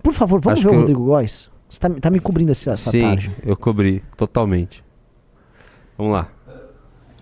[0.02, 1.50] Por favor, vamos Acho ver o que eu- Rodrigo Góes?
[1.70, 3.32] Você tá, tá me cobrindo essa, essa sim, tarde.
[3.44, 4.84] eu cobri totalmente.
[5.98, 6.28] Vamos lá.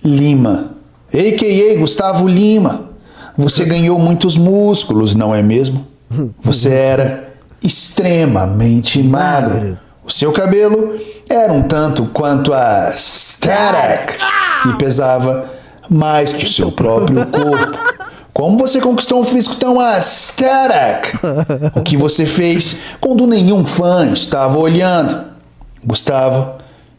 [0.05, 0.74] Lima,
[1.09, 1.78] a.k.a.
[1.78, 2.90] Gustavo Lima.
[3.38, 5.86] Você ganhou muitos músculos, não é mesmo?
[6.43, 7.32] Você era
[7.62, 9.03] extremamente.
[9.03, 9.78] Magro.
[10.05, 10.99] O seu cabelo
[11.29, 14.18] era um tanto quanto a Static
[14.68, 15.51] e pesava
[15.89, 17.79] mais que o seu próprio corpo.
[18.33, 21.18] Como você conquistou um físico tão aesthetic?
[21.75, 25.25] O que você fez quando nenhum fã estava olhando?
[25.85, 26.53] Gustavo,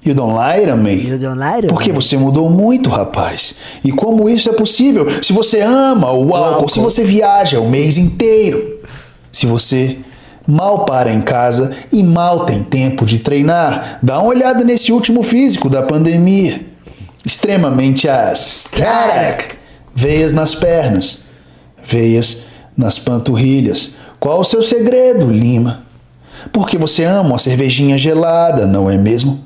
[0.06, 1.10] you don't lie to me.
[1.10, 1.96] You don't lie Porque me.
[1.96, 3.56] você mudou muito, rapaz.
[3.84, 5.08] E como isso é possível?
[5.24, 8.80] Se você ama o álcool, se você viaja o mês inteiro,
[9.32, 9.98] se você
[10.48, 15.24] mal para em casa e mal tem tempo de treinar, dá uma olhada nesse último
[15.24, 16.62] físico da pandemia.
[17.26, 19.56] Extremamente aesthetic.
[19.96, 21.26] Veias nas pernas,
[21.84, 22.44] veias
[22.76, 23.96] nas panturrilhas.
[24.20, 25.84] Qual o seu segredo, Lima?
[26.52, 29.44] Porque você ama uma cervejinha gelada, não é mesmo?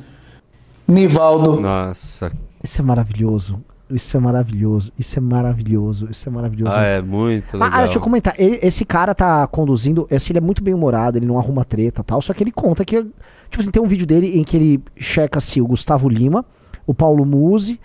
[0.87, 2.31] Nivaldo, Nossa.
[2.63, 3.59] Isso é maravilhoso.
[3.89, 4.91] Isso é maravilhoso.
[4.99, 6.07] Isso é maravilhoso.
[6.11, 6.75] Isso é maravilhoso.
[6.75, 7.79] Ah, é muito Ah, legal.
[7.79, 8.33] ah, deixa eu comentar.
[8.37, 10.05] Ele- esse cara tá conduzindo.
[10.11, 12.21] Esse, ele é muito bem humorado, ele não arruma treta e tal.
[12.21, 13.01] Só que ele conta que.
[13.49, 16.43] Tipo assim, tem um vídeo dele em que ele checa se o Gustavo Lima,
[16.85, 17.79] o Paulo Musi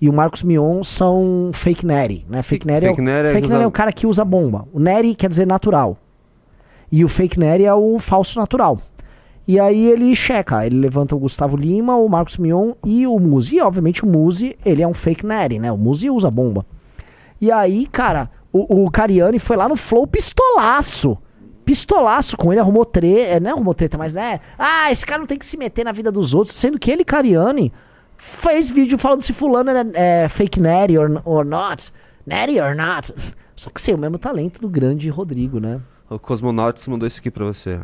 [0.00, 2.40] e o Marcos Mion são fake Neri, né?
[2.40, 4.64] Fake Neri, é, fake o, Neri é fake Neri é o cara que usa bomba.
[4.72, 5.96] O Neri quer dizer natural.
[6.90, 8.78] E o fake Neri é o falso natural.
[9.48, 13.56] E aí ele checa, ele levanta o Gustavo Lima, o Marcos Mion e o Muzi.
[13.56, 15.72] E obviamente o Muzi, ele é um fake Neri, né?
[15.72, 16.66] O Muzi usa bomba.
[17.40, 21.16] E aí, cara, o, o Cariani foi lá no Flow pistolaço.
[21.64, 23.40] Pistolaço com ele, arrumou treta.
[23.40, 24.38] Não é arrumou treta, mas né?
[24.58, 26.54] Ah, esse cara não tem que se meter na vida dos outros.
[26.54, 27.72] Sendo que ele, Cariani,
[28.18, 31.90] fez vídeo falando se fulano é, é fake Natty or, or not.
[32.26, 33.14] Natty or not.
[33.56, 35.80] Só que sem o mesmo talento do grande Rodrigo, né?
[36.10, 37.80] O Cosmonauts mandou isso aqui pra você.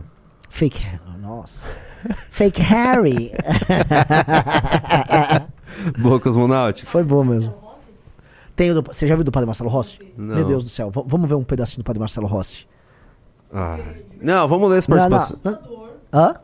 [0.54, 0.86] Fake.
[1.20, 1.76] Nossa.
[2.30, 3.32] Fake Harry.
[5.98, 6.82] Boa, Cosmonauts.
[6.82, 7.52] Foi bom mesmo.
[8.54, 9.98] Tem o do- você já viu do Padre Marcelo Rossi?
[10.16, 10.36] Não.
[10.36, 10.92] Meu Deus do céu.
[10.92, 12.68] V- vamos ver um pedacinho do Padre Marcelo Rossi.
[13.52, 13.78] Ah.
[14.22, 15.18] Não, vamos ler as Não, não.
[16.12, 16.34] Hã?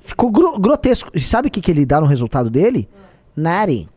[0.00, 1.10] Ficou gro- grotesco.
[1.12, 2.88] E sabe o que, que ele dá no resultado dele?
[3.36, 3.50] Natty.
[3.76, 3.88] Sério?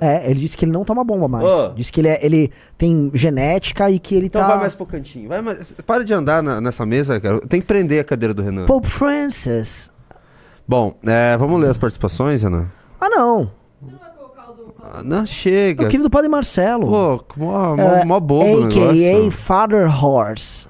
[0.00, 1.52] É, ele disse que ele não toma bomba mais.
[1.52, 1.68] Ô.
[1.74, 4.48] Disse que ele, é- ele tem genética e que ele Então tá.
[4.48, 5.28] vai mais pro cantinho.
[5.28, 5.74] Vai mais...
[5.86, 7.40] Para de andar na- nessa mesa, cara.
[7.46, 8.64] Tem que prender a cadeira do Renan.
[8.66, 9.90] Pope Francis.
[10.66, 12.68] Bom, é, vamos ler as participações, Renan?
[13.00, 13.50] Ah, não.
[14.82, 15.84] Ah, não, chega.
[15.84, 16.86] Eu queria do Padre Marcelo.
[16.88, 19.30] Pô, mó, mó, É, mó bobo o AKA negócio.
[19.30, 20.68] Father Horse.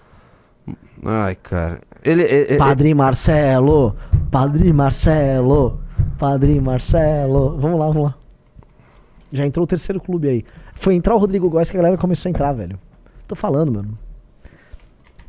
[1.04, 1.80] Ai, cara.
[2.04, 3.94] Ele, ele- Padre Marcelo.
[4.30, 5.80] Padre Marcelo.
[6.18, 7.56] Padre Marcelo.
[7.58, 8.14] Vamos lá, vamos lá.
[9.32, 10.44] Já entrou o terceiro clube aí.
[10.74, 12.78] Foi entrar o Rodrigo Góes que a galera começou a entrar, velho.
[13.26, 13.98] Tô falando, mano.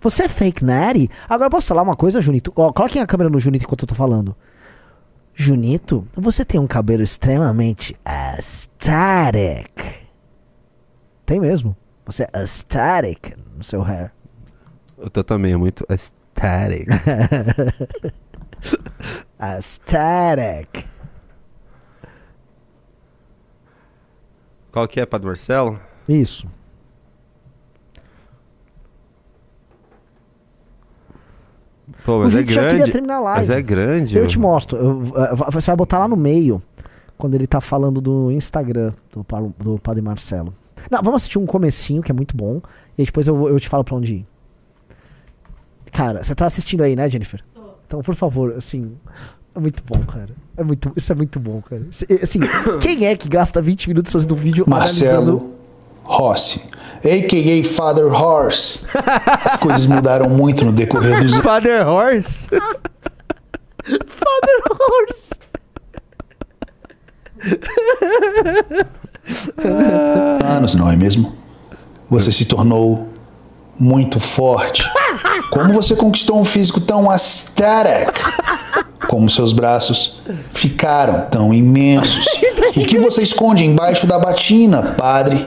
[0.02, 1.10] Você é fake natty?
[1.30, 2.52] Agora posso falar uma coisa, Junito?
[2.56, 4.36] Ó, coloquem a câmera no Junito enquanto eu tô falando.
[5.34, 9.72] Junito, você tem um cabelo extremamente aesthetic.
[11.26, 11.78] Tem mesmo.
[12.06, 14.11] Você é aesthetic no seu hair.
[14.98, 16.88] O teu também é muito aesthetic.
[19.40, 20.86] Aesthetic.
[24.72, 25.80] Qual que é, Padre Marcelo?
[26.07, 26.48] Isso.
[32.06, 32.91] Pô, mas O é Vic já queria grande.
[32.91, 33.39] terminar a live.
[33.39, 34.18] Mas é grande.
[34.18, 34.77] Eu te mostro.
[34.77, 36.61] Eu- eh, você vai botar lá no meio.
[37.18, 40.56] Quando ele tá falando do Instagram do, Paulo- do Padre Marcelo.
[40.89, 42.61] Não, vamos assistir um comecinho que é muito bom.
[42.98, 44.26] E aí depois eu, eu te falo pra onde ir.
[45.91, 47.43] Cara, você tá assistindo aí, né, Jennifer?
[47.85, 48.98] Então, por favor, assim.
[49.56, 50.30] É muito bom, cara.
[50.57, 51.82] É muito, isso é muito bom, cara.
[51.91, 52.40] Se- Assim,
[52.82, 55.34] quem é que gasta 20 minutos fazendo um vídeo analisando.
[55.34, 55.56] Marcelo
[56.03, 56.61] Rossi,
[56.98, 57.64] a.k.a.
[57.64, 58.80] Father Horse.
[59.44, 62.48] As coisas mudaram muito no decorrer dos Father Horse.
[63.84, 65.32] Father Horse.
[70.44, 71.36] anos, não é mesmo?
[72.10, 73.10] Você se tornou
[73.80, 74.84] muito forte.
[75.49, 78.14] Como você conquistou um físico tão aesthetic?
[79.12, 80.22] Como seus braços
[80.54, 82.26] ficaram tão imensos?
[82.74, 85.46] O que você esconde embaixo da batina, padre?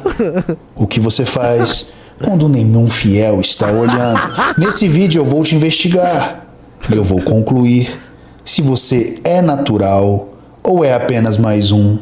[0.77, 1.86] O que você faz
[2.23, 4.20] quando nenhum fiel está olhando?
[4.59, 6.45] Nesse vídeo eu vou te investigar.
[6.93, 7.99] E eu vou concluir
[8.45, 11.99] se você é natural ou é apenas mais um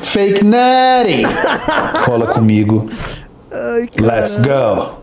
[0.00, 1.24] Fake Natty!
[2.06, 2.88] Cola comigo.
[4.00, 4.94] Let's go!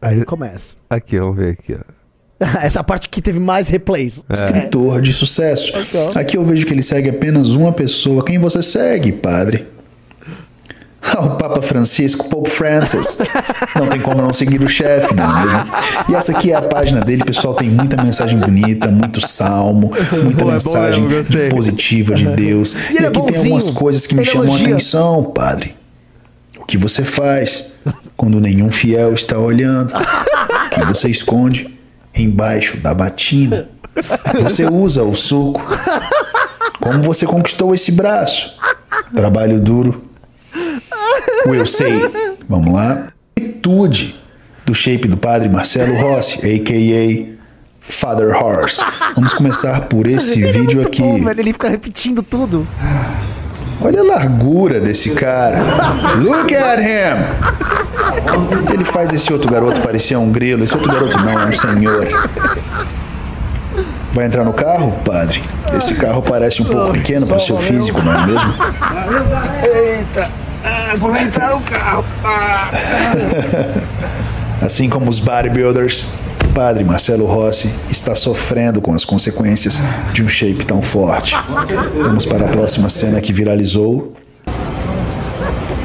[0.00, 0.76] Aí começa.
[0.88, 1.99] Aqui, vamos ver aqui, ó.
[2.62, 4.24] Essa parte que teve mais replays.
[4.30, 5.72] Escritor de sucesso.
[6.14, 8.24] Aqui eu vejo que ele segue apenas uma pessoa.
[8.24, 9.66] Quem você segue, padre?
[11.02, 13.18] Ah, o Papa Francisco, Pope Francis.
[13.76, 15.66] Não tem como não seguir o chefe, não é mesmo?
[16.08, 17.52] E essa aqui é a página dele, pessoal.
[17.54, 19.92] Tem muita mensagem bonita, muito salmo,
[20.22, 21.04] muita Bom, é bom mensagem
[21.50, 22.74] positiva de Deus.
[22.90, 23.54] E ele é aqui tem bonzinho.
[23.54, 25.74] algumas coisas que me Ele chamam a atenção, padre.
[26.58, 27.66] O que você faz
[28.16, 29.92] quando nenhum fiel está olhando?
[29.92, 31.79] O que você esconde
[32.14, 33.68] embaixo da batina?
[34.40, 35.62] Você usa o suco.
[36.80, 38.54] Como você conquistou esse braço?
[39.14, 40.04] Trabalho duro.
[41.46, 41.92] Will say.
[42.48, 43.12] Vamos lá.
[43.36, 44.18] Atitude
[44.64, 47.40] do shape do padre Marcelo Rossi, a.k.a.
[47.80, 48.82] Father Horse.
[49.14, 51.02] Vamos começar por esse é vídeo muito aqui.
[51.02, 51.40] bom, velho.
[51.40, 52.66] Ele fica repetindo tudo.
[53.82, 55.58] Olha a largura desse cara.
[56.18, 58.72] Look at him.
[58.72, 60.64] Ele faz esse outro garoto parecer um grilo.
[60.64, 62.08] Esse outro garoto não, é um senhor.
[64.12, 65.42] Vai entrar no carro, padre?
[65.76, 68.54] Esse carro parece um pouco pequeno para o seu físico, não é mesmo?
[74.60, 76.08] Assim como os bodybuilders,
[76.44, 79.80] o padre Marcelo Rossi está sofrendo com as consequências
[80.12, 81.36] de um shape tão forte.
[82.02, 84.14] Vamos para a próxima cena que viralizou.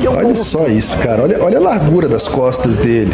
[0.08, 1.24] Olha só isso, cara.
[1.24, 3.14] Olha, olha a largura das costas dele.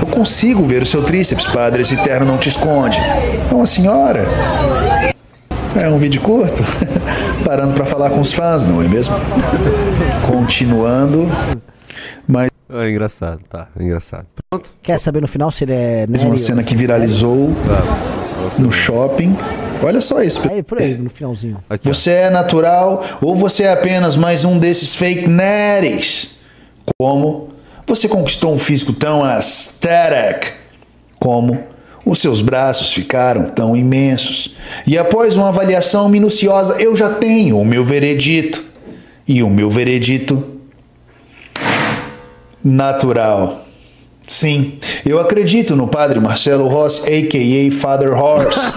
[0.00, 1.82] Eu consigo ver o seu tríceps, padre.
[1.82, 2.98] Esse terno não te esconde.
[2.98, 4.24] É uma senhora.
[5.76, 6.62] É um vídeo curto.
[7.44, 9.14] Parando para falar com os fãs, não é mesmo?
[10.26, 11.30] Continuando.
[12.26, 13.68] Mas É engraçado, tá.
[13.78, 14.26] É engraçado.
[14.50, 14.72] Pronto.
[14.82, 16.06] Quer saber no final se ele é.
[16.06, 17.50] mais uma cena que viralizou
[18.58, 19.36] no shopping.
[19.82, 20.40] Olha só isso.
[20.50, 21.58] Aí, por aí, no finalzinho.
[21.70, 21.92] Aqui, ó.
[21.94, 26.38] Você é natural ou você é apenas mais um desses fake natties?
[26.98, 27.48] Como
[27.86, 30.52] você conquistou um físico tão aesthetic?
[31.18, 31.60] Como
[32.04, 34.56] os seus braços ficaram tão imensos?
[34.86, 38.62] E após uma avaliação minuciosa, eu já tenho o meu veredito.
[39.26, 40.57] E o meu veredito
[42.68, 43.64] natural.
[44.28, 44.74] Sim,
[45.06, 47.72] eu acredito no padre Marcelo Rossi, a.k.a.
[47.72, 48.68] Father Horse.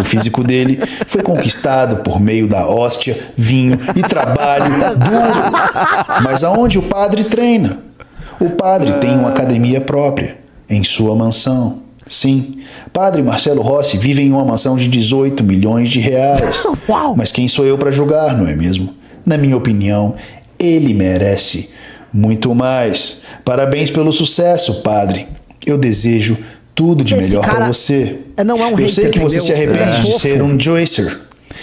[0.00, 4.64] O físico dele foi conquistado por meio da hóstia, vinho e trabalho
[4.98, 6.22] duro.
[6.24, 7.84] Mas aonde o padre treina?
[8.40, 11.82] O padre tem uma academia própria, em sua mansão.
[12.08, 12.60] Sim,
[12.92, 16.64] padre Marcelo Rossi vive em uma mansão de 18 milhões de reais.
[17.16, 18.92] Mas quem sou eu para julgar, não é mesmo?
[19.24, 20.16] Na minha opinião,
[20.58, 21.70] ele merece
[22.16, 23.18] muito mais.
[23.44, 25.26] Parabéns pelo sucesso, padre.
[25.64, 26.36] Eu desejo
[26.74, 28.18] tudo de Esse melhor para você.
[28.44, 29.74] não é um Eu sei hater, que você se entendeu?
[29.74, 30.12] arrepende É.
[30.12, 31.20] de ser um juicer.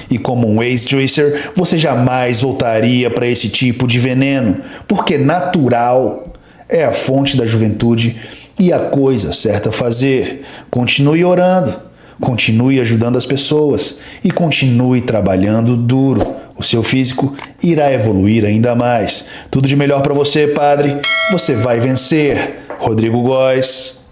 [0.10, 4.58] E como um ex-juicer, você jamais voltaria para esse tipo de veneno,
[4.88, 6.34] porque natural
[6.70, 8.16] é a fonte da juventude
[8.60, 10.44] e a coisa certa a fazer.
[10.70, 11.76] Continue orando,
[12.20, 16.36] continue ajudando as pessoas e continue trabalhando duro.
[16.56, 19.28] O seu físico irá evoluir ainda mais.
[19.50, 21.00] Tudo de melhor para você, padre.
[21.32, 22.60] Você vai vencer.
[22.80, 24.04] Rodrigo Góes.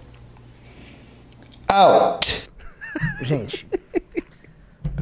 [1.68, 2.50] Out.
[3.22, 3.68] Gente.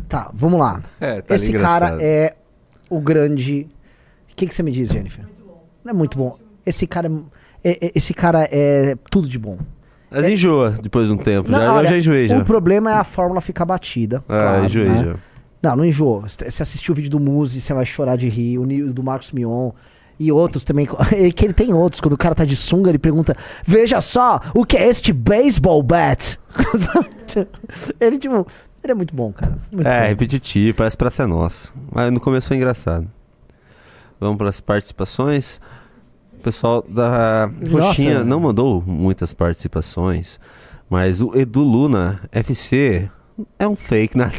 [0.07, 0.81] Tá, vamos lá.
[0.99, 1.79] É, tá Esse engraçado.
[1.91, 2.35] cara é
[2.89, 3.67] o grande.
[4.31, 5.25] O que, que você me diz, Jennifer?
[5.83, 6.37] Não é muito bom.
[6.65, 7.11] Esse cara
[7.63, 9.57] é, é- é- esse cara é tudo de bom.
[10.11, 11.51] Mas enjoa depois de um tempo.
[11.51, 12.37] Não, já, olha, eu já enjoei já.
[12.39, 14.23] O problema é a fórmula ficar batida.
[14.27, 15.03] Ah, claro, enjoei né?
[15.05, 15.15] já.
[15.61, 16.23] Não, não enjoa.
[16.27, 18.57] Você assistiu o vídeo do Muzi, você vai chorar de rir.
[18.59, 19.71] O do Marcos Mion.
[20.17, 20.85] E outros também.
[21.35, 21.99] Que ele tem outros.
[22.01, 25.81] Quando o cara tá de sunga, ele pergunta: Veja só, o que é este baseball
[25.83, 26.39] bat?
[27.99, 28.45] ele, tipo.
[28.81, 29.57] Ele é muito bom, cara.
[29.71, 30.07] Muito É, bom.
[30.07, 31.69] repetitivo, parece pra ser nossa.
[31.91, 33.09] Mas no começo foi engraçado.
[34.19, 35.59] Vamos para as participações.
[36.37, 37.49] O pessoal da.
[37.69, 40.39] Roxinha não mandou muitas participações,
[40.89, 43.09] mas o Edu Luna FC
[43.57, 44.31] é um fake, né?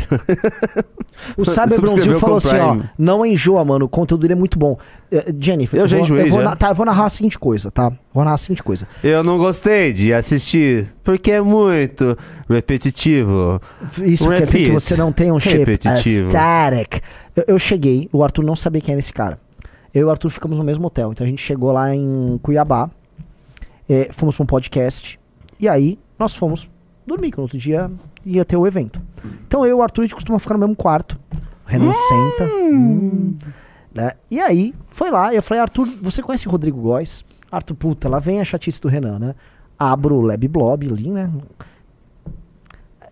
[1.37, 1.45] O
[1.81, 4.79] Bronzil com falou assim, ó, não enjoa, mano, o conteúdo dele é muito bom.
[5.11, 6.57] Eh, Jennifer, Eu já vou, enjoei, eu vou, já.
[6.57, 7.93] tá, eu vou narrar a seguinte coisa, tá?
[8.13, 8.87] Vou narrar a seguinte coisa.
[9.03, 12.17] Eu não gostei de assistir, porque é muito
[12.49, 13.61] repetitivo.
[14.03, 14.73] Isso quer dizer que Repeat.
[14.83, 16.29] você não tem um Repetitivo.
[16.31, 17.01] static.
[17.37, 19.39] Eu, eu cheguei, o Arthur não sabia quem era esse cara.
[19.93, 21.13] Eu e o Arthur ficamos no mesmo hotel.
[21.13, 22.89] Então a gente chegou lá em Cuiabá,
[23.89, 25.19] eh, fomos pra um podcast,
[25.59, 26.71] e aí nós fomos
[27.11, 27.91] dormir, que no outro dia
[28.25, 29.01] ia ter o evento.
[29.47, 31.19] Então eu e o Arthur, a gente costuma ficar no mesmo quarto.
[31.67, 32.45] O Renan senta.
[32.53, 33.37] hum,
[33.95, 34.13] né?
[34.31, 37.25] E aí, foi lá, e eu falei, Arthur, você conhece o Rodrigo Góes?
[37.51, 39.35] Arthur, puta, lá vem a chatice do Renan, né?
[39.79, 41.31] Abro o Lab Blob ali, né?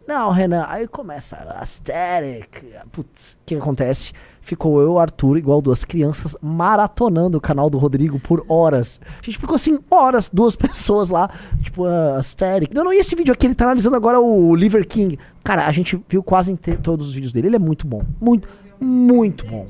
[0.08, 2.64] Não, Renan, aí começa aesthetic.
[2.90, 4.10] Putz, o que acontece?
[4.40, 8.98] Ficou eu Arthur, igual duas crianças, maratonando o canal do Rodrigo por horas.
[9.06, 11.28] A gente ficou assim, horas, duas pessoas lá,
[11.60, 12.72] tipo, uh, aesthetic.
[12.72, 15.18] Não, não, e esse vídeo aqui, ele tá analisando agora o Liver King.
[15.44, 17.48] Cara, a gente viu quase todos os vídeos dele.
[17.48, 18.02] Ele é muito bom.
[18.18, 18.48] Muito,
[18.80, 19.68] muito bom.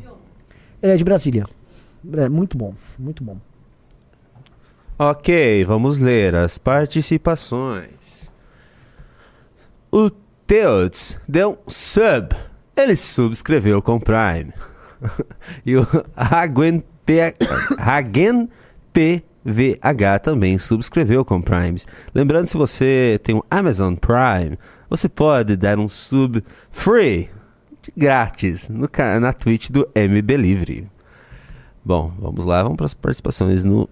[0.80, 1.46] Ele é de Brasília.
[2.16, 3.38] É muito bom, muito bom.
[4.96, 8.30] Ok, vamos ler as participações.
[9.90, 10.10] O
[10.48, 12.34] Teods deu um sub.
[12.74, 14.50] Ele subscreveu com Prime.
[15.64, 16.82] e o Hagen,
[18.90, 21.86] PVH também subscreveu com Primes.
[22.14, 24.58] Lembrando, se você tem um Amazon Prime,
[24.88, 27.28] você pode dar um sub free,
[27.94, 28.88] grátis, no,
[29.20, 30.90] na Twitch do MB Livre.
[31.84, 33.86] Bom, vamos lá, vamos para as participações no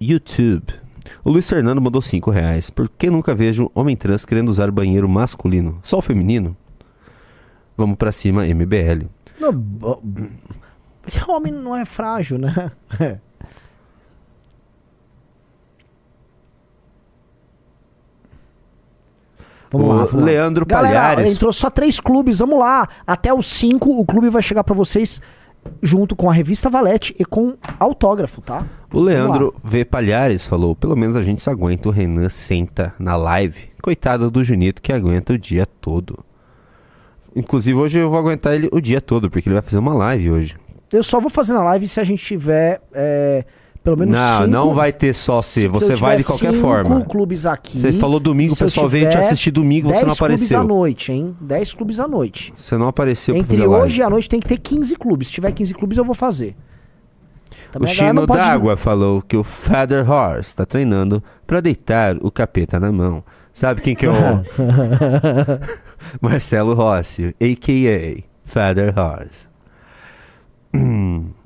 [0.00, 0.81] YouTube.
[1.24, 2.70] O Luiz Fernando mandou 5 reais.
[2.70, 5.78] Por que nunca vejo homem trans querendo usar banheiro masculino?
[5.82, 6.56] Só o feminino?
[7.76, 9.06] Vamos pra cima, MBL.
[9.40, 9.52] Não,
[11.28, 12.70] homem não é frágil, né?
[19.70, 20.24] Vamos O lá, vamos lá.
[20.24, 21.34] Leandro Galera, Palhares.
[21.34, 22.86] entrou só três clubes, vamos lá.
[23.06, 25.20] Até os cinco, o clube vai chegar pra vocês
[25.82, 28.66] junto com a revista Valete e com autógrafo, tá?
[28.92, 29.84] O Leandro V.
[29.84, 31.88] Palhares falou: pelo menos a gente se aguenta.
[31.88, 33.70] O Renan senta na live.
[33.82, 36.24] Coitado do Junito que aguenta o dia todo.
[37.34, 40.30] Inclusive, hoje eu vou aguentar ele o dia todo, porque ele vai fazer uma live
[40.30, 40.56] hoje.
[40.92, 43.44] Eu só vou fazer na live se a gente tiver é,
[43.82, 44.50] pelo menos Não, cinco...
[44.50, 47.04] não vai ter só se Você vai de qualquer cinco forma.
[47.04, 47.76] clubes aqui.
[47.78, 50.60] Você falou domingo, o pessoal veio te assistir domingo, você não 10 clubes apareceu.
[50.60, 51.36] à noite, hein?
[51.40, 52.52] 10 clubes à noite.
[52.54, 55.28] Você não apareceu Entre hoje e a noite tem que ter 15 clubes.
[55.28, 56.54] Se tiver 15 clubes, eu vou fazer.
[57.70, 62.16] O Também galera Chino pode- d'Água falou que o Father Horse está treinando pra deitar
[62.20, 63.22] o capeta na mão.
[63.52, 64.14] Sabe quem que é o...
[66.20, 68.22] Marcelo Rossi, a.k.a.
[68.44, 69.48] Father Horse.
[70.74, 71.30] Hum.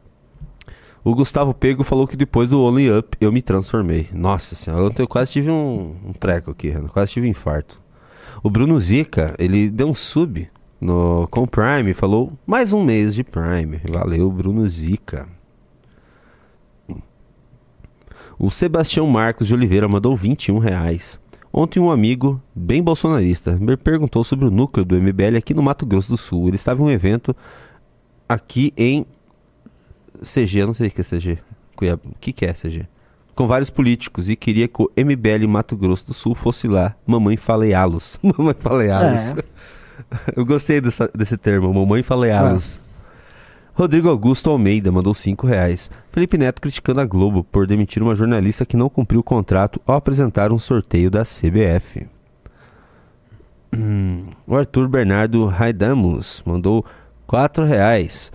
[1.07, 4.09] O Gustavo Pego falou que depois do Only Up eu me transformei.
[4.13, 7.81] Nossa senhora, eu quase tive um, um treco aqui, quase tive um infarto.
[8.43, 10.51] O Bruno Zica, ele deu um sub
[10.81, 13.81] no, com o Prime, falou mais um mês de Prime.
[13.89, 15.29] Valeu, Bruno Zica.
[18.37, 21.21] O Sebastião Marcos de Oliveira mandou 21 reais.
[21.53, 25.87] Ontem um amigo, bem bolsonarista, me perguntou sobre o núcleo do MBL aqui no Mato
[25.87, 26.49] Grosso do Sul.
[26.49, 27.35] Ele estava em um evento
[28.29, 29.07] aqui em
[30.23, 31.39] CG, eu não sei o que é CG.
[31.77, 32.87] O que, que é CG?
[33.35, 36.95] Com vários políticos e queria que o MBL Mato Grosso do Sul fosse lá.
[37.07, 38.19] Mamãe faleá-los.
[38.25, 39.31] Mamãe faleá-los.
[39.39, 39.45] É.
[40.37, 42.81] Eu gostei dessa- desse termo, mamãe faleá-los.
[43.75, 45.91] Rodrigo Augusto Almeida mandou 5 reais.
[46.11, 49.97] Felipe Neto criticando a Globo por demitir uma jornalista que não cumpriu o contrato ao
[49.97, 52.07] apresentar um sorteio da CBF.
[53.75, 56.85] Hum, o Arthur Bernardo Raidamus mandou
[57.27, 58.33] 4 reais.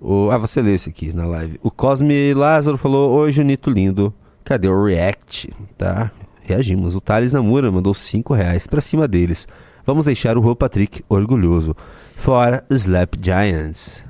[0.00, 1.58] O, ah, você leu isso aqui na live.
[1.62, 4.14] O Cosme Lázaro falou: Oi, Junito lindo.
[4.44, 5.52] Cadê o React?
[5.76, 6.10] Tá,
[6.40, 6.96] reagimos.
[6.96, 9.46] O Thales Namura mandou 5 reais pra cima deles.
[9.84, 11.76] Vamos deixar o Rô Patrick orgulhoso.
[12.16, 14.04] Fora Slap Giants.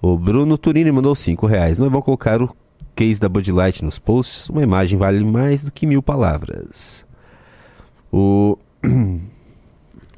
[0.00, 1.78] O Bruno Turini mandou 5 reais.
[1.78, 2.54] Não é bom colocar o
[2.94, 4.48] case da Bud Light nos posts?
[4.48, 7.06] Uma imagem vale mais do que mil palavras.
[8.12, 8.58] O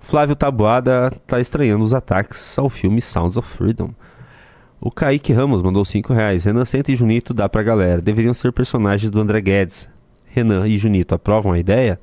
[0.00, 3.90] Flávio Tabuada tá estranhando os ataques ao filme Sounds of Freedom.
[4.84, 6.44] O Kaique Ramos mandou 5 reais.
[6.44, 8.02] Renan Senta e Junito dá pra galera.
[8.02, 9.88] Deveriam ser personagens do André Guedes.
[10.26, 11.98] Renan e Junito aprovam a ideia?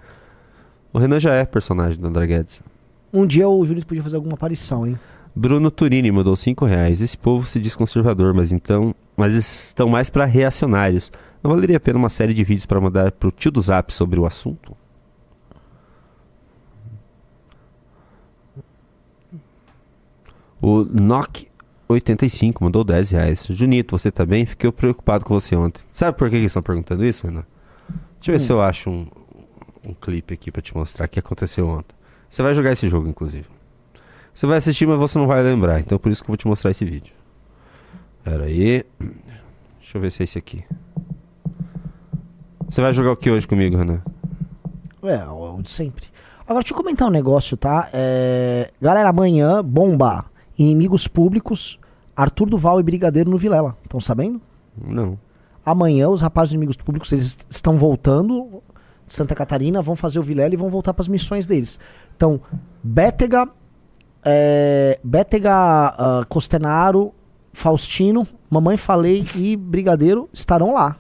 [0.91, 2.63] O Renan já é personagem do André Guedes.
[3.13, 4.97] Um dia o Júlio podia fazer alguma aparição, hein?
[5.35, 7.03] Bruno Turini mandou 5 reais.
[7.03, 8.95] Esse povo se diz conservador, mas então.
[9.15, 11.11] Mas estão mais pra reacionários.
[11.43, 14.19] Não valeria a pena uma série de vídeos pra mandar pro tio do Zap sobre
[14.19, 14.75] o assunto?
[20.59, 21.50] O Nock
[21.91, 23.45] 85 mandou 10 reais.
[23.49, 24.45] Junito, você tá bem?
[24.45, 25.83] Fiquei preocupado com você ontem.
[25.91, 27.45] Sabe por que que eles estão perguntando isso, Renan?
[28.15, 29.07] Deixa eu ver se eu acho um,
[29.83, 31.95] um clipe aqui pra te mostrar o que aconteceu ontem.
[32.29, 33.47] Você vai jogar esse jogo, inclusive.
[34.33, 35.79] Você vai assistir, mas você não vai lembrar.
[35.79, 37.13] Então por isso que eu vou te mostrar esse vídeo.
[38.23, 38.83] Pera aí.
[39.79, 40.63] Deixa eu ver se é esse aqui.
[42.69, 44.01] Você vai jogar o que hoje comigo, Renan?
[45.03, 46.05] É, o de sempre.
[46.41, 47.89] Agora, deixa eu comentar um negócio, tá?
[47.91, 50.25] É, Galera, amanhã, bomba.
[50.57, 51.79] Inimigos públicos,
[52.15, 53.75] Arthur Duval e Brigadeiro no Vilela.
[53.83, 54.41] Estão sabendo?
[54.85, 55.17] Não.
[55.65, 58.61] Amanhã, os rapazes Inimigos Públicos, eles est- estão voltando
[59.05, 61.79] de Santa Catarina, vão fazer o Vilela e vão voltar para as missões deles.
[62.15, 62.41] Então,
[62.83, 63.47] Bétega,
[64.23, 67.13] é, Bétega, ah, Costenaro,
[67.53, 70.95] Faustino, Mamãe Falei e Brigadeiro estarão lá.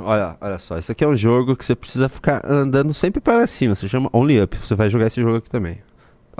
[0.00, 3.46] Olha, olha só, isso aqui é um jogo que você precisa ficar andando sempre para
[3.48, 3.74] cima.
[3.74, 4.56] Se chama Only Up.
[4.56, 5.78] Você vai jogar esse jogo aqui também.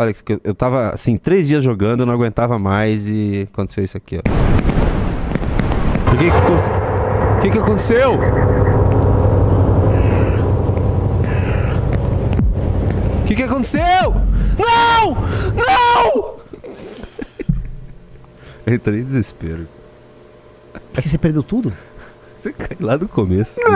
[0.00, 3.82] Olha, que eu- eu tava assim, três dias jogando, eu não aguentava mais e aconteceu
[3.82, 4.22] isso aqui, ó.
[6.08, 6.54] Por que que ficou.
[7.36, 8.12] O que que aconteceu?
[13.22, 13.82] O que que aconteceu?
[14.56, 15.16] Não!
[15.56, 16.38] Não!
[18.66, 19.66] Eu entrei em desespero.
[20.92, 21.72] Porque você perdeu tudo?
[22.36, 23.58] Você cai lá do começo.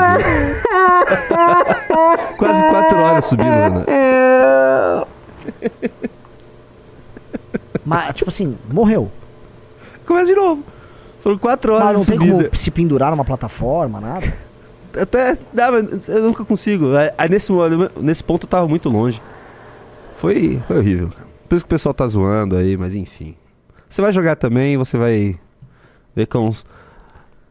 [2.36, 3.84] Quase quatro horas subindo, né?
[7.84, 9.10] Mas, tipo assim, morreu.
[10.06, 10.62] Começa de novo.
[11.22, 12.44] Foram quatro Mas horas não de tem subida.
[12.44, 14.32] como se pendurar numa plataforma, nada.
[15.00, 16.88] Até dá, mas eu nunca consigo.
[17.16, 17.50] Aí, nesse,
[17.98, 19.22] nesse ponto eu tava muito longe.
[20.18, 21.10] Foi, foi horrível.
[21.48, 23.34] Por isso que o pessoal tá zoando aí, mas enfim.
[23.88, 25.38] Você vai jogar também, você vai
[26.14, 26.62] ver com os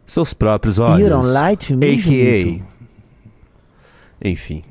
[0.05, 0.99] seus próprios olhos.
[0.99, 1.95] You don't lie to me.
[1.95, 4.27] A.K.A.
[4.30, 4.61] Enfim.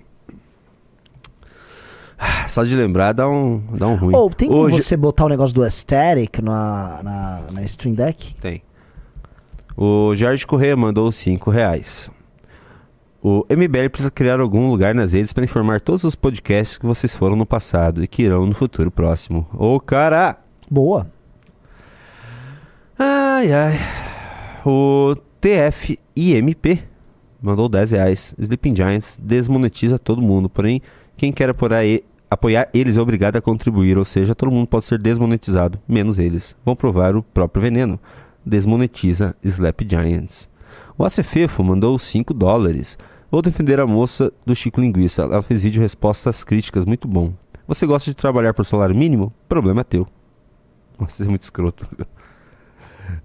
[2.22, 4.14] Ah, Só de lembrar dá um, dá um ruim.
[4.14, 8.34] Ou tem como Hoje- você botar o negócio do aesthetic na, na, na Stream Deck?
[8.34, 8.62] Tem.
[9.76, 12.10] O Jorge Corrêa mandou 5 reais.
[13.22, 17.14] O MBL precisa criar algum lugar nas redes para informar todos os podcasts que vocês
[17.16, 19.46] foram no passado e que irão no futuro próximo.
[19.54, 20.36] Ô, cara!
[20.70, 21.06] Boa.
[22.98, 23.78] Ai, ai.
[24.64, 26.82] O TFIMP
[27.40, 28.34] mandou 10 reais.
[28.38, 30.82] Sleeping Giants desmonetiza todo mundo, porém,
[31.16, 34.84] quem quer apoiar, e- apoiar eles é obrigado a contribuir, ou seja, todo mundo pode
[34.84, 36.56] ser desmonetizado, menos eles.
[36.64, 37.98] Vão provar o próprio veneno.
[38.46, 40.48] Desmonetiza Slap Giants.
[40.96, 42.96] O Acefefo mandou 5 dólares.
[43.30, 45.22] Vou defender a moça do Chico Linguiça.
[45.22, 47.32] Ela fez vídeo resposta às críticas, muito bom.
[47.66, 49.32] Você gosta de trabalhar por salário mínimo?
[49.48, 50.06] Problema é teu.
[50.98, 51.86] Nossa, isso é muito escroto.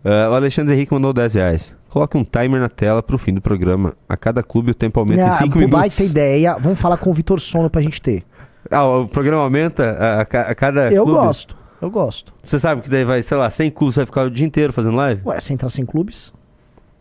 [0.03, 1.75] Ah, o Alexandre Henrique mandou 10 reais.
[1.89, 3.93] Coloque um timer na tela pro fim do programa.
[4.09, 5.79] A cada clube o tempo aumenta em Ah, 5 pô, minutos.
[5.79, 6.57] baita ideia.
[6.59, 8.23] Vamos falar com o Vitor Sono pra gente ter.
[8.71, 11.19] Ah, o programa aumenta a, a ca- a cada eu clube?
[11.19, 11.55] gosto.
[11.81, 12.33] Eu gosto.
[12.41, 14.95] Você sabe que daí vai, sei lá, 100 clubes, vai ficar o dia inteiro fazendo
[14.95, 15.21] live?
[15.25, 16.33] Ué, você entrar sem clubes?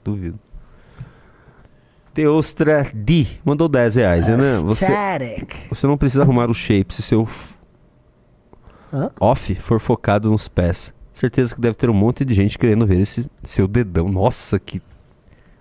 [0.05, 0.39] Duvido.
[2.13, 4.27] Teostra D mandou 10 reais.
[4.29, 4.87] Renan, você,
[5.69, 7.27] você não precisa arrumar o shape se seu
[8.93, 9.11] Hã?
[9.21, 10.93] off for focado nos pés.
[11.13, 14.09] Certeza que deve ter um monte de gente querendo ver esse seu dedão.
[14.09, 14.79] Nossa, que.
[14.81, 14.85] que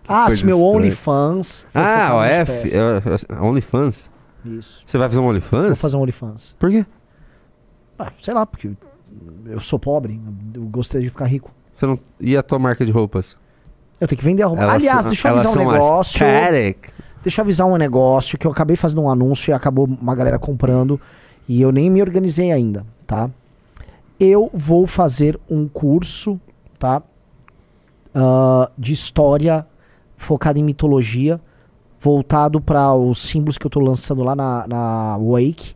[0.08, 0.62] Ah, se meu.
[0.62, 1.66] OnlyFans.
[1.74, 2.52] Ah, o F.
[2.62, 2.74] pés.
[2.74, 4.12] é- é- OnlyFans?
[4.46, 4.84] Isso.
[4.86, 5.82] Você vai fazer um Vou OnlyFans?
[5.82, 6.56] fazer um OnlyFans.
[6.60, 6.86] Por quê?
[7.98, 8.72] Ah, sei lá, porque
[9.46, 10.20] eu sou pobre.
[10.54, 11.52] Eu gostaria de ficar rico.
[11.72, 11.98] Você não...
[12.20, 13.38] E a tua marca de roupas?
[14.00, 14.64] Eu tenho que vender a roupa.
[14.64, 16.26] Elas Aliás, são- deixa eu avisar um negócio.
[16.26, 16.90] aesthetic.
[17.22, 20.38] Deixa eu avisar um negócio que eu acabei fazendo um anúncio e acabou uma galera
[20.38, 21.00] comprando
[21.48, 23.30] e eu nem me organizei ainda, tá?
[24.20, 26.40] Eu vou fazer um curso,
[26.78, 27.02] tá?
[28.14, 29.66] Ah, de história
[30.18, 31.40] focado em mitologia,
[32.04, 35.74] voltado para os símbolos que eu tô lançando lá na, na Wake.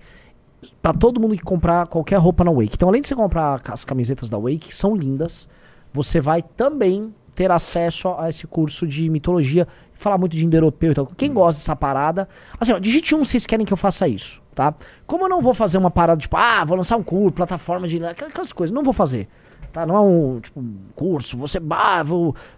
[0.81, 2.71] Pra todo mundo que comprar qualquer roupa na Wake.
[2.73, 5.47] Então, além de você comprar as camisetas da Wake, que são lindas,
[5.93, 10.95] você vai também ter acesso a esse curso de mitologia, falar muito de indo-europeu e
[10.95, 11.05] tal.
[11.05, 12.27] Quem gosta dessa parada,
[12.59, 14.73] assim, ó, digite um se vocês querem que eu faça isso, tá?
[15.05, 18.03] Como eu não vou fazer uma parada tipo, ah, vou lançar um curso, plataforma de.
[18.03, 19.29] aquelas coisas, não vou fazer.
[19.77, 19.85] Tá?
[19.85, 20.63] Não é um, tipo,
[20.95, 22.03] curso, você bah,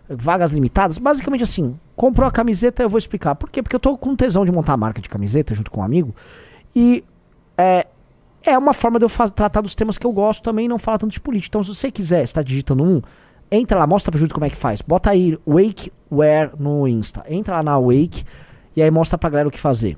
[0.07, 0.97] vagas limitadas.
[0.97, 3.35] Basicamente assim, comprou a camiseta, eu vou explicar.
[3.35, 3.61] Por quê?
[3.61, 6.15] Porque eu tô com tesão de montar a marca de camiseta junto com um amigo.
[6.73, 7.03] E
[7.57, 7.85] é,
[8.41, 10.79] é uma forma de eu faz- tratar dos temas que eu gosto também e não
[10.79, 11.49] falar tanto de política.
[11.51, 13.01] Então, se você quiser estar digitando um,
[13.51, 14.81] entra lá, mostra pra Júlio como é que faz.
[14.81, 17.25] Bota aí Wakeware no Insta.
[17.27, 18.23] Entra lá na Wake
[18.77, 19.97] e aí mostra pra galera o que fazer.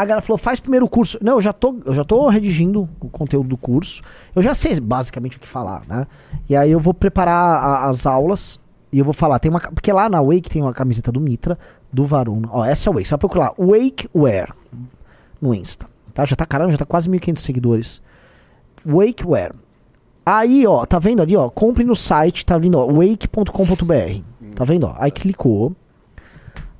[0.00, 1.18] A galera falou, faz primeiro o curso.
[1.22, 4.02] Não, eu já tô, eu já tô redigindo o conteúdo do curso.
[4.34, 6.06] Eu já sei basicamente o que falar, né?
[6.48, 8.58] E aí eu vou preparar a- as aulas
[8.92, 11.58] e eu vou falar, tem uma, porque lá na Wake tem uma camiseta do Mitra,
[11.92, 12.48] do Varuna.
[12.50, 14.52] Ó, essa é a Wake, você vai procurar Wakeware
[15.40, 16.24] no Insta, tá?
[16.24, 18.02] Já tá caramba, já tá quase 1.500 seguidores.
[18.86, 19.52] Wakeware.
[20.24, 24.22] Aí, ó, tá vendo ali, ó, compre no site, tá vindo, ó, wake.com.br.
[24.54, 24.94] Tá vendo, ó?
[24.98, 25.74] Aí clicou.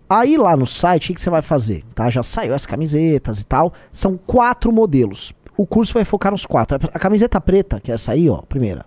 [0.09, 1.85] Aí lá no site, o que, você vai fazer?
[1.95, 2.09] Tá?
[2.09, 3.73] Já saiu as camisetas e tal.
[3.93, 5.35] São quatro modelos.
[5.57, 6.79] O curso vai focar nos quatro.
[6.95, 8.87] A camiseta preta, que é essa aí, ó, primeira.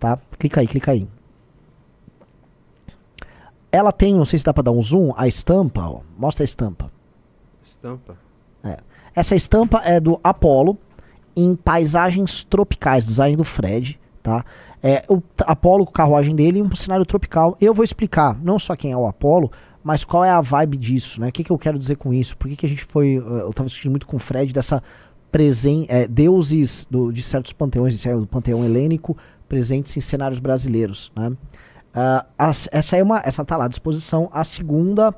[0.00, 0.18] Tá?
[0.38, 1.06] Clica aí, clica aí.
[3.70, 6.00] Ela tem, não sei se dá pra dar um zoom, a estampa, ó.
[6.16, 6.90] Mostra a estampa.
[7.62, 8.16] Estampa.
[8.64, 8.78] É.
[9.14, 10.78] Essa estampa é do Apollo
[11.36, 14.44] em paisagens tropicais, design do Fred, tá?
[14.82, 17.56] É, o Apollo carruagem dele em um cenário tropical.
[17.60, 19.50] Eu vou explicar não só quem é o Apollo,
[19.88, 21.28] mas qual é a vibe disso, né?
[21.28, 22.36] O que, que eu quero dizer com isso?
[22.36, 23.16] Por que, que a gente foi.
[23.16, 24.82] eh, Eu tava discutindo muito com o Fred dessa
[25.32, 29.16] presen é, deuses do- de certos panteões, do panteão helênico,
[29.48, 31.32] presentes em cenários brasileiros, né?
[31.94, 33.22] Ah, as- essa é uma.
[33.24, 34.28] Essa tá lá à disposição.
[34.30, 35.14] A segunda.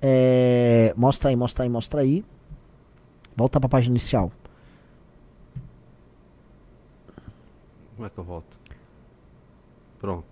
[0.00, 2.24] É, mostra aí, mostra aí, mostra aí.
[3.36, 4.32] Volta pra página inicial.
[7.94, 8.56] Como é que eu volto?
[9.98, 10.24] Pronto.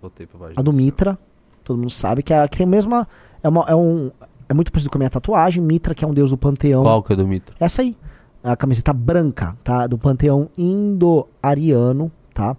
[0.00, 0.60] Voltei pra página.
[0.60, 0.84] A do inicial.
[0.86, 1.18] Mitra,
[1.62, 3.08] todo mundo sabe que, é, que tem a mesma.
[3.42, 4.10] É, uma, é um.
[4.48, 5.62] É muito parecido com a minha tatuagem.
[5.62, 6.82] Mitra, que é um deus do panteão.
[6.82, 7.52] Qual que é do mito?
[7.58, 7.96] Essa aí.
[8.42, 9.86] A camiseta branca, tá?
[9.86, 12.56] Do panteão indo-ariano, tá?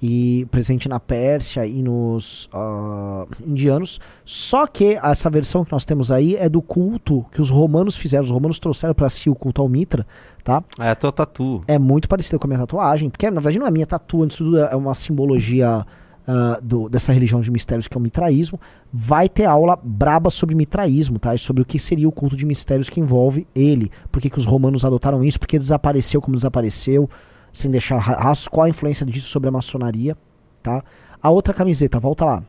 [0.00, 3.98] E presente na Pérsia e nos ah, indianos.
[4.24, 8.24] Só que essa versão que nós temos aí é do culto que os romanos fizeram.
[8.24, 10.06] Os romanos trouxeram pra si o culto ao Mitra,
[10.44, 10.62] tá?
[10.78, 11.60] É a tua tatu.
[11.66, 14.36] é muito parecido com a minha tatuagem, porque na verdade não é minha tatu, antes
[14.36, 15.84] de tudo é uma simbologia
[16.26, 18.60] ah, do- dessa religião de mistérios que é o mitraísmo.
[18.92, 21.34] Vai ter aula braba sobre mitraísmo, tá?
[21.34, 23.90] E sobre o que seria o culto de mistérios que envolve ele.
[24.10, 27.08] Por que, que os romanos adotaram isso, por que desapareceu como desapareceu,
[27.52, 30.16] sem deixar ra- rastros, qual a influência disso sobre a maçonaria,
[30.62, 30.82] tá?
[31.22, 32.42] A outra camiseta, volta lá.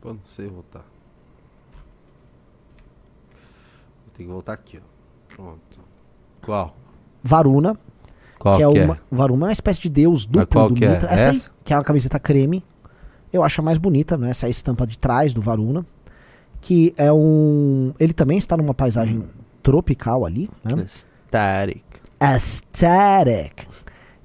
[0.00, 0.84] Pô, não sei voltar.
[4.04, 5.34] Vou ter que voltar aqui, ó.
[5.34, 5.80] Pronto.
[6.42, 6.74] Qual?
[7.22, 7.78] Varuna,
[8.40, 8.84] Qual que é que é?
[8.84, 10.88] uma Varuna é uma espécie de deus duplo qual do que é?
[10.88, 11.12] Mitra.
[11.12, 11.50] Essa, aí, Essa?
[11.62, 12.64] que é uma camiseta creme.
[13.30, 14.30] Eu acho a mais bonita, né?
[14.30, 15.84] Essa é a estampa de trás do Varuna.
[16.58, 17.92] Que é um.
[18.00, 19.22] Ele também está numa paisagem
[19.62, 20.84] tropical ali, né?
[20.86, 21.84] Static.
[22.18, 23.68] Aesthetic.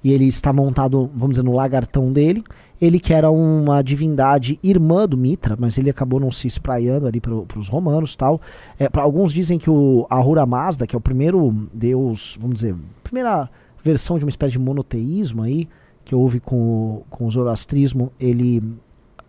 [0.02, 2.42] E ele está montado, vamos dizer, no lagartão dele.
[2.82, 7.20] Ele que era uma divindade irmã do Mitra, mas ele acabou não se espraiando ali
[7.20, 8.40] para os romanos tal.
[8.80, 12.76] É, pra, alguns dizem que o Ahura Mazda, que é o primeiro deus, vamos dizer,
[13.04, 13.50] primeira
[13.86, 15.70] versão de uma espécie de monoteísmo aí,
[16.04, 18.62] que houve com, o- com o zoroastrismo, ele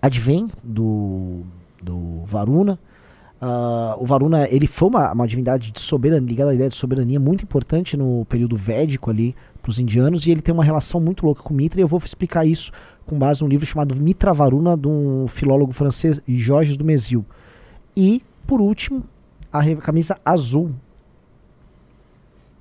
[0.02, 1.42] advém do,
[1.82, 2.78] do Varuna.
[3.40, 7.20] Ah, o Varuna ele foi uma, uma divindade de soberania, ligada à ideia de soberania
[7.20, 11.24] muito importante no período védico ali para os indianos e ele tem uma relação muito
[11.26, 12.72] louca com Mitra e eu vou explicar isso
[13.04, 17.26] com base num livro chamado Mitra Varuna de um filólogo francês Jorges do Mesil.
[17.94, 19.02] E por último
[19.52, 20.70] a camisa azul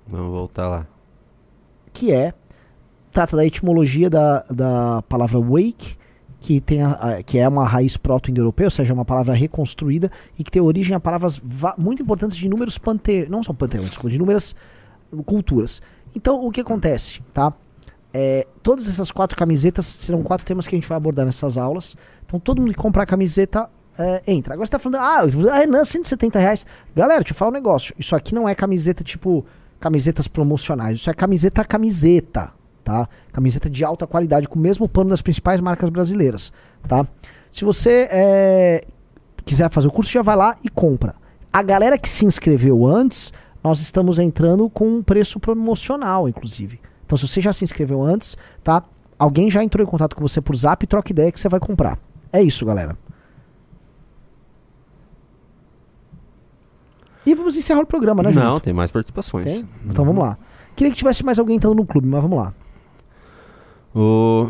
[0.08, 0.86] Vamos voltar lá.
[1.96, 2.34] Que é
[3.12, 5.96] trata da etimologia da, da palavra wake,
[6.40, 10.44] que, tem a, a- que é uma raiz proto-indo-europeia, ou seja, uma palavra reconstruída e
[10.44, 11.42] que tem origem a palavras
[11.78, 14.54] muito importantes de inúmeros panteões, não só panteões, desculpa, de inúmeras
[15.26, 15.82] culturas.
[16.14, 17.54] Então, o que acontece, tá?
[18.14, 21.96] É, todas essas quatro camisetas serão quatro temas que a gente vai abordar nessas aulas.
[22.26, 24.54] Então, todo mundo que comprar a camiseta é, entra.
[24.54, 26.66] Agora você tá falando, ah, Renan, 170 reais.
[26.96, 27.94] Galera, deixa eu falar um negócio.
[27.98, 29.46] Isso aqui não é camiseta tipo
[29.80, 31.00] camisetas promocionais.
[31.00, 32.52] Isso é camiseta a camiseta,
[32.84, 33.08] tá?
[33.32, 36.52] Camiseta de alta qualidade, com o mesmo pano das principais marcas brasileiras,
[36.88, 37.06] tá?
[37.52, 38.86] Se você é,
[39.46, 41.16] quiser fazer o curso, já vai lá e compra.
[41.52, 43.32] A galera que se inscreveu antes,
[43.64, 46.80] nós estamos entrando com um preço promocional, inclusive.
[47.06, 48.84] Então, se você já se inscreveu antes, tá?
[49.18, 51.98] Alguém já entrou em contato com você por zap troca ideia que você vai comprar.
[52.34, 52.98] É isso, galera.
[57.26, 58.64] E vamos encerrar o programa, né, Não, Junto?
[58.64, 59.46] tem mais participações.
[59.46, 59.70] Tem?
[59.86, 60.38] Então vamos lá.
[60.76, 62.54] Queria que tivesse mais alguém entrando no clube, mas vamos lá.
[63.96, 64.50] O...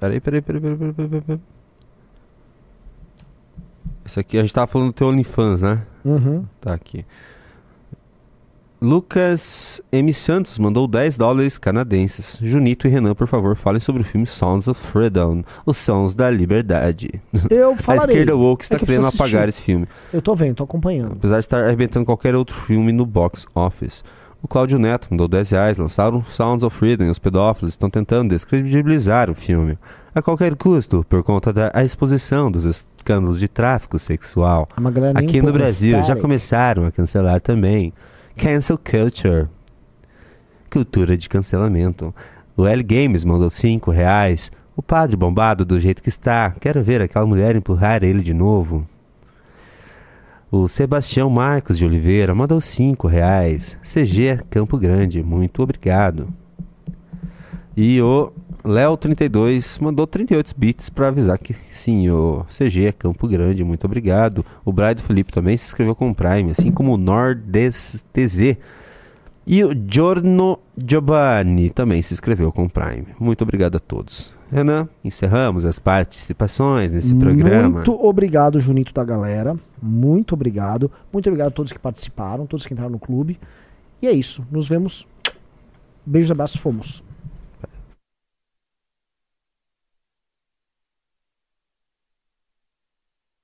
[0.00, 1.40] Peraí, peraí, peraí, peraí, peraí, peraí, peraí.
[4.04, 5.86] Esse aqui, a gente tava falando do teu OnlyFans, né?
[6.04, 6.44] Uhum.
[6.60, 7.06] Tá aqui.
[8.80, 10.12] Lucas M.
[10.12, 12.38] Santos mandou 10 dólares canadenses.
[12.42, 16.30] Junito e Renan, por favor, falem sobre o filme Sounds of Freedom, Os Sons da
[16.30, 17.10] Liberdade.
[17.48, 18.14] Eu A falarei.
[18.14, 19.86] esquerda woke está É que querendo apagar esse filme.
[20.12, 21.12] Eu tô vendo, tô acompanhando.
[21.12, 24.04] Apesar de estar arrebentando qualquer outro filme no box office.
[24.42, 28.28] O Cláudio Neto mandou 10 reais, lançaram Sounds of Freedom e os pedófilos estão tentando
[28.28, 29.78] descredibilizar o filme.
[30.14, 34.68] A qualquer custo, por conta da a exposição dos escândalos de tráfico sexual.
[34.76, 37.90] A Aqui no Brasil já começaram a cancelar também.
[38.36, 39.48] Cancel culture.
[40.68, 42.12] Cultura de cancelamento.
[42.56, 44.50] O L Games mandou 5 reais.
[44.76, 46.50] O padre bombado do jeito que está.
[46.60, 48.84] Quero ver aquela mulher empurrar ele de novo.
[50.50, 53.78] O Sebastião Marcos de Oliveira mandou 5 reais.
[53.82, 56.28] CG Campo Grande, muito obrigado.
[57.76, 58.32] E o
[58.64, 64.44] Léo32 mandou 38 bits para avisar que sim, o CG é Campo Grande, muito obrigado.
[64.64, 68.56] O Braido Felipe também se inscreveu com o Prime, assim como o NordTZ.
[69.46, 73.08] E o Giorno Giovanni também se inscreveu com o Prime.
[73.20, 74.34] Muito obrigado a todos.
[74.50, 77.68] Renan, encerramos as participações nesse programa.
[77.68, 79.54] Muito obrigado, Junito da galera.
[79.82, 80.90] Muito obrigado.
[81.12, 83.38] Muito obrigado a todos que participaram, todos que entraram no clube.
[84.00, 84.42] E é isso.
[84.50, 85.06] Nos vemos.
[86.06, 87.03] Beijos, abraços, fomos.